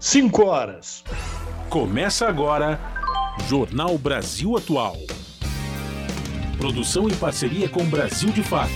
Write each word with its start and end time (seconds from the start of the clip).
5 0.00 0.44
horas. 0.44 1.02
Começa 1.68 2.28
agora 2.28 2.78
Jornal 3.48 3.98
Brasil 3.98 4.56
Atual. 4.56 4.96
Produção 6.56 7.08
em 7.08 7.14
parceria 7.16 7.68
com 7.68 7.84
Brasil 7.84 8.30
de 8.30 8.44
Fato. 8.44 8.70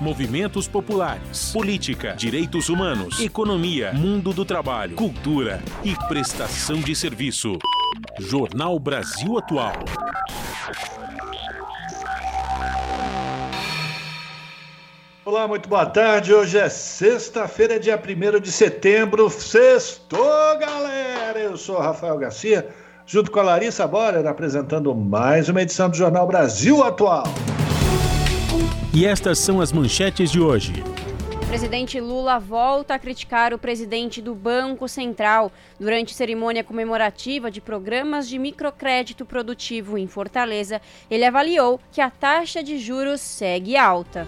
Movimentos 0.00 0.68
populares, 0.68 1.50
política, 1.52 2.14
direitos 2.14 2.68
humanos, 2.68 3.18
economia, 3.18 3.92
mundo 3.92 4.32
do 4.32 4.44
trabalho, 4.44 4.94
cultura 4.94 5.60
e 5.82 5.96
prestação 6.06 6.80
de 6.80 6.94
serviço. 6.94 7.58
Jornal 8.20 8.78
Brasil 8.78 9.36
Atual. 9.38 9.72
Olá, 15.26 15.48
muito 15.48 15.70
boa 15.70 15.86
tarde. 15.86 16.34
Hoje 16.34 16.58
é 16.58 16.68
sexta-feira, 16.68 17.80
dia 17.80 17.98
1 17.98 18.40
de 18.40 18.52
setembro. 18.52 19.30
Sextou, 19.30 20.58
galera! 20.58 21.38
Eu 21.38 21.56
sou 21.56 21.78
Rafael 21.78 22.18
Garcia, 22.18 22.68
junto 23.06 23.30
com 23.30 23.40
a 23.40 23.42
Larissa 23.42 23.86
Borer, 23.86 24.26
apresentando 24.26 24.94
mais 24.94 25.48
uma 25.48 25.62
edição 25.62 25.88
do 25.88 25.96
Jornal 25.96 26.26
Brasil 26.26 26.84
Atual. 26.84 27.24
E 28.92 29.06
estas 29.06 29.38
são 29.38 29.62
as 29.62 29.72
manchetes 29.72 30.30
de 30.30 30.42
hoje. 30.42 30.84
Presidente 31.48 31.98
Lula 31.98 32.38
volta 32.38 32.94
a 32.94 32.98
criticar 32.98 33.54
o 33.54 33.58
presidente 33.58 34.20
do 34.20 34.34
Banco 34.34 34.86
Central. 34.86 35.50
Durante 35.80 36.12
cerimônia 36.12 36.62
comemorativa 36.62 37.50
de 37.50 37.62
programas 37.62 38.28
de 38.28 38.38
microcrédito 38.38 39.24
produtivo 39.24 39.96
em 39.96 40.06
Fortaleza, 40.06 40.82
ele 41.10 41.24
avaliou 41.24 41.80
que 41.90 42.02
a 42.02 42.10
taxa 42.10 42.62
de 42.62 42.76
juros 42.76 43.22
segue 43.22 43.74
alta. 43.74 44.26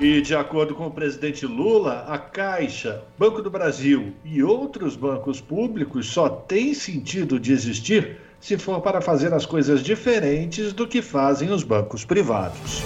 E, 0.00 0.22
de 0.22 0.34
acordo 0.34 0.74
com 0.74 0.86
o 0.86 0.90
presidente 0.90 1.44
Lula, 1.44 2.06
a 2.08 2.16
Caixa, 2.16 3.04
Banco 3.18 3.42
do 3.42 3.50
Brasil 3.50 4.14
e 4.24 4.42
outros 4.42 4.96
bancos 4.96 5.42
públicos 5.42 6.06
só 6.06 6.26
têm 6.26 6.72
sentido 6.72 7.38
de 7.38 7.52
existir 7.52 8.16
se 8.40 8.56
for 8.56 8.80
para 8.80 9.02
fazer 9.02 9.34
as 9.34 9.44
coisas 9.44 9.82
diferentes 9.82 10.72
do 10.72 10.88
que 10.88 11.02
fazem 11.02 11.50
os 11.50 11.62
bancos 11.62 12.02
privados. 12.02 12.82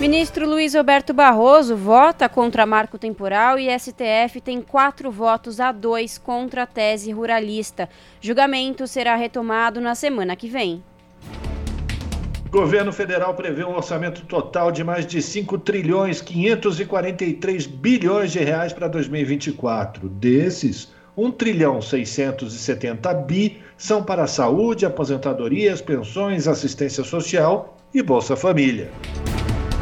Ministro 0.00 0.48
Luiz 0.48 0.74
Roberto 0.74 1.12
Barroso 1.12 1.76
vota 1.76 2.30
contra 2.30 2.64
marco 2.64 2.96
temporal 2.96 3.58
e 3.58 3.68
STF 3.78 4.40
tem 4.42 4.62
quatro 4.62 5.10
votos 5.10 5.60
a 5.60 5.70
dois 5.70 6.16
contra 6.16 6.62
a 6.62 6.66
tese 6.66 7.12
ruralista. 7.12 7.90
Julgamento 8.22 8.86
será 8.86 9.16
retomado 9.16 9.82
na 9.82 9.94
semana 9.94 10.34
que 10.34 10.48
vem. 10.48 10.82
Governo 12.50 12.92
federal 12.92 13.34
prevê 13.34 13.64
um 13.64 13.74
orçamento 13.74 14.22
total 14.24 14.70
de 14.70 14.84
mais 14.84 15.04
de 15.04 15.20
5 15.20 15.58
trilhões 15.58 16.20
543 16.20 17.66
bilhões 17.66 18.30
de 18.30 18.38
reais 18.38 18.72
para 18.72 18.86
2024. 18.86 20.08
Desses, 20.08 20.92
1 21.16 21.32
trilhão 21.32 21.82
670 21.82 23.12
bi 23.14 23.60
são 23.76 24.02
para 24.02 24.28
saúde, 24.28 24.86
aposentadorias, 24.86 25.80
pensões, 25.80 26.46
assistência 26.46 27.02
social 27.02 27.76
e 27.92 28.00
Bolsa 28.00 28.36
Família. 28.36 28.92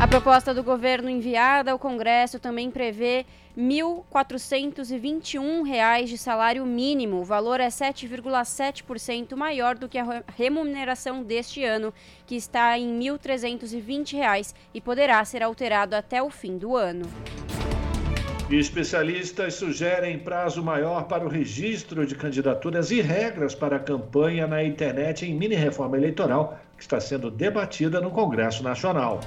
A 0.01 0.09
proposta 0.09 0.55
do 0.55 0.63
governo 0.63 1.11
enviada 1.11 1.71
ao 1.71 1.79
Congresso 1.79 2.39
também 2.39 2.71
prevê 2.71 3.27
R$ 3.57 3.63
1.421 3.63 6.07
de 6.07 6.19
salário 6.19 6.67
mínimo. 6.67 7.21
O 7.21 7.25
valor 7.25 7.61
é 7.61 7.69
7,7% 7.69 9.37
maior 9.37 9.77
do 9.77 9.89
que 9.89 9.97
a 9.97 10.25
remuneração 10.37 11.23
deste 11.23 11.65
ano, 11.65 11.95
que 12.27 12.35
está 12.35 12.77
em 12.77 12.99
R$ 12.99 13.13
1.320 13.13 14.55
e 14.75 14.81
poderá 14.81 15.25
ser 15.25 15.41
alterado 15.43 15.95
até 15.95 16.21
o 16.21 16.31
fim 16.31 16.59
do 16.59 16.77
ano. 16.77 17.09
Especialistas 18.51 19.55
sugerem 19.55 20.19
prazo 20.19 20.63
maior 20.63 21.05
para 21.05 21.25
o 21.25 21.29
registro 21.29 22.07
de 22.07 22.15
candidaturas 22.15 22.91
e 22.91 23.01
regras 23.01 23.55
para 23.55 23.77
a 23.77 23.81
campanha 23.81 24.47
na 24.47 24.63
internet 24.63 25.25
em 25.25 25.35
mini-reforma 25.35 25.97
eleitoral 25.97 26.59
que 26.77 26.83
está 26.83 27.01
sendo 27.01 27.31
debatida 27.31 28.01
no 28.01 28.11
Congresso 28.11 28.63
Nacional. 28.63 29.21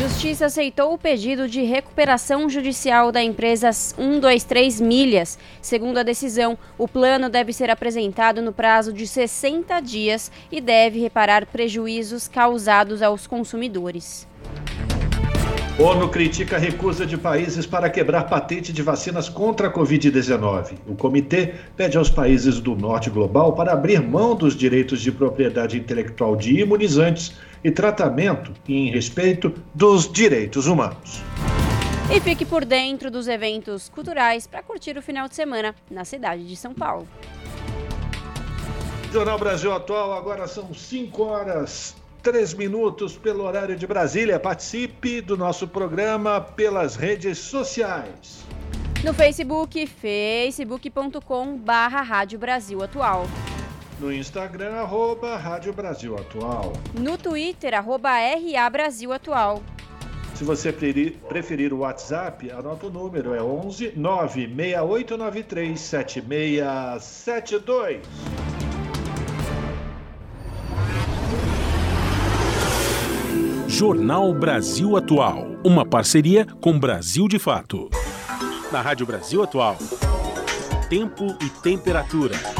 Justiça 0.00 0.46
aceitou 0.46 0.94
o 0.94 0.98
pedido 0.98 1.46
de 1.46 1.60
recuperação 1.60 2.48
judicial 2.48 3.12
da 3.12 3.22
empresa 3.22 3.70
123 3.70 4.80
Milhas. 4.80 5.38
Segundo 5.60 5.98
a 5.98 6.02
decisão, 6.02 6.56
o 6.78 6.88
plano 6.88 7.28
deve 7.28 7.52
ser 7.52 7.68
apresentado 7.68 8.40
no 8.40 8.50
prazo 8.50 8.94
de 8.94 9.06
60 9.06 9.78
dias 9.80 10.32
e 10.50 10.58
deve 10.58 10.98
reparar 11.00 11.44
prejuízos 11.44 12.26
causados 12.26 13.02
aos 13.02 13.26
consumidores. 13.26 14.26
ONU 15.78 16.08
critica 16.08 16.56
a 16.56 16.58
recusa 16.58 17.04
de 17.04 17.18
países 17.18 17.66
para 17.66 17.90
quebrar 17.90 18.24
patente 18.24 18.72
de 18.72 18.82
vacinas 18.82 19.28
contra 19.28 19.68
a 19.68 19.72
Covid-19. 19.72 20.76
O 20.86 20.94
comitê 20.94 21.54
pede 21.76 21.98
aos 21.98 22.08
países 22.08 22.58
do 22.58 22.74
norte 22.74 23.10
global 23.10 23.52
para 23.52 23.72
abrir 23.74 24.00
mão 24.00 24.34
dos 24.34 24.56
direitos 24.56 25.02
de 25.02 25.12
propriedade 25.12 25.76
intelectual 25.76 26.36
de 26.36 26.58
imunizantes 26.58 27.34
e 27.62 27.70
tratamento 27.70 28.52
em 28.68 28.90
respeito 28.90 29.54
dos 29.74 30.10
direitos 30.10 30.66
humanos. 30.66 31.22
E 32.12 32.20
fique 32.20 32.44
por 32.44 32.64
dentro 32.64 33.10
dos 33.10 33.28
eventos 33.28 33.88
culturais 33.88 34.46
para 34.46 34.62
curtir 34.62 34.98
o 34.98 35.02
final 35.02 35.28
de 35.28 35.36
semana 35.36 35.74
na 35.90 36.04
cidade 36.04 36.46
de 36.46 36.56
São 36.56 36.74
Paulo. 36.74 37.06
Jornal 39.12 39.38
Brasil 39.38 39.72
Atual, 39.72 40.12
agora 40.12 40.46
são 40.46 40.72
5 40.74 41.22
horas 41.22 41.96
3 42.22 42.54
minutos 42.54 43.16
pelo 43.16 43.44
horário 43.44 43.76
de 43.76 43.86
Brasília. 43.86 44.38
Participe 44.38 45.20
do 45.20 45.36
nosso 45.36 45.66
programa 45.66 46.40
pelas 46.40 46.96
redes 46.96 47.38
sociais. 47.38 48.44
No 49.02 49.14
Facebook, 49.14 49.86
facebook.com 49.86 51.56
barra 51.56 52.02
Rádio 52.02 52.38
Brasil 52.38 52.82
Atual. 52.82 53.26
No 54.00 54.10
Instagram, 54.10 54.72
arroba 54.76 55.36
Rádio 55.36 55.74
Brasil 55.74 56.16
Atual. 56.16 56.72
No 56.98 57.18
Twitter, 57.18 57.74
arroba 57.74 58.08
RA 58.08 58.70
Brasil 58.70 59.12
Atual. 59.12 59.62
Se 60.34 60.42
você 60.42 60.72
preferir 60.72 61.74
o 61.74 61.80
WhatsApp, 61.80 62.50
anota 62.50 62.86
o 62.86 62.90
número, 62.90 63.34
é 63.34 63.42
11 63.42 63.92
96893 63.94 65.78
7672. 65.78 68.00
Jornal 73.68 74.32
Brasil 74.32 74.96
Atual, 74.96 75.48
uma 75.62 75.84
parceria 75.84 76.46
com 76.46 76.78
Brasil 76.78 77.28
de 77.28 77.38
Fato. 77.38 77.90
Na 78.72 78.80
Rádio 78.80 79.04
Brasil 79.04 79.42
Atual, 79.42 79.76
tempo 80.88 81.36
e 81.42 81.50
temperatura. 81.62 82.59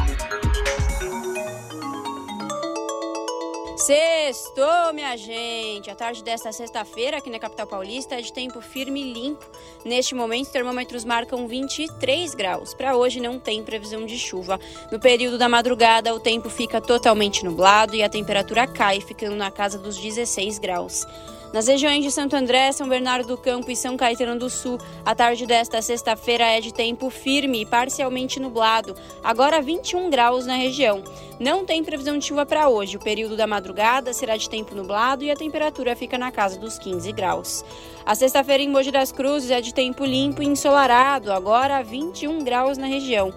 Sextou, 3.90 4.92
minha 4.94 5.16
gente! 5.16 5.90
A 5.90 5.96
tarde 5.96 6.22
desta 6.22 6.52
sexta-feira, 6.52 7.16
aqui 7.18 7.28
na 7.28 7.40
capital 7.40 7.66
paulista, 7.66 8.14
é 8.14 8.20
de 8.20 8.32
tempo 8.32 8.60
firme 8.60 9.02
e 9.02 9.12
limpo. 9.12 9.44
Neste 9.84 10.14
momento, 10.14 10.46
os 10.46 10.52
termômetros 10.52 11.04
marcam 11.04 11.48
23 11.48 12.32
graus. 12.36 12.72
Para 12.72 12.94
hoje, 12.94 13.18
não 13.18 13.40
tem 13.40 13.64
previsão 13.64 14.06
de 14.06 14.16
chuva. 14.16 14.60
No 14.92 15.00
período 15.00 15.36
da 15.36 15.48
madrugada, 15.48 16.14
o 16.14 16.20
tempo 16.20 16.48
fica 16.48 16.80
totalmente 16.80 17.44
nublado 17.44 17.96
e 17.96 18.02
a 18.04 18.08
temperatura 18.08 18.64
cai, 18.64 19.00
ficando 19.00 19.34
na 19.34 19.50
casa 19.50 19.76
dos 19.76 19.96
16 19.96 20.60
graus. 20.60 21.04
Nas 21.52 21.66
regiões 21.66 22.04
de 22.04 22.12
Santo 22.12 22.36
André, 22.36 22.70
São 22.70 22.88
Bernardo 22.88 23.26
do 23.26 23.36
Campo 23.36 23.72
e 23.72 23.76
São 23.76 23.96
Caetano 23.96 24.38
do 24.38 24.48
Sul, 24.48 24.78
a 25.04 25.16
tarde 25.16 25.46
desta 25.46 25.82
sexta-feira 25.82 26.44
é 26.44 26.60
de 26.60 26.72
tempo 26.72 27.10
firme 27.10 27.62
e 27.62 27.66
parcialmente 27.66 28.38
nublado, 28.38 28.94
agora 29.22 29.60
21 29.60 30.08
graus 30.10 30.46
na 30.46 30.54
região. 30.54 31.02
Não 31.40 31.64
tem 31.64 31.82
previsão 31.82 32.16
de 32.18 32.24
chuva 32.24 32.46
para 32.46 32.68
hoje. 32.68 32.96
O 32.96 33.00
período 33.00 33.36
da 33.36 33.48
madrugada 33.48 34.12
será 34.12 34.36
de 34.36 34.48
tempo 34.48 34.76
nublado 34.76 35.24
e 35.24 35.30
a 35.30 35.34
temperatura 35.34 35.96
fica 35.96 36.16
na 36.16 36.30
casa 36.30 36.56
dos 36.56 36.78
15 36.78 37.10
graus. 37.10 37.64
A 38.06 38.14
sexta-feira 38.14 38.62
em 38.62 38.68
Mogi 38.68 38.92
das 38.92 39.10
Cruzes 39.10 39.50
é 39.50 39.60
de 39.60 39.74
tempo 39.74 40.04
limpo 40.04 40.44
e 40.44 40.46
ensolarado, 40.46 41.32
agora 41.32 41.82
21 41.82 42.44
graus 42.44 42.78
na 42.78 42.86
região. 42.86 43.34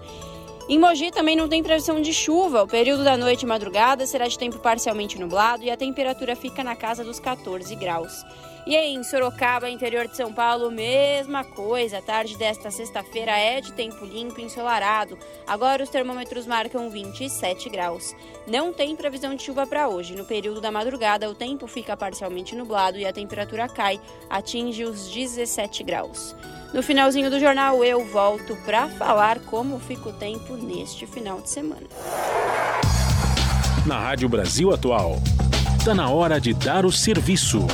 Em 0.66 0.78
Mogi 0.78 1.10
também 1.10 1.36
não 1.36 1.46
tem 1.46 1.62
previsão 1.62 2.00
de 2.00 2.14
chuva. 2.14 2.62
O 2.62 2.66
período 2.66 3.04
da 3.04 3.18
noite 3.18 3.42
e 3.42 3.46
madrugada 3.46 4.06
será 4.06 4.26
de 4.26 4.38
tempo 4.38 4.58
parcialmente 4.58 5.20
nublado 5.20 5.62
e 5.62 5.70
a 5.70 5.76
temperatura 5.76 6.34
fica 6.34 6.64
na 6.64 6.74
casa 6.74 7.04
dos 7.04 7.20
14 7.20 7.74
graus. 7.76 8.24
E 8.66 8.74
em 8.74 9.02
Sorocaba, 9.02 9.68
interior 9.68 10.08
de 10.08 10.16
São 10.16 10.32
Paulo, 10.32 10.70
mesma 10.70 11.44
coisa. 11.44 11.98
A 11.98 12.02
tarde 12.02 12.34
desta 12.38 12.70
sexta-feira 12.70 13.32
é 13.32 13.60
de 13.60 13.72
tempo 13.74 14.06
limpo 14.06 14.40
e 14.40 14.44
ensolarado. 14.44 15.18
Agora 15.46 15.82
os 15.82 15.90
termômetros 15.90 16.46
marcam 16.46 16.88
27 16.88 17.68
graus. 17.68 18.16
Não 18.46 18.72
tem 18.72 18.96
previsão 18.96 19.34
de 19.34 19.42
chuva 19.42 19.66
para 19.66 19.88
hoje. 19.88 20.16
No 20.16 20.24
período 20.24 20.62
da 20.62 20.70
madrugada, 20.70 21.28
o 21.28 21.34
tempo 21.34 21.66
fica 21.66 21.94
parcialmente 21.94 22.56
nublado 22.56 22.96
e 22.96 23.04
a 23.04 23.12
temperatura 23.12 23.68
cai, 23.68 24.00
atinge 24.30 24.82
os 24.84 25.10
17 25.10 25.84
graus. 25.84 26.34
No 26.72 26.82
finalzinho 26.82 27.30
do 27.30 27.38
jornal, 27.38 27.84
eu 27.84 28.02
volto 28.06 28.56
para 28.64 28.88
falar 28.88 29.40
como 29.40 29.78
fica 29.78 30.08
o 30.08 30.12
tempo 30.14 30.56
neste 30.56 31.06
final 31.06 31.42
de 31.42 31.50
semana. 31.50 31.86
Na 33.84 34.00
Rádio 34.00 34.26
Brasil 34.30 34.72
Atual, 34.72 35.18
está 35.78 35.94
na 35.94 36.08
hora 36.08 36.40
de 36.40 36.54
dar 36.54 36.86
o 36.86 36.90
serviço. 36.90 37.66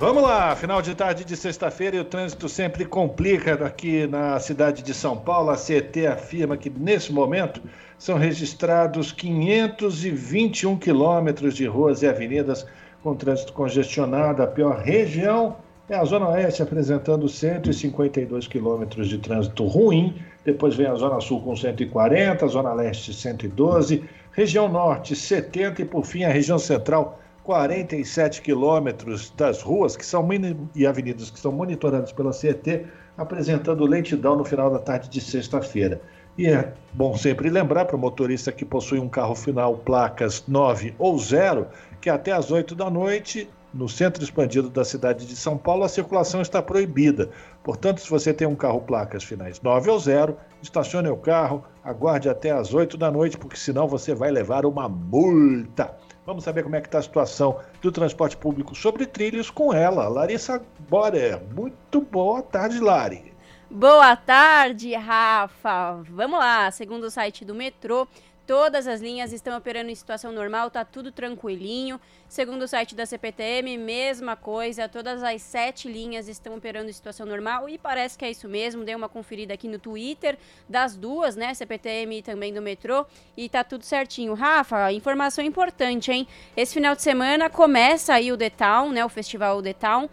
Vamos 0.00 0.22
lá, 0.22 0.56
final 0.56 0.80
de 0.80 0.94
tarde 0.94 1.26
de 1.26 1.36
sexta-feira 1.36 1.94
e 1.94 2.00
o 2.00 2.04
trânsito 2.06 2.48
sempre 2.48 2.86
complica 2.86 3.52
aqui 3.66 4.06
na 4.06 4.40
cidade 4.40 4.82
de 4.82 4.94
São 4.94 5.14
Paulo. 5.14 5.50
A 5.50 5.58
CET 5.58 6.06
afirma 6.06 6.56
que 6.56 6.70
nesse 6.70 7.12
momento 7.12 7.60
são 7.98 8.16
registrados 8.16 9.12
521 9.12 10.78
quilômetros 10.78 11.54
de 11.54 11.66
ruas 11.66 12.00
e 12.00 12.06
avenidas 12.06 12.66
com 13.02 13.14
trânsito 13.14 13.52
congestionado. 13.52 14.42
A 14.42 14.46
pior 14.46 14.78
região 14.78 15.56
é 15.86 15.96
a 15.96 16.04
Zona 16.06 16.30
Oeste, 16.30 16.62
apresentando 16.62 17.28
152 17.28 18.46
quilômetros 18.46 19.06
de 19.06 19.18
trânsito 19.18 19.66
ruim. 19.66 20.16
Depois 20.46 20.74
vem 20.74 20.86
a 20.86 20.94
Zona 20.94 21.20
Sul 21.20 21.42
com 21.42 21.54
140, 21.54 22.42
a 22.42 22.48
Zona 22.48 22.72
Leste 22.72 23.12
112, 23.12 24.02
região 24.32 24.66
Norte 24.66 25.14
70 25.14 25.82
e 25.82 25.84
por 25.84 26.06
fim 26.06 26.24
a 26.24 26.30
região 26.30 26.58
Central 26.58 27.20
47 27.50 28.42
quilômetros 28.42 29.30
das 29.36 29.60
ruas 29.60 29.96
que 29.96 30.06
são 30.06 30.28
e 30.72 30.86
avenidas 30.86 31.30
que 31.30 31.40
são 31.40 31.50
monitoradas 31.50 32.12
pela 32.12 32.32
CET, 32.32 32.86
apresentando 33.18 33.84
lentidão 33.84 34.36
no 34.36 34.44
final 34.44 34.70
da 34.70 34.78
tarde 34.78 35.10
de 35.10 35.20
sexta-feira. 35.20 36.00
E 36.38 36.46
é 36.46 36.72
bom 36.92 37.16
sempre 37.16 37.50
lembrar 37.50 37.86
para 37.86 37.96
o 37.96 37.98
motorista 37.98 38.52
que 38.52 38.64
possui 38.64 39.00
um 39.00 39.08
carro 39.08 39.34
final 39.34 39.78
placas 39.78 40.44
9 40.46 40.94
ou 40.96 41.18
0 41.18 41.66
que 42.00 42.08
até 42.08 42.30
às 42.30 42.52
8 42.52 42.72
da 42.76 42.88
noite, 42.88 43.50
no 43.74 43.88
centro 43.88 44.22
expandido 44.22 44.70
da 44.70 44.84
cidade 44.84 45.26
de 45.26 45.34
São 45.34 45.58
Paulo, 45.58 45.82
a 45.82 45.88
circulação 45.88 46.40
está 46.40 46.62
proibida. 46.62 47.30
Portanto, 47.64 48.00
se 48.00 48.08
você 48.08 48.32
tem 48.32 48.46
um 48.46 48.54
carro 48.54 48.80
placas 48.82 49.24
finais 49.24 49.60
9 49.60 49.90
ou 49.90 49.98
0, 49.98 50.36
estacione 50.62 51.08
o 51.08 51.16
carro, 51.16 51.64
aguarde 51.82 52.28
até 52.28 52.52
às 52.52 52.72
8 52.72 52.96
da 52.96 53.10
noite, 53.10 53.36
porque 53.36 53.56
senão 53.56 53.88
você 53.88 54.14
vai 54.14 54.30
levar 54.30 54.64
uma 54.64 54.88
multa. 54.88 55.96
Vamos 56.30 56.44
saber 56.44 56.62
como 56.62 56.76
é 56.76 56.80
que 56.80 56.86
está 56.86 56.98
a 56.98 57.02
situação 57.02 57.58
do 57.82 57.90
transporte 57.90 58.36
público 58.36 58.72
sobre 58.72 59.04
trilhos 59.04 59.50
com 59.50 59.74
ela, 59.74 60.06
Larissa 60.06 60.62
Borer. 60.88 61.40
Muito 61.52 62.00
boa 62.02 62.40
tarde, 62.40 62.78
Lari. 62.78 63.34
Boa 63.68 64.14
tarde, 64.14 64.94
Rafa. 64.94 66.00
Vamos 66.08 66.38
lá, 66.38 66.70
segundo 66.70 67.02
o 67.02 67.10
site 67.10 67.44
do 67.44 67.52
metrô, 67.52 68.06
Todas 68.50 68.88
as 68.88 69.00
linhas 69.00 69.32
estão 69.32 69.56
operando 69.56 69.92
em 69.92 69.94
situação 69.94 70.32
normal, 70.32 70.72
tá 70.72 70.84
tudo 70.84 71.12
tranquilinho. 71.12 72.00
Segundo 72.28 72.62
o 72.62 72.66
site 72.66 72.96
da 72.96 73.06
CPTM, 73.06 73.78
mesma 73.78 74.34
coisa, 74.34 74.88
todas 74.88 75.22
as 75.22 75.40
sete 75.40 75.86
linhas 75.86 76.26
estão 76.26 76.56
operando 76.56 76.90
em 76.90 76.92
situação 76.92 77.24
normal 77.24 77.68
e 77.68 77.78
parece 77.78 78.18
que 78.18 78.24
é 78.24 78.30
isso 78.32 78.48
mesmo. 78.48 78.82
Dei 78.82 78.96
uma 78.96 79.08
conferida 79.08 79.54
aqui 79.54 79.68
no 79.68 79.78
Twitter 79.78 80.36
das 80.68 80.96
duas, 80.96 81.36
né? 81.36 81.54
CPTM 81.54 82.18
e 82.18 82.22
também 82.22 82.52
do 82.52 82.60
metrô, 82.60 83.06
e 83.36 83.48
tá 83.48 83.62
tudo 83.62 83.84
certinho. 83.84 84.34
Rafa, 84.34 84.90
informação 84.90 85.44
importante, 85.44 86.10
hein? 86.10 86.26
Esse 86.56 86.74
final 86.74 86.96
de 86.96 87.02
semana 87.02 87.48
começa 87.48 88.14
aí 88.14 88.32
o 88.32 88.36
The 88.36 88.50
Town, 88.50 88.90
né? 88.90 89.04
O 89.04 89.08
festival 89.08 89.62
The 89.62 89.74
Town. 89.74 90.10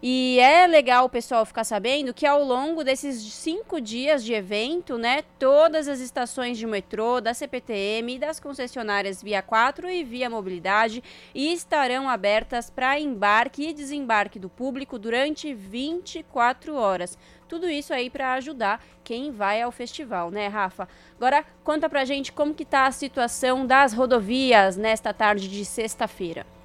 E 0.00 0.38
é 0.38 0.64
legal 0.66 1.06
o 1.06 1.08
pessoal 1.08 1.44
ficar 1.44 1.64
sabendo 1.64 2.14
que 2.14 2.24
ao 2.24 2.44
longo 2.44 2.84
desses 2.84 3.20
cinco 3.32 3.80
dias 3.80 4.22
de 4.22 4.32
evento, 4.32 4.96
né, 4.96 5.22
todas 5.40 5.88
as 5.88 5.98
estações 5.98 6.56
de 6.56 6.66
metrô, 6.66 7.20
da 7.20 7.34
CPTM 7.34 8.14
e 8.14 8.18
das 8.18 8.38
concessionárias 8.38 9.20
Via 9.20 9.42
4 9.42 9.90
e 9.90 10.04
Via 10.04 10.30
Mobilidade 10.30 11.02
estarão 11.34 12.08
abertas 12.08 12.70
para 12.70 13.00
embarque 13.00 13.68
e 13.68 13.72
desembarque 13.72 14.38
do 14.38 14.48
público 14.48 15.00
durante 15.00 15.52
24 15.52 16.76
horas. 16.76 17.18
Tudo 17.48 17.68
isso 17.68 17.92
aí 17.92 18.08
para 18.08 18.34
ajudar 18.34 18.84
quem 19.02 19.32
vai 19.32 19.62
ao 19.62 19.72
festival, 19.72 20.30
né, 20.30 20.46
Rafa? 20.46 20.86
Agora 21.16 21.44
conta 21.64 21.88
pra 21.88 22.04
gente 22.04 22.30
como 22.30 22.54
que 22.54 22.64
tá 22.64 22.86
a 22.86 22.92
situação 22.92 23.66
das 23.66 23.92
rodovias 23.92 24.76
nesta 24.76 25.12
tarde 25.12 25.48
de 25.48 25.64
sexta-feira. 25.64 26.57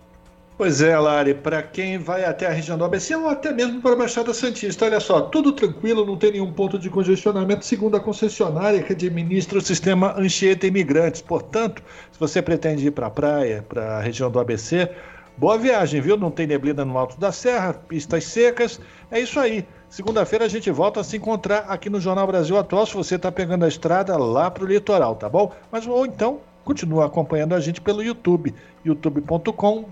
Pois 0.55 0.83
é, 0.83 0.97
Lari, 0.97 1.33
para 1.33 1.63
quem 1.63 1.97
vai 1.97 2.23
até 2.23 2.45
a 2.45 2.51
região 2.51 2.77
do 2.77 2.85
ABC 2.85 3.15
ou 3.15 3.27
até 3.27 3.51
mesmo 3.51 3.81
para 3.81 3.94
a 3.94 3.95
Baixada 3.95 4.31
Santista, 4.35 4.85
olha 4.85 5.00
só, 5.00 5.19
tudo 5.19 5.51
tranquilo, 5.51 6.05
não 6.05 6.15
tem 6.15 6.33
nenhum 6.33 6.53
ponto 6.53 6.77
de 6.77 6.91
congestionamento, 6.91 7.65
segundo 7.65 7.97
a 7.97 8.00
concessionária 8.00 8.83
que 8.83 8.94
administra 8.94 9.57
o 9.57 9.61
sistema 9.61 10.13
Anchieta 10.15 10.67
Imigrantes. 10.67 11.23
Portanto, 11.23 11.81
se 12.11 12.19
você 12.19 12.39
pretende 12.39 12.85
ir 12.85 12.91
para 12.91 13.07
a 13.07 13.09
praia, 13.09 13.65
para 13.67 13.97
a 13.97 14.01
região 14.01 14.29
do 14.29 14.39
ABC, 14.39 14.88
boa 15.35 15.57
viagem, 15.57 16.00
viu? 16.00 16.15
Não 16.15 16.29
tem 16.29 16.45
neblina 16.45 16.85
no 16.85 17.00
alto 17.00 17.19
da 17.19 17.31
serra, 17.31 17.73
pistas 17.73 18.23
secas, 18.25 18.79
é 19.09 19.19
isso 19.19 19.39
aí. 19.39 19.65
Segunda-feira 19.89 20.45
a 20.45 20.50
gente 20.50 20.69
volta 20.69 21.00
a 21.00 21.03
se 21.03 21.17
encontrar 21.17 21.65
aqui 21.67 21.89
no 21.89 22.00
Jornal 22.00 22.27
Brasil 22.27 22.55
Atual, 22.59 22.85
se 22.85 22.94
você 22.94 23.15
está 23.15 23.31
pegando 23.31 23.65
a 23.65 23.67
estrada 23.67 24.15
lá 24.17 24.51
para 24.51 24.63
o 24.63 24.67
litoral, 24.67 25.15
tá 25.15 25.27
bom? 25.27 25.51
Mas 25.71 25.88
ou 25.88 26.05
então 26.05 26.41
continua 26.63 27.06
acompanhando 27.06 27.54
a 27.54 27.60
gente 27.60 27.81
pelo 27.81 28.01
YouTube, 28.01 28.54
youtube.com 28.83 29.86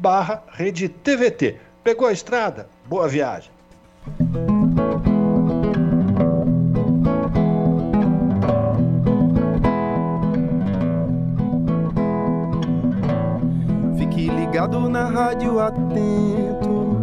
rede 0.51 0.87
TVT. 0.89 1.57
Pegou 1.83 2.07
a 2.07 2.11
estrada? 2.11 2.67
Boa 2.87 3.07
viagem! 3.07 3.51
Fique 13.97 14.29
ligado 14.29 14.89
na 14.89 15.05
rádio 15.05 15.59
atento, 15.59 17.01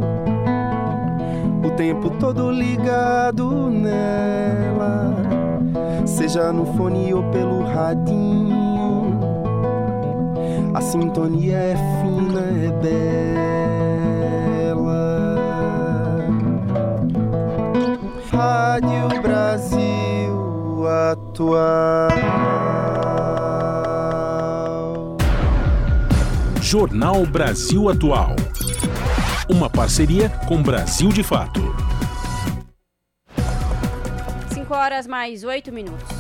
o 1.65 1.71
tempo 1.77 2.11
todo 2.11 2.51
ligado 2.51 3.69
nela, 3.71 5.15
seja 6.07 6.53
no 6.53 6.65
fone 6.77 7.13
ou 7.13 7.25
pelo 7.31 7.65
radinho 7.65 8.78
a 10.75 10.81
sintonia 10.81 11.57
é 11.57 11.77
fina, 12.01 12.41
é 12.41 12.71
bela. 12.83 13.79
Rádio 18.31 19.23
Brasil 19.23 20.89
Atual. 21.11 22.09
Jornal 26.61 27.25
Brasil 27.27 27.89
Atual. 27.89 28.37
Uma 29.49 29.71
parceria 29.71 30.29
com 30.47 30.63
Brasil 30.63 31.09
de 31.09 31.23
Fato. 31.23 31.75
5 34.53 34.75
horas 34.75 35.07
mais 35.07 35.45
8 35.45 35.73
minutos 35.73 36.18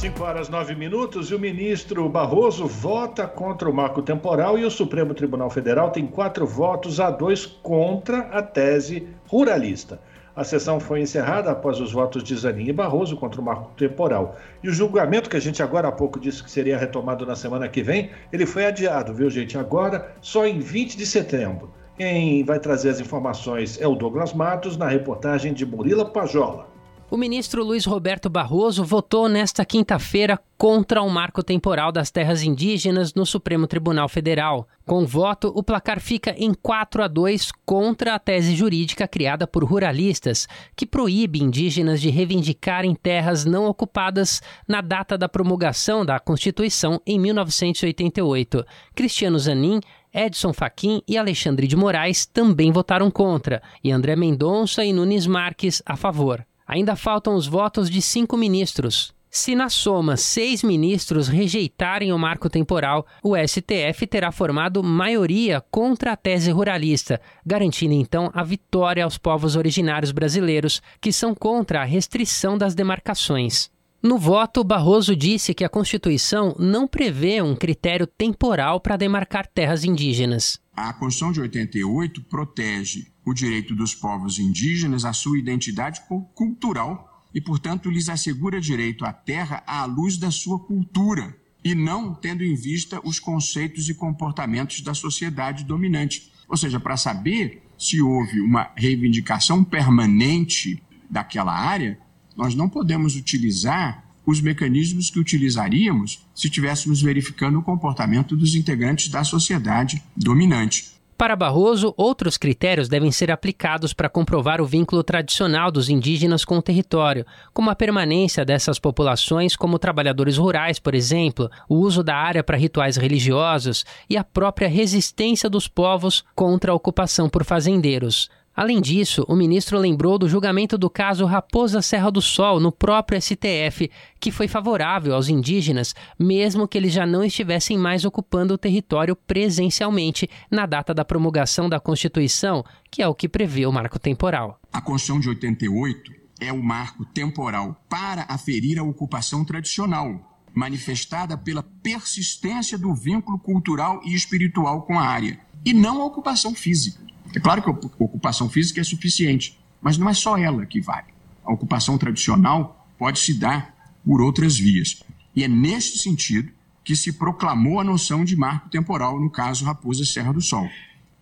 5 0.00 0.24
horas 0.24 0.48
9 0.48 0.74
minutos 0.76 1.30
e 1.30 1.34
o 1.34 1.38
ministro 1.38 2.08
Barroso 2.08 2.66
vota 2.66 3.26
contra 3.26 3.68
o 3.68 3.74
marco 3.74 4.00
temporal 4.00 4.58
e 4.58 4.64
o 4.64 4.70
Supremo 4.70 5.12
Tribunal 5.12 5.50
Federal 5.50 5.90
tem 5.90 6.06
quatro 6.06 6.46
votos 6.46 6.98
a 6.98 7.10
dois 7.10 7.44
contra 7.44 8.20
a 8.30 8.40
tese 8.40 9.06
ruralista. 9.28 10.00
A 10.34 10.42
sessão 10.42 10.80
foi 10.80 11.02
encerrada 11.02 11.50
após 11.50 11.78
os 11.80 11.92
votos 11.92 12.24
de 12.24 12.34
Zanin 12.34 12.68
e 12.68 12.72
Barroso 12.72 13.14
contra 13.14 13.42
o 13.42 13.44
marco 13.44 13.72
temporal. 13.76 14.38
E 14.62 14.70
o 14.70 14.72
julgamento 14.72 15.28
que 15.28 15.36
a 15.36 15.40
gente 15.40 15.62
agora 15.62 15.88
há 15.88 15.92
pouco 15.92 16.18
disse 16.18 16.42
que 16.42 16.50
seria 16.50 16.78
retomado 16.78 17.26
na 17.26 17.36
semana 17.36 17.68
que 17.68 17.82
vem, 17.82 18.08
ele 18.32 18.46
foi 18.46 18.64
adiado, 18.64 19.12
viu 19.12 19.28
gente? 19.28 19.58
Agora 19.58 20.14
só 20.22 20.46
em 20.46 20.60
20 20.60 20.96
de 20.96 21.04
setembro. 21.04 21.74
Quem 21.98 22.42
vai 22.42 22.58
trazer 22.58 22.88
as 22.88 23.00
informações 23.00 23.78
é 23.78 23.86
o 23.86 23.94
Douglas 23.94 24.32
Matos 24.32 24.78
na 24.78 24.88
reportagem 24.88 25.52
de 25.52 25.66
Murila 25.66 26.06
Pajola. 26.06 26.69
O 27.10 27.16
ministro 27.16 27.64
Luiz 27.64 27.84
Roberto 27.86 28.30
Barroso 28.30 28.84
votou 28.84 29.28
nesta 29.28 29.64
quinta-feira 29.64 30.38
contra 30.56 31.02
o 31.02 31.10
marco 31.10 31.42
temporal 31.42 31.90
das 31.90 32.08
terras 32.08 32.44
indígenas 32.44 33.14
no 33.14 33.26
Supremo 33.26 33.66
Tribunal 33.66 34.08
Federal. 34.08 34.68
Com 34.86 35.02
o 35.02 35.06
voto, 35.08 35.52
o 35.52 35.60
placar 35.60 35.98
fica 35.98 36.32
em 36.38 36.54
4 36.54 37.02
a 37.02 37.08
2 37.08 37.50
contra 37.66 38.14
a 38.14 38.18
tese 38.20 38.54
jurídica 38.54 39.08
criada 39.08 39.44
por 39.44 39.64
ruralistas, 39.64 40.46
que 40.76 40.86
proíbe 40.86 41.42
indígenas 41.42 42.00
de 42.00 42.10
reivindicarem 42.10 42.94
terras 42.94 43.44
não 43.44 43.66
ocupadas 43.66 44.40
na 44.68 44.80
data 44.80 45.18
da 45.18 45.28
promulgação 45.28 46.06
da 46.06 46.20
Constituição 46.20 47.02
em 47.04 47.18
1988. 47.18 48.64
Cristiano 48.94 49.36
Zanin 49.36 49.80
Edson 50.14 50.52
Fachin 50.52 51.02
e 51.08 51.18
Alexandre 51.18 51.66
de 51.66 51.74
Moraes 51.74 52.24
também 52.24 52.70
votaram 52.70 53.10
contra, 53.10 53.60
e 53.82 53.90
André 53.90 54.14
Mendonça 54.14 54.84
e 54.84 54.92
Nunes 54.92 55.26
Marques 55.26 55.82
a 55.84 55.96
favor. 55.96 56.46
Ainda 56.72 56.94
faltam 56.94 57.34
os 57.34 57.48
votos 57.48 57.90
de 57.90 58.00
cinco 58.00 58.36
ministros. 58.36 59.12
Se 59.28 59.56
na 59.56 59.68
soma 59.68 60.16
seis 60.16 60.62
ministros 60.62 61.26
rejeitarem 61.26 62.12
o 62.12 62.18
marco 62.18 62.48
temporal, 62.48 63.04
o 63.24 63.34
STF 63.36 64.06
terá 64.06 64.30
formado 64.30 64.80
maioria 64.80 65.60
contra 65.68 66.12
a 66.12 66.16
tese 66.16 66.52
ruralista, 66.52 67.20
garantindo 67.44 67.94
então 67.94 68.30
a 68.32 68.44
vitória 68.44 69.02
aos 69.02 69.18
povos 69.18 69.56
originários 69.56 70.12
brasileiros 70.12 70.80
que 71.00 71.10
são 71.10 71.34
contra 71.34 71.80
a 71.82 71.84
restrição 71.84 72.56
das 72.56 72.72
demarcações. 72.72 73.68
No 74.02 74.16
voto, 74.16 74.64
Barroso 74.64 75.14
disse 75.14 75.52
que 75.52 75.62
a 75.62 75.68
Constituição 75.68 76.56
não 76.58 76.88
prevê 76.88 77.42
um 77.42 77.54
critério 77.54 78.06
temporal 78.06 78.80
para 78.80 78.96
demarcar 78.96 79.46
terras 79.46 79.84
indígenas. 79.84 80.58
A 80.74 80.90
Constituição 80.94 81.32
de 81.32 81.40
88 81.42 82.22
protege 82.22 83.08
o 83.26 83.34
direito 83.34 83.74
dos 83.74 83.94
povos 83.94 84.38
indígenas 84.38 85.04
à 85.04 85.12
sua 85.12 85.38
identidade 85.38 86.00
cultural 86.34 87.26
e, 87.34 87.42
portanto, 87.42 87.90
lhes 87.90 88.08
assegura 88.08 88.58
direito 88.58 89.04
à 89.04 89.12
terra 89.12 89.62
à 89.66 89.84
luz 89.84 90.16
da 90.16 90.30
sua 90.30 90.58
cultura 90.58 91.36
e 91.62 91.74
não 91.74 92.14
tendo 92.14 92.42
em 92.42 92.54
vista 92.54 93.00
os 93.04 93.20
conceitos 93.20 93.90
e 93.90 93.94
comportamentos 93.94 94.80
da 94.80 94.94
sociedade 94.94 95.62
dominante. 95.62 96.32
Ou 96.48 96.56
seja, 96.56 96.80
para 96.80 96.96
saber 96.96 97.62
se 97.78 98.00
houve 98.00 98.40
uma 98.40 98.70
reivindicação 98.74 99.62
permanente 99.62 100.82
daquela 101.08 101.52
área, 101.52 101.98
nós 102.40 102.54
não 102.54 102.70
podemos 102.70 103.16
utilizar 103.16 104.02
os 104.24 104.40
mecanismos 104.40 105.10
que 105.10 105.20
utilizaríamos 105.20 106.26
se 106.34 106.46
estivéssemos 106.46 107.02
verificando 107.02 107.58
o 107.58 107.62
comportamento 107.62 108.34
dos 108.34 108.54
integrantes 108.54 109.08
da 109.08 109.22
sociedade 109.22 110.02
dominante. 110.16 110.88
Para 111.18 111.36
Barroso, 111.36 111.92
outros 111.98 112.38
critérios 112.38 112.88
devem 112.88 113.12
ser 113.12 113.30
aplicados 113.30 113.92
para 113.92 114.08
comprovar 114.08 114.58
o 114.58 114.64
vínculo 114.64 115.04
tradicional 115.04 115.70
dos 115.70 115.90
indígenas 115.90 116.46
com 116.46 116.56
o 116.56 116.62
território, 116.62 117.26
como 117.52 117.68
a 117.68 117.76
permanência 117.76 118.42
dessas 118.42 118.78
populações 118.78 119.54
como 119.54 119.78
trabalhadores 119.78 120.38
rurais, 120.38 120.78
por 120.78 120.94
exemplo, 120.94 121.50
o 121.68 121.74
uso 121.74 122.02
da 122.02 122.16
área 122.16 122.42
para 122.42 122.56
rituais 122.56 122.96
religiosos 122.96 123.84
e 124.08 124.16
a 124.16 124.24
própria 124.24 124.66
resistência 124.66 125.50
dos 125.50 125.68
povos 125.68 126.24
contra 126.34 126.72
a 126.72 126.74
ocupação 126.74 127.28
por 127.28 127.44
fazendeiros. 127.44 128.30
Além 128.54 128.80
disso, 128.80 129.24
o 129.28 129.36
ministro 129.36 129.78
lembrou 129.78 130.18
do 130.18 130.28
julgamento 130.28 130.76
do 130.76 130.90
caso 130.90 131.24
Raposa 131.24 131.80
Serra 131.80 132.10
do 132.10 132.20
Sol 132.20 132.58
no 132.58 132.72
próprio 132.72 133.20
STF, 133.20 133.90
que 134.18 134.32
foi 134.32 134.48
favorável 134.48 135.14
aos 135.14 135.28
indígenas, 135.28 135.94
mesmo 136.18 136.66
que 136.66 136.76
eles 136.76 136.92
já 136.92 137.06
não 137.06 137.24
estivessem 137.24 137.78
mais 137.78 138.04
ocupando 138.04 138.54
o 138.54 138.58
território 138.58 139.14
presencialmente 139.14 140.28
na 140.50 140.66
data 140.66 140.92
da 140.92 141.04
promulgação 141.04 141.68
da 141.68 141.78
Constituição, 141.78 142.64
que 142.90 143.00
é 143.00 143.08
o 143.08 143.14
que 143.14 143.28
prevê 143.28 143.66
o 143.66 143.72
marco 143.72 143.98
temporal. 143.98 144.60
A 144.72 144.80
Constituição 144.80 145.20
de 145.20 145.28
88 145.28 146.12
é 146.40 146.52
o 146.52 146.62
marco 146.62 147.04
temporal 147.04 147.80
para 147.88 148.26
aferir 148.28 148.78
a 148.78 148.82
ocupação 148.82 149.44
tradicional, 149.44 150.38
manifestada 150.52 151.38
pela 151.38 151.62
persistência 151.62 152.76
do 152.76 152.92
vínculo 152.94 153.38
cultural 153.38 154.00
e 154.04 154.14
espiritual 154.14 154.82
com 154.82 154.98
a 154.98 155.06
área, 155.06 155.38
e 155.64 155.72
não 155.72 156.02
a 156.02 156.06
ocupação 156.06 156.54
física. 156.54 157.09
É 157.34 157.40
claro 157.40 157.62
que 157.62 157.70
a 157.70 158.04
ocupação 158.04 158.48
física 158.48 158.80
é 158.80 158.84
suficiente, 158.84 159.58
mas 159.80 159.96
não 159.96 160.08
é 160.08 160.14
só 160.14 160.36
ela 160.36 160.66
que 160.66 160.80
vale. 160.80 161.08
A 161.44 161.52
ocupação 161.52 161.96
tradicional 161.96 162.86
pode 162.98 163.18
se 163.18 163.34
dar 163.34 163.74
por 164.04 164.20
outras 164.20 164.58
vias. 164.58 165.02
E 165.34 165.44
é 165.44 165.48
neste 165.48 165.98
sentido 165.98 166.52
que 166.84 166.96
se 166.96 167.12
proclamou 167.12 167.78
a 167.78 167.84
noção 167.84 168.24
de 168.24 168.34
marco 168.36 168.68
temporal 168.68 169.20
no 169.20 169.30
caso 169.30 169.64
Raposa 169.64 170.04
Serra 170.04 170.32
do 170.32 170.40
Sol, 170.40 170.68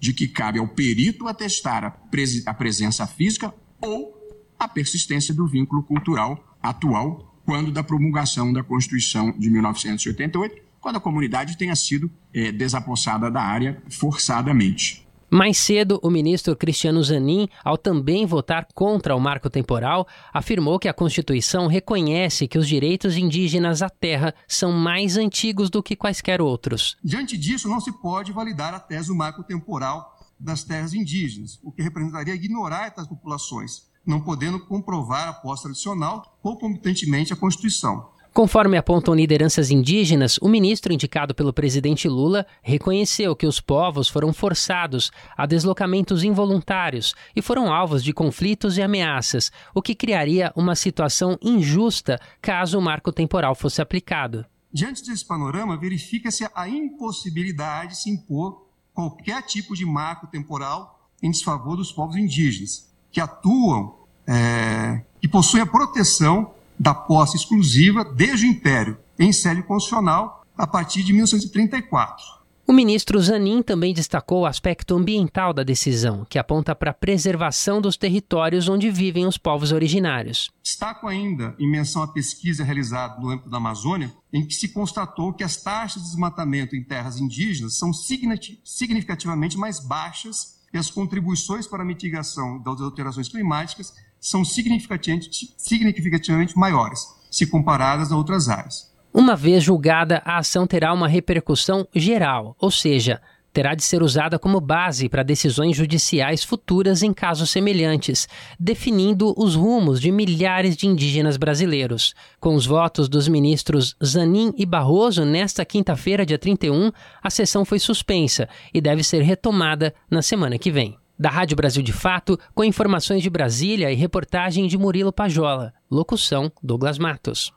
de 0.00 0.12
que 0.12 0.28
cabe 0.28 0.58
ao 0.58 0.68
perito 0.68 1.26
atestar 1.28 1.84
a, 1.84 1.90
pres 1.90 2.46
a 2.46 2.54
presença 2.54 3.06
física 3.06 3.52
ou 3.80 4.16
a 4.58 4.66
persistência 4.66 5.34
do 5.34 5.46
vínculo 5.46 5.82
cultural 5.82 6.56
atual 6.62 7.34
quando 7.44 7.72
da 7.72 7.82
promulgação 7.82 8.52
da 8.52 8.62
Constituição 8.62 9.32
de 9.38 9.48
1988, 9.48 10.60
quando 10.80 10.96
a 10.96 11.00
comunidade 11.00 11.56
tenha 11.56 11.74
sido 11.74 12.10
é, 12.32 12.52
desapossada 12.52 13.30
da 13.30 13.42
área 13.42 13.82
forçadamente. 13.88 15.07
Mais 15.30 15.58
cedo, 15.58 16.00
o 16.02 16.10
ministro 16.10 16.56
Cristiano 16.56 17.02
Zanin, 17.02 17.48
ao 17.62 17.76
também 17.76 18.24
votar 18.24 18.66
contra 18.74 19.14
o 19.14 19.20
marco 19.20 19.50
temporal, 19.50 20.06
afirmou 20.32 20.78
que 20.78 20.88
a 20.88 20.94
Constituição 20.94 21.66
reconhece 21.66 22.48
que 22.48 22.56
os 22.56 22.66
direitos 22.66 23.14
indígenas 23.14 23.82
à 23.82 23.90
terra 23.90 24.34
são 24.46 24.72
mais 24.72 25.18
antigos 25.18 25.68
do 25.68 25.82
que 25.82 25.94
quaisquer 25.94 26.40
outros. 26.40 26.96
Diante 27.04 27.36
disso, 27.36 27.68
não 27.68 27.78
se 27.78 27.92
pode 27.92 28.32
validar 28.32 28.72
a 28.72 28.80
tese 28.80 29.08
do 29.08 29.14
marco 29.14 29.42
temporal 29.42 30.16
das 30.40 30.64
terras 30.64 30.94
indígenas, 30.94 31.58
o 31.62 31.70
que 31.70 31.82
representaria 31.82 32.34
ignorar 32.34 32.86
essas 32.86 33.06
populações, 33.06 33.88
não 34.06 34.20
podendo 34.20 34.64
comprovar 34.64 35.28
a 35.28 35.32
posse 35.34 35.64
tradicional 35.64 36.38
ou 36.42 36.56
competentemente 36.56 37.34
a 37.34 37.36
Constituição. 37.36 38.08
Conforme 38.38 38.76
apontam 38.76 39.16
lideranças 39.16 39.68
indígenas, 39.68 40.38
o 40.40 40.48
ministro 40.48 40.92
indicado 40.92 41.34
pelo 41.34 41.52
presidente 41.52 42.08
Lula 42.08 42.46
reconheceu 42.62 43.34
que 43.34 43.48
os 43.48 43.60
povos 43.60 44.08
foram 44.08 44.32
forçados 44.32 45.10
a 45.36 45.44
deslocamentos 45.44 46.22
involuntários 46.22 47.16
e 47.34 47.42
foram 47.42 47.72
alvos 47.72 48.00
de 48.00 48.12
conflitos 48.12 48.78
e 48.78 48.82
ameaças, 48.82 49.50
o 49.74 49.82
que 49.82 49.92
criaria 49.92 50.52
uma 50.54 50.76
situação 50.76 51.36
injusta 51.42 52.20
caso 52.40 52.78
o 52.78 52.80
marco 52.80 53.10
temporal 53.10 53.56
fosse 53.56 53.82
aplicado. 53.82 54.46
Diante 54.72 55.04
desse 55.04 55.26
panorama, 55.26 55.76
verifica-se 55.76 56.48
a 56.54 56.68
impossibilidade 56.68 57.94
de 57.94 58.02
se 58.02 58.08
impor 58.08 58.68
qualquer 58.94 59.42
tipo 59.42 59.74
de 59.74 59.84
marco 59.84 60.28
temporal 60.28 61.10
em 61.20 61.32
desfavor 61.32 61.76
dos 61.76 61.90
povos 61.90 62.14
indígenas, 62.14 62.88
que 63.10 63.20
atuam 63.20 63.96
é, 64.24 65.02
e 65.20 65.26
possuem 65.26 65.64
a 65.64 65.66
proteção 65.66 66.54
da 66.78 66.94
posse 66.94 67.36
exclusiva 67.36 68.04
desde 68.04 68.46
o 68.46 68.50
Império, 68.50 68.98
em 69.18 69.32
sede 69.32 69.62
constitucional, 69.62 70.44
a 70.56 70.66
partir 70.66 71.02
de 71.02 71.12
1934. 71.12 72.38
O 72.66 72.72
ministro 72.72 73.18
Zanin 73.18 73.62
também 73.62 73.94
destacou 73.94 74.42
o 74.42 74.46
aspecto 74.46 74.94
ambiental 74.94 75.54
da 75.54 75.62
decisão, 75.62 76.26
que 76.28 76.38
aponta 76.38 76.74
para 76.74 76.90
a 76.90 76.94
preservação 76.94 77.80
dos 77.80 77.96
territórios 77.96 78.68
onde 78.68 78.90
vivem 78.90 79.26
os 79.26 79.38
povos 79.38 79.72
originários. 79.72 80.50
Destaco 80.62 81.08
ainda, 81.08 81.56
em 81.58 81.66
menção 81.66 82.02
à 82.02 82.08
pesquisa 82.08 82.62
realizada 82.62 83.18
no 83.18 83.30
âmbito 83.30 83.48
da 83.48 83.56
Amazônia, 83.56 84.12
em 84.30 84.46
que 84.46 84.54
se 84.54 84.68
constatou 84.68 85.32
que 85.32 85.42
as 85.42 85.56
taxas 85.56 86.02
de 86.02 86.10
desmatamento 86.10 86.76
em 86.76 86.84
terras 86.84 87.18
indígenas 87.18 87.78
são 87.78 87.90
significativamente 87.94 89.56
mais 89.56 89.80
baixas 89.80 90.58
e 90.70 90.76
as 90.76 90.90
contribuições 90.90 91.66
para 91.66 91.82
a 91.82 91.86
mitigação 91.86 92.60
das 92.62 92.82
alterações 92.82 93.30
climáticas 93.30 93.94
são 94.20 94.44
significativamente, 94.44 95.54
significativamente 95.56 96.56
maiores, 96.56 97.00
se 97.30 97.46
comparadas 97.46 98.12
a 98.12 98.16
outras 98.16 98.48
áreas. 98.48 98.92
Uma 99.12 99.34
vez 99.34 99.64
julgada, 99.64 100.22
a 100.24 100.38
ação 100.38 100.66
terá 100.66 100.92
uma 100.92 101.08
repercussão 101.08 101.86
geral, 101.94 102.54
ou 102.60 102.70
seja, 102.70 103.20
terá 103.52 103.74
de 103.74 103.82
ser 103.82 104.02
usada 104.02 104.38
como 104.38 104.60
base 104.60 105.08
para 105.08 105.22
decisões 105.22 105.76
judiciais 105.76 106.44
futuras 106.44 107.02
em 107.02 107.12
casos 107.12 107.50
semelhantes, 107.50 108.28
definindo 108.58 109.34
os 109.36 109.54
rumos 109.54 110.00
de 110.00 110.12
milhares 110.12 110.76
de 110.76 110.86
indígenas 110.86 111.36
brasileiros. 111.36 112.14
Com 112.38 112.54
os 112.54 112.66
votos 112.66 113.08
dos 113.08 113.26
ministros 113.26 113.96
Zanin 114.04 114.52
e 114.56 114.64
Barroso 114.64 115.24
nesta 115.24 115.64
quinta-feira, 115.64 116.24
dia 116.24 116.38
31, 116.38 116.92
a 117.22 117.30
sessão 117.30 117.64
foi 117.64 117.78
suspensa 117.78 118.48
e 118.72 118.80
deve 118.80 119.02
ser 119.02 119.22
retomada 119.22 119.94
na 120.10 120.22
semana 120.22 120.58
que 120.58 120.70
vem. 120.70 120.96
Da 121.20 121.30
Rádio 121.30 121.56
Brasil 121.56 121.82
de 121.82 121.92
Fato, 121.92 122.38
com 122.54 122.62
informações 122.62 123.24
de 123.24 123.28
Brasília 123.28 123.90
e 123.90 123.96
reportagem 123.96 124.68
de 124.68 124.78
Murilo 124.78 125.12
Pajola. 125.12 125.74
Locução: 125.90 126.52
Douglas 126.62 126.96
Matos. 126.96 127.52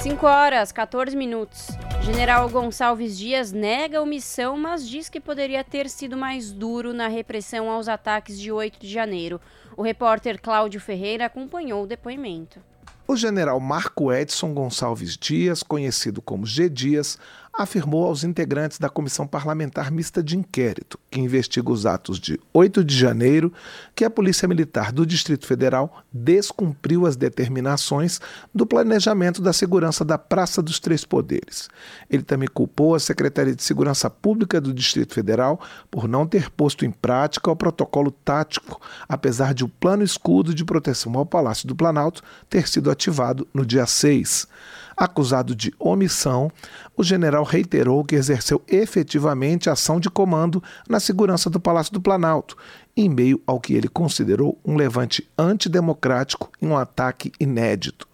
5 0.00 0.24
horas, 0.24 0.70
14 0.70 1.16
minutos. 1.16 1.66
General 2.02 2.48
Gonçalves 2.48 3.18
Dias 3.18 3.50
nega 3.50 4.00
omissão, 4.00 4.56
mas 4.56 4.88
diz 4.88 5.08
que 5.08 5.18
poderia 5.18 5.64
ter 5.64 5.88
sido 5.88 6.16
mais 6.16 6.52
duro 6.52 6.92
na 6.92 7.08
repressão 7.08 7.68
aos 7.68 7.88
ataques 7.88 8.38
de 8.38 8.52
8 8.52 8.78
de 8.78 8.86
janeiro. 8.86 9.40
O 9.76 9.82
repórter 9.82 10.40
Cláudio 10.40 10.80
Ferreira 10.80 11.26
acompanhou 11.26 11.82
o 11.82 11.86
depoimento. 11.88 12.60
O 13.06 13.16
general 13.16 13.60
Marco 13.60 14.10
Edson 14.10 14.54
Gonçalves 14.54 15.14
Dias, 15.14 15.62
conhecido 15.62 16.22
como 16.22 16.46
G. 16.46 16.70
Dias, 16.70 17.18
afirmou 17.56 18.06
aos 18.06 18.24
integrantes 18.24 18.78
da 18.78 18.88
Comissão 18.88 19.26
Parlamentar 19.26 19.90
Mista 19.90 20.22
de 20.22 20.36
Inquérito, 20.36 20.98
que 21.10 21.20
investiga 21.20 21.70
os 21.70 21.86
atos 21.86 22.18
de 22.18 22.38
8 22.52 22.84
de 22.84 22.96
janeiro, 22.96 23.52
que 23.94 24.04
a 24.04 24.10
Polícia 24.10 24.48
Militar 24.48 24.92
do 24.92 25.06
Distrito 25.06 25.46
Federal 25.46 26.02
descumpriu 26.12 27.06
as 27.06 27.16
determinações 27.16 28.20
do 28.52 28.66
planejamento 28.66 29.40
da 29.40 29.52
segurança 29.52 30.04
da 30.04 30.18
Praça 30.18 30.60
dos 30.60 30.80
Três 30.80 31.04
Poderes. 31.04 31.68
Ele 32.10 32.22
também 32.22 32.48
culpou 32.48 32.94
a 32.94 33.00
Secretaria 33.00 33.54
de 33.54 33.62
Segurança 33.62 34.10
Pública 34.10 34.60
do 34.60 34.74
Distrito 34.74 35.14
Federal 35.14 35.60
por 35.90 36.08
não 36.08 36.26
ter 36.26 36.50
posto 36.50 36.84
em 36.84 36.90
prática 36.90 37.50
o 37.50 37.56
protocolo 37.56 38.10
tático, 38.10 38.80
apesar 39.08 39.54
de 39.54 39.64
o 39.64 39.68
plano 39.68 40.02
escudo 40.02 40.54
de 40.54 40.64
proteção 40.64 41.16
ao 41.16 41.26
Palácio 41.26 41.68
do 41.68 41.76
Planalto 41.76 42.22
ter 42.48 42.68
sido 42.68 42.90
ativado 42.90 43.46
no 43.54 43.64
dia 43.64 43.86
6. 43.86 44.48
Acusado 44.96 45.54
de 45.54 45.74
omissão, 45.78 46.50
o 46.96 47.02
general 47.02 47.42
reiterou 47.42 48.04
que 48.04 48.14
exerceu 48.14 48.62
efetivamente 48.68 49.68
ação 49.68 49.98
de 49.98 50.08
comando 50.08 50.62
na 50.88 51.00
segurança 51.00 51.50
do 51.50 51.58
Palácio 51.58 51.92
do 51.92 52.00
Planalto, 52.00 52.56
em 52.96 53.08
meio 53.08 53.40
ao 53.46 53.60
que 53.60 53.74
ele 53.74 53.88
considerou 53.88 54.58
um 54.64 54.76
levante 54.76 55.28
antidemocrático 55.36 56.50
e 56.60 56.66
um 56.66 56.76
ataque 56.76 57.32
inédito. 57.40 58.06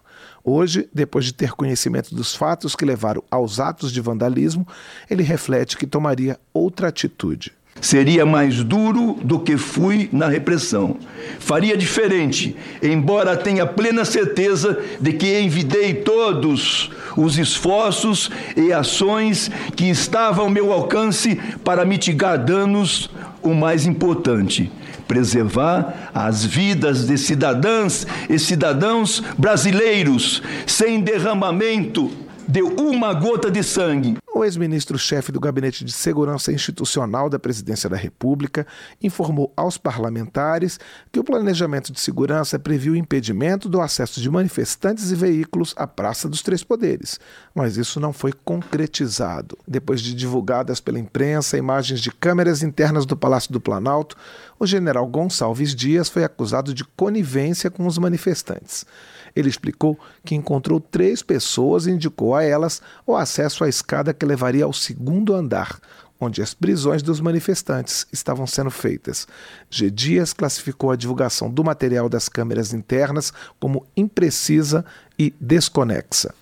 Hoje, 0.43 0.89
depois 0.91 1.25
de 1.25 1.33
ter 1.33 1.51
conhecimento 1.51 2.15
dos 2.15 2.35
fatos 2.35 2.75
que 2.75 2.83
levaram 2.83 3.23
aos 3.29 3.59
atos 3.59 3.91
de 3.91 4.01
vandalismo, 4.01 4.67
ele 5.09 5.21
reflete 5.21 5.77
que 5.77 5.85
tomaria 5.85 6.39
outra 6.51 6.87
atitude. 6.87 7.53
Seria 7.79 8.25
mais 8.25 8.63
duro 8.63 9.17
do 9.23 9.39
que 9.39 9.57
fui 9.57 10.09
na 10.11 10.27
repressão. 10.27 10.97
Faria 11.39 11.77
diferente, 11.77 12.55
embora 12.81 13.37
tenha 13.37 13.65
plena 13.65 14.03
certeza 14.03 14.77
de 14.99 15.13
que 15.13 15.39
envidei 15.39 15.93
todos 15.93 16.91
os 17.15 17.37
esforços 17.37 18.29
e 18.55 18.73
ações 18.73 19.49
que 19.75 19.85
estavam 19.89 20.45
ao 20.45 20.51
meu 20.51 20.71
alcance 20.71 21.39
para 21.63 21.85
mitigar 21.85 22.37
danos, 22.37 23.09
o 23.41 23.55
mais 23.55 23.87
importante, 23.87 24.71
preservar 25.07 26.11
as 26.13 26.45
vidas 26.45 27.07
de 27.07 27.17
cidadãs 27.17 28.05
e 28.29 28.37
cidadãos 28.37 29.23
brasileiros 29.37 30.43
sem 30.67 31.01
derramamento 31.01 32.11
de 32.51 32.61
uma 32.61 33.13
gota 33.13 33.49
de 33.49 33.63
sangue. 33.63 34.17
O 34.35 34.43
ex-ministro-chefe 34.43 35.31
do 35.31 35.39
Gabinete 35.39 35.85
de 35.85 35.91
Segurança 35.93 36.51
Institucional 36.51 37.29
da 37.29 37.39
Presidência 37.39 37.89
da 37.89 37.95
República 37.95 38.67
informou 39.01 39.53
aos 39.55 39.77
parlamentares 39.77 40.77
que 41.13 41.19
o 41.19 41.23
planejamento 41.23 41.93
de 41.93 41.99
segurança 42.01 42.59
previu 42.59 42.91
o 42.91 42.95
impedimento 42.97 43.69
do 43.69 43.79
acesso 43.79 44.19
de 44.19 44.29
manifestantes 44.29 45.11
e 45.11 45.15
veículos 45.15 45.73
à 45.77 45.87
Praça 45.87 46.27
dos 46.27 46.41
Três 46.41 46.61
Poderes, 46.61 47.21
mas 47.55 47.77
isso 47.77 48.01
não 48.01 48.11
foi 48.11 48.33
concretizado. 48.33 49.57
Depois 49.65 50.01
de 50.01 50.13
divulgadas 50.13 50.81
pela 50.81 50.99
imprensa 50.99 51.57
imagens 51.57 52.01
de 52.01 52.11
câmeras 52.11 52.63
internas 52.63 53.05
do 53.05 53.15
Palácio 53.15 53.53
do 53.53 53.61
Planalto, 53.61 54.17
o 54.59 54.65
general 54.65 55.07
Gonçalves 55.07 55.73
Dias 55.73 56.09
foi 56.09 56.25
acusado 56.25 56.73
de 56.73 56.83
conivência 56.83 57.71
com 57.71 57.87
os 57.87 57.97
manifestantes. 57.97 58.85
Ele 59.35 59.49
explicou 59.49 59.99
que 60.23 60.35
encontrou 60.35 60.79
três 60.79 61.21
pessoas 61.21 61.85
e 61.85 61.91
indicou 61.91 62.35
a 62.35 62.43
elas 62.43 62.81
o 63.05 63.15
acesso 63.15 63.63
à 63.63 63.69
escada 63.69 64.13
que 64.13 64.25
levaria 64.25 64.65
ao 64.65 64.73
segundo 64.73 65.33
andar, 65.33 65.79
onde 66.19 66.41
as 66.41 66.53
prisões 66.53 67.01
dos 67.01 67.19
manifestantes 67.19 68.05
estavam 68.13 68.45
sendo 68.45 68.69
feitas. 68.69 69.27
G. 69.69 69.89
Dias 69.89 70.33
classificou 70.33 70.91
a 70.91 70.95
divulgação 70.95 71.49
do 71.49 71.63
material 71.63 72.07
das 72.07 72.29
câmeras 72.29 72.73
internas 72.73 73.33
como 73.59 73.87
imprecisa 73.97 74.85
e 75.17 75.33
desconexa. 75.39 76.33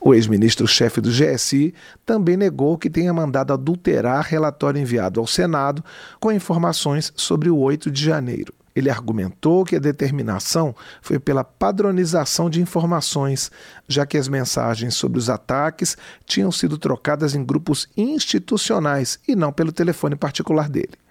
O 0.00 0.14
ex-ministro-chefe 0.14 1.00
do 1.00 1.10
GSI 1.10 1.74
também 2.04 2.36
negou 2.36 2.76
que 2.76 2.90
tenha 2.90 3.12
mandado 3.12 3.52
adulterar 3.54 4.26
relatório 4.28 4.80
enviado 4.80 5.18
ao 5.18 5.26
Senado 5.26 5.82
com 6.20 6.30
informações 6.30 7.10
sobre 7.16 7.48
o 7.48 7.56
8 7.56 7.90
de 7.90 8.04
janeiro. 8.04 8.52
Ele 8.74 8.90
argumentou 8.90 9.64
que 9.64 9.76
a 9.76 9.80
determinação 9.80 10.74
foi 11.00 11.18
pela 11.18 11.44
padronização 11.44 12.50
de 12.50 12.60
informações, 12.60 13.50
já 13.86 14.04
que 14.04 14.18
as 14.18 14.26
mensagens 14.26 14.94
sobre 14.94 15.18
os 15.18 15.30
ataques 15.30 15.96
tinham 16.26 16.50
sido 16.50 16.76
trocadas 16.76 17.34
em 17.34 17.44
grupos 17.44 17.88
institucionais 17.96 19.18
e 19.28 19.36
não 19.36 19.52
pelo 19.52 19.70
telefone 19.70 20.16
particular 20.16 20.68
dele. 20.68 21.03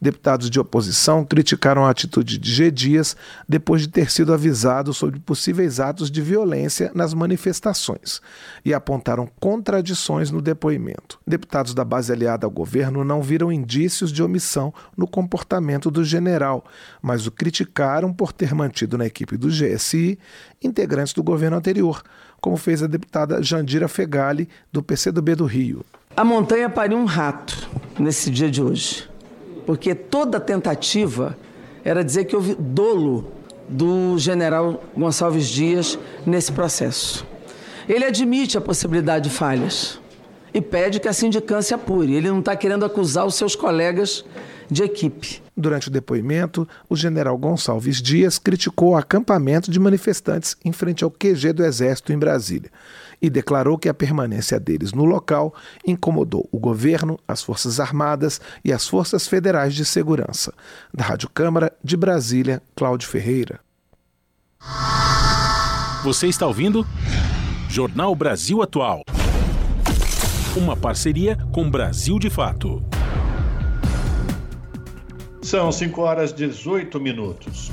Deputados 0.00 0.48
de 0.48 0.60
oposição 0.60 1.24
criticaram 1.24 1.84
a 1.84 1.90
atitude 1.90 2.38
de 2.38 2.52
G. 2.52 2.70
Dias 2.70 3.16
depois 3.48 3.82
de 3.82 3.88
ter 3.88 4.10
sido 4.10 4.32
avisado 4.32 4.94
sobre 4.94 5.18
possíveis 5.18 5.80
atos 5.80 6.08
de 6.08 6.22
violência 6.22 6.92
nas 6.94 7.12
manifestações 7.12 8.20
e 8.64 8.72
apontaram 8.72 9.28
contradições 9.40 10.30
no 10.30 10.40
depoimento. 10.40 11.18
Deputados 11.26 11.74
da 11.74 11.84
base 11.84 12.12
aliada 12.12 12.46
ao 12.46 12.50
governo 12.50 13.02
não 13.02 13.20
viram 13.20 13.50
indícios 13.50 14.12
de 14.12 14.22
omissão 14.22 14.72
no 14.96 15.06
comportamento 15.06 15.90
do 15.90 16.04
general, 16.04 16.64
mas 17.02 17.26
o 17.26 17.32
criticaram 17.32 18.12
por 18.12 18.32
ter 18.32 18.54
mantido 18.54 18.96
na 18.96 19.06
equipe 19.06 19.36
do 19.36 19.48
GSI 19.48 20.18
integrantes 20.62 21.12
do 21.12 21.22
governo 21.22 21.56
anterior, 21.56 22.02
como 22.40 22.56
fez 22.56 22.82
a 22.82 22.86
deputada 22.86 23.42
Jandira 23.42 23.88
Fegali, 23.88 24.48
do 24.72 24.82
PCdoB 24.82 25.34
do 25.34 25.44
Rio. 25.44 25.84
A 26.16 26.24
montanha 26.24 26.70
pariu 26.70 26.98
um 26.98 27.04
rato 27.04 27.68
nesse 27.98 28.30
dia 28.30 28.50
de 28.50 28.62
hoje 28.62 29.08
porque 29.68 29.94
toda 29.94 30.40
tentativa 30.40 31.36
era 31.84 32.02
dizer 32.02 32.24
que 32.24 32.34
houve 32.34 32.54
dolo 32.54 33.30
do 33.68 34.16
general 34.16 34.82
Gonçalves 34.96 35.46
Dias 35.46 35.98
nesse 36.24 36.50
processo. 36.50 37.26
Ele 37.86 38.06
admite 38.06 38.56
a 38.56 38.62
possibilidade 38.62 39.28
de 39.28 39.36
falhas 39.36 40.00
e 40.54 40.62
pede 40.62 40.98
que 40.98 41.06
a 41.06 41.12
sindicância 41.12 41.74
apure. 41.74 42.14
Ele 42.14 42.30
não 42.30 42.38
está 42.38 42.56
querendo 42.56 42.82
acusar 42.82 43.26
os 43.26 43.34
seus 43.34 43.54
colegas 43.54 44.24
de 44.70 44.84
equipe. 44.84 45.42
Durante 45.54 45.88
o 45.88 45.90
depoimento, 45.90 46.66
o 46.88 46.96
general 46.96 47.36
Gonçalves 47.36 48.00
Dias 48.00 48.38
criticou 48.38 48.92
o 48.92 48.96
acampamento 48.96 49.70
de 49.70 49.78
manifestantes 49.78 50.56
em 50.64 50.72
frente 50.72 51.04
ao 51.04 51.10
QG 51.10 51.52
do 51.52 51.62
Exército 51.62 52.10
em 52.10 52.18
Brasília 52.18 52.70
e 53.20 53.28
declarou 53.28 53.78
que 53.78 53.88
a 53.88 53.94
permanência 53.94 54.58
deles 54.58 54.92
no 54.92 55.04
local 55.04 55.54
incomodou 55.86 56.48
o 56.52 56.58
governo, 56.58 57.18
as 57.26 57.42
Forças 57.42 57.80
Armadas 57.80 58.40
e 58.64 58.72
as 58.72 58.86
Forças 58.86 59.26
Federais 59.26 59.74
de 59.74 59.84
Segurança. 59.84 60.52
Da 60.92 61.04
Rádio 61.04 61.28
Câmara 61.28 61.72
de 61.82 61.96
Brasília, 61.96 62.62
Cláudio 62.76 63.08
Ferreira. 63.08 63.60
Você 66.04 66.26
está 66.26 66.46
ouvindo? 66.46 66.86
Jornal 67.68 68.14
Brasil 68.14 68.62
Atual. 68.62 69.02
Uma 70.56 70.76
parceria 70.76 71.36
com 71.52 71.70
Brasil 71.70 72.18
de 72.18 72.30
Fato. 72.30 72.82
São 75.42 75.70
5 75.70 76.00
horas 76.00 76.30
e 76.30 76.34
18 76.34 77.00
minutos. 77.00 77.70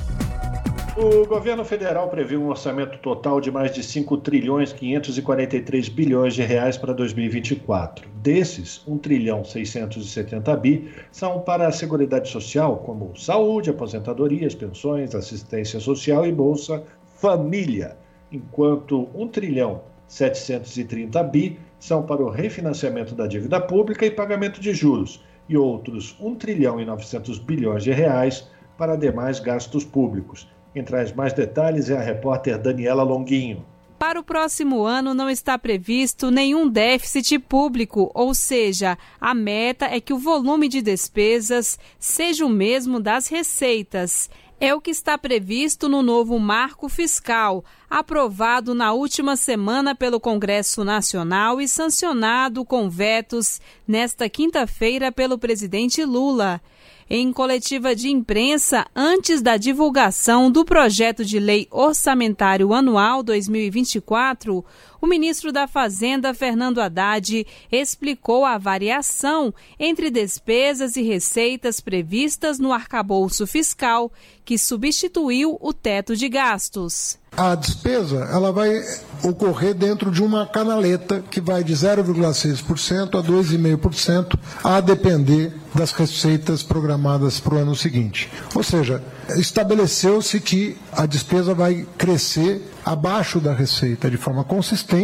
O 0.98 1.26
governo 1.26 1.62
federal 1.62 2.08
previu 2.08 2.40
um 2.40 2.48
orçamento 2.48 2.96
total 3.00 3.38
de 3.38 3.50
mais 3.50 3.70
de 3.70 3.82
5 3.82 4.16
trilhões 4.16 4.72
543 4.72 5.90
bilhões 5.90 6.32
de 6.32 6.40
reais 6.40 6.78
para 6.78 6.94
2024. 6.94 8.08
Desses, 8.22 8.82
1 8.88 8.96
trilhão 8.96 9.44
670 9.44 10.56
bi 10.56 10.90
são 11.12 11.40
para 11.40 11.68
a 11.68 11.72
Seguridade 11.72 12.30
Social, 12.30 12.78
como 12.78 13.14
saúde, 13.14 13.68
aposentadorias, 13.68 14.54
pensões, 14.54 15.14
assistência 15.14 15.78
social 15.80 16.26
e 16.26 16.32
Bolsa 16.32 16.82
Família, 17.04 17.98
enquanto 18.32 19.06
1 19.14 19.28
trilhão 19.28 19.82
730 20.08 21.22
bi 21.24 21.58
são 21.78 22.04
para 22.04 22.22
o 22.22 22.30
refinanciamento 22.30 23.14
da 23.14 23.26
dívida 23.26 23.60
pública 23.60 24.06
e 24.06 24.10
pagamento 24.10 24.62
de 24.62 24.72
juros, 24.72 25.22
e 25.46 25.58
outros 25.58 26.16
1 26.18 26.36
trilhão 26.36 26.80
e 26.80 26.86
900 26.86 27.38
bilhões 27.38 27.84
de 27.84 27.92
reais 27.92 28.48
para 28.78 28.96
demais 28.96 29.40
gastos 29.40 29.84
públicos 29.84 30.48
quem 30.76 30.84
traz 30.84 31.10
mais 31.10 31.32
detalhes 31.32 31.88
é 31.88 31.96
a 31.96 32.02
repórter 32.02 32.58
Daniela 32.58 33.02
Longuinho. 33.02 33.64
Para 33.98 34.20
o 34.20 34.22
próximo 34.22 34.84
ano 34.84 35.14
não 35.14 35.30
está 35.30 35.58
previsto 35.58 36.30
nenhum 36.30 36.68
déficit 36.68 37.38
público, 37.38 38.10
ou 38.14 38.34
seja, 38.34 38.98
a 39.18 39.32
meta 39.32 39.86
é 39.86 40.02
que 40.02 40.12
o 40.12 40.18
volume 40.18 40.68
de 40.68 40.82
despesas 40.82 41.78
seja 41.98 42.44
o 42.44 42.50
mesmo 42.50 43.00
das 43.00 43.26
receitas. 43.26 44.28
É 44.60 44.74
o 44.74 44.80
que 44.82 44.90
está 44.90 45.16
previsto 45.16 45.88
no 45.88 46.02
novo 46.02 46.38
marco 46.38 46.90
fiscal, 46.90 47.64
aprovado 47.88 48.74
na 48.74 48.92
última 48.92 49.34
semana 49.34 49.94
pelo 49.94 50.20
Congresso 50.20 50.84
Nacional 50.84 51.58
e 51.58 51.66
sancionado 51.66 52.66
com 52.66 52.90
vetos 52.90 53.62
nesta 53.88 54.28
quinta-feira 54.28 55.10
pelo 55.10 55.38
presidente 55.38 56.04
Lula. 56.04 56.60
Em 57.08 57.32
coletiva 57.32 57.94
de 57.94 58.08
imprensa, 58.08 58.84
antes 58.94 59.40
da 59.40 59.56
divulgação 59.56 60.50
do 60.50 60.64
projeto 60.64 61.24
de 61.24 61.38
lei 61.38 61.68
orçamentário 61.70 62.74
anual 62.74 63.22
2024, 63.22 64.64
o 65.06 65.08
ministro 65.08 65.52
da 65.52 65.68
Fazenda, 65.68 66.34
Fernando 66.34 66.80
Haddad, 66.80 67.46
explicou 67.70 68.44
a 68.44 68.58
variação 68.58 69.54
entre 69.78 70.10
despesas 70.10 70.96
e 70.96 71.02
receitas 71.02 71.80
previstas 71.80 72.58
no 72.58 72.72
arcabouço 72.72 73.46
fiscal, 73.46 74.10
que 74.44 74.58
substituiu 74.58 75.56
o 75.60 75.72
teto 75.72 76.16
de 76.16 76.28
gastos. 76.28 77.18
a 77.36 77.54
despesa 77.54 78.28
ela 78.32 78.50
vai 78.50 78.82
ocorrer 79.22 79.74
dentro 79.74 80.10
de 80.10 80.22
uma 80.22 80.46
canaleta 80.46 81.22
que 81.30 81.40
vai 81.40 81.62
de 81.62 81.74
0,6% 81.74 83.18
a 83.18 83.22
2,5%, 83.22 84.38
a 84.64 84.80
depender 84.80 85.52
das 85.74 85.92
receitas 85.92 86.62
programadas 86.62 87.38
para 87.38 87.56
o 87.56 87.58
ano 87.58 87.76
seguinte. 87.76 88.30
Ou 88.54 88.62
seja, 88.62 89.02
estabeleceu-se 89.36 90.40
que 90.40 90.76
a 90.90 91.04
despesa 91.04 91.54
vai 91.54 91.86
crescer 91.98 92.62
abaixo 92.84 93.40
da 93.40 93.52
receita 93.52 94.08
de 94.08 94.16
forma 94.16 94.44
consistente, 94.44 94.95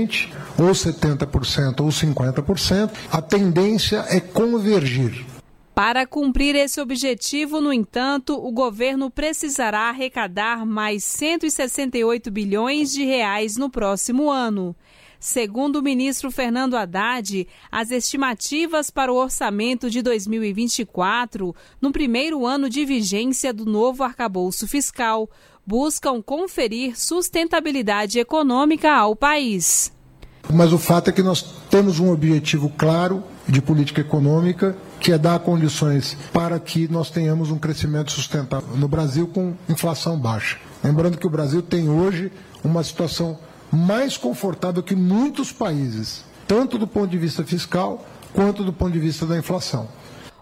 ou 0.59 0.71
70% 0.73 1.81
ou 1.81 1.89
50%. 1.89 2.91
A 3.11 3.23
tendência 3.23 4.05
é 4.09 4.21
convergir. 4.21 5.25
Para 5.75 6.07
cumprir 6.07 6.55
esse 6.55 6.81
objetivo, 6.81 7.61
no 7.61 7.73
entanto, 7.73 8.35
o 8.35 8.53
governo 8.53 9.11
precisará 9.11 9.89
arrecadar 9.89 10.67
mais 10.67 11.03
168 11.03 12.31
bilhões 12.31 12.93
de 12.93 13.05
reais 13.05 13.57
no 13.57 13.71
próximo 13.71 14.31
ano. 14.31 14.77
Segundo 15.19 15.77
o 15.77 15.83
ministro 15.83 16.33
Fernando 16.33 16.77
Haddad, 16.77 17.47
as 17.71 17.93
estimativas 17.93 18.91
para 18.91 19.13
o 19.13 19.17
orçamento 19.17 19.89
de 19.89 20.03
2024, 20.03 21.55
no 21.81 21.93
primeiro 21.93 22.45
ano 22.45 22.69
de 22.69 22.85
vigência 22.85 23.53
do 23.53 23.65
novo 23.65 24.03
arcabouço 24.03 24.67
fiscal, 24.67 25.31
buscam 25.67 26.23
conferir 26.23 26.99
sustentabilidade 26.99 28.19
econômica 28.19 28.93
ao 28.93 29.15
país. 29.15 29.93
Mas 30.53 30.73
o 30.73 30.79
fato 30.79 31.09
é 31.09 31.13
que 31.13 31.23
nós 31.23 31.43
temos 31.71 32.01
um 32.01 32.11
objetivo 32.11 32.69
claro 32.77 33.23
de 33.49 33.63
política 33.63 34.01
econômica 34.01 34.77
que 35.01 35.13
é 35.13 35.19
dar 35.19 35.39
condições 35.41 36.17
para 36.33 36.59
que 36.59 36.89
nós 36.89 37.11
tenhamos 37.11 37.51
um 37.51 37.59
crescimento 37.59 38.13
sustentável 38.13 38.77
no 38.77 38.89
Brasil 38.89 39.27
com 39.27 39.55
inflação 39.69 40.19
baixa. 40.19 40.59
Lembrando 40.83 41.19
que 41.19 41.27
o 41.27 41.31
Brasil 41.31 41.63
tem 41.63 41.89
hoje 41.89 42.31
uma 42.63 42.83
situação 42.83 43.39
mais 43.71 44.17
confortável 44.17 44.83
que 44.83 44.95
muitos 44.95 45.51
países, 45.51 46.25
tanto 46.47 46.79
do 46.79 46.87
ponto 46.87 47.09
de 47.09 47.19
vista 47.19 47.43
fiscal 47.43 48.05
quanto 48.33 48.65
do 48.65 48.73
ponto 48.73 48.93
de 48.93 48.99
vista 48.99 49.27
da 49.27 49.37
inflação. 49.37 49.89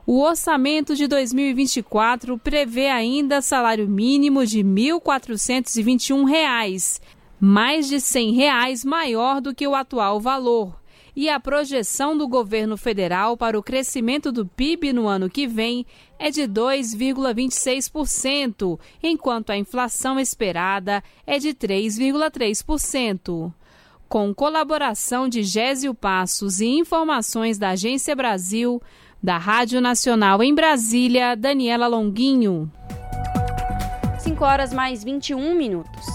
O 0.06 0.20
orçamento 0.20 0.94
de 0.96 1.06
2024 1.06 2.38
prevê 2.38 2.88
ainda 2.88 3.42
salário 3.42 3.86
mínimo 3.88 4.46
de 4.46 4.58
R$ 4.58 4.64
1.421, 4.64 7.00
mais 7.38 7.86
de 7.88 8.00
100 8.00 8.32
reais 8.32 8.84
maior 8.84 9.40
do 9.40 9.54
que 9.54 9.68
o 9.68 9.74
atual 9.74 10.20
valor 10.20 10.80
e 11.14 11.28
a 11.28 11.38
projeção 11.38 12.16
do 12.16 12.26
governo 12.26 12.78
federal 12.78 13.36
para 13.36 13.58
o 13.58 13.62
crescimento 13.62 14.32
do 14.32 14.46
PIB 14.46 14.92
no 14.92 15.06
ano 15.06 15.28
que 15.28 15.46
vem 15.46 15.84
é 16.18 16.30
de 16.30 16.40
2,26%, 16.42 18.80
enquanto 19.02 19.50
a 19.50 19.56
inflação 19.56 20.18
esperada 20.18 21.04
é 21.26 21.38
de 21.38 21.50
3,3%. 21.50 23.52
Com 24.08 24.34
colaboração 24.34 25.28
de 25.28 25.42
Gésio 25.42 25.94
Passos 25.94 26.60
e 26.60 26.66
informações 26.66 27.58
da 27.58 27.70
Agência 27.70 28.16
Brasil, 28.16 28.80
da 29.22 29.37
Rádio 29.37 29.80
Nacional 29.80 30.42
em 30.42 30.54
Brasília, 30.54 31.37
Daniela 31.37 31.87
Longuinho. 31.87 32.72
5 34.18 34.44
horas 34.44 34.72
mais 34.72 35.04
21 35.04 35.54
minutos. 35.54 36.06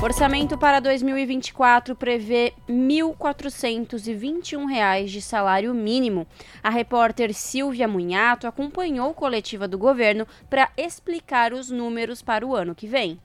Orçamento 0.00 0.56
para 0.58 0.80
2024 0.80 1.94
prevê 1.94 2.52
R$ 2.68 2.74
1.421 2.74 5.06
de 5.06 5.22
salário 5.22 5.74
mínimo. 5.74 6.26
A 6.62 6.70
repórter 6.70 7.34
Silvia 7.34 7.86
Munhato 7.86 8.46
acompanhou 8.46 9.12
coletiva 9.14 9.68
do 9.68 9.76
governo 9.78 10.26
para 10.50 10.70
explicar 10.76 11.52
os 11.52 11.70
números 11.70 12.22
para 12.22 12.46
o 12.46 12.54
ano 12.54 12.74
que 12.74 12.86
vem. 12.86 13.18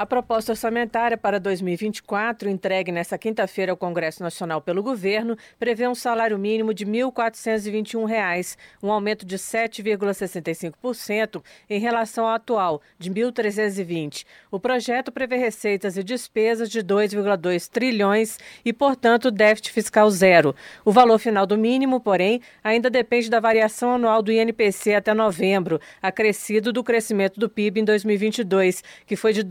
A 0.00 0.06
proposta 0.06 0.52
orçamentária 0.52 1.18
para 1.18 1.38
2024, 1.38 2.48
entregue 2.48 2.90
nesta 2.90 3.18
quinta-feira 3.18 3.70
ao 3.70 3.76
Congresso 3.76 4.22
Nacional 4.22 4.62
pelo 4.62 4.82
governo, 4.82 5.36
prevê 5.58 5.86
um 5.86 5.94
salário 5.94 6.38
mínimo 6.38 6.72
de 6.72 6.86
R$ 6.86 6.90
1.421, 6.90 8.56
um 8.82 8.90
aumento 8.90 9.26
de 9.26 9.36
7,65% 9.36 11.42
em 11.68 11.78
relação 11.78 12.26
ao 12.26 12.32
atual, 12.32 12.80
de 12.98 13.10
R$ 13.10 13.30
1.320. 13.30 14.24
O 14.50 14.58
projeto 14.58 15.12
prevê 15.12 15.36
receitas 15.36 15.98
e 15.98 16.02
despesas 16.02 16.70
de 16.70 16.82
2,2 16.82 17.68
trilhões 17.68 18.38
e, 18.64 18.72
portanto, 18.72 19.30
déficit 19.30 19.70
fiscal 19.70 20.10
zero. 20.10 20.56
O 20.82 20.92
valor 20.92 21.18
final 21.18 21.44
do 21.44 21.58
mínimo, 21.58 22.00
porém, 22.00 22.40
ainda 22.64 22.88
depende 22.88 23.28
da 23.28 23.38
variação 23.38 23.96
anual 23.96 24.22
do 24.22 24.32
INPC 24.32 24.94
até 24.94 25.12
novembro, 25.12 25.78
acrescido 26.00 26.72
do 26.72 26.82
crescimento 26.82 27.38
do 27.38 27.50
PIB 27.50 27.82
em 27.82 27.84
2022, 27.84 28.82
que 29.04 29.14
foi 29.14 29.34
de 29.34 29.42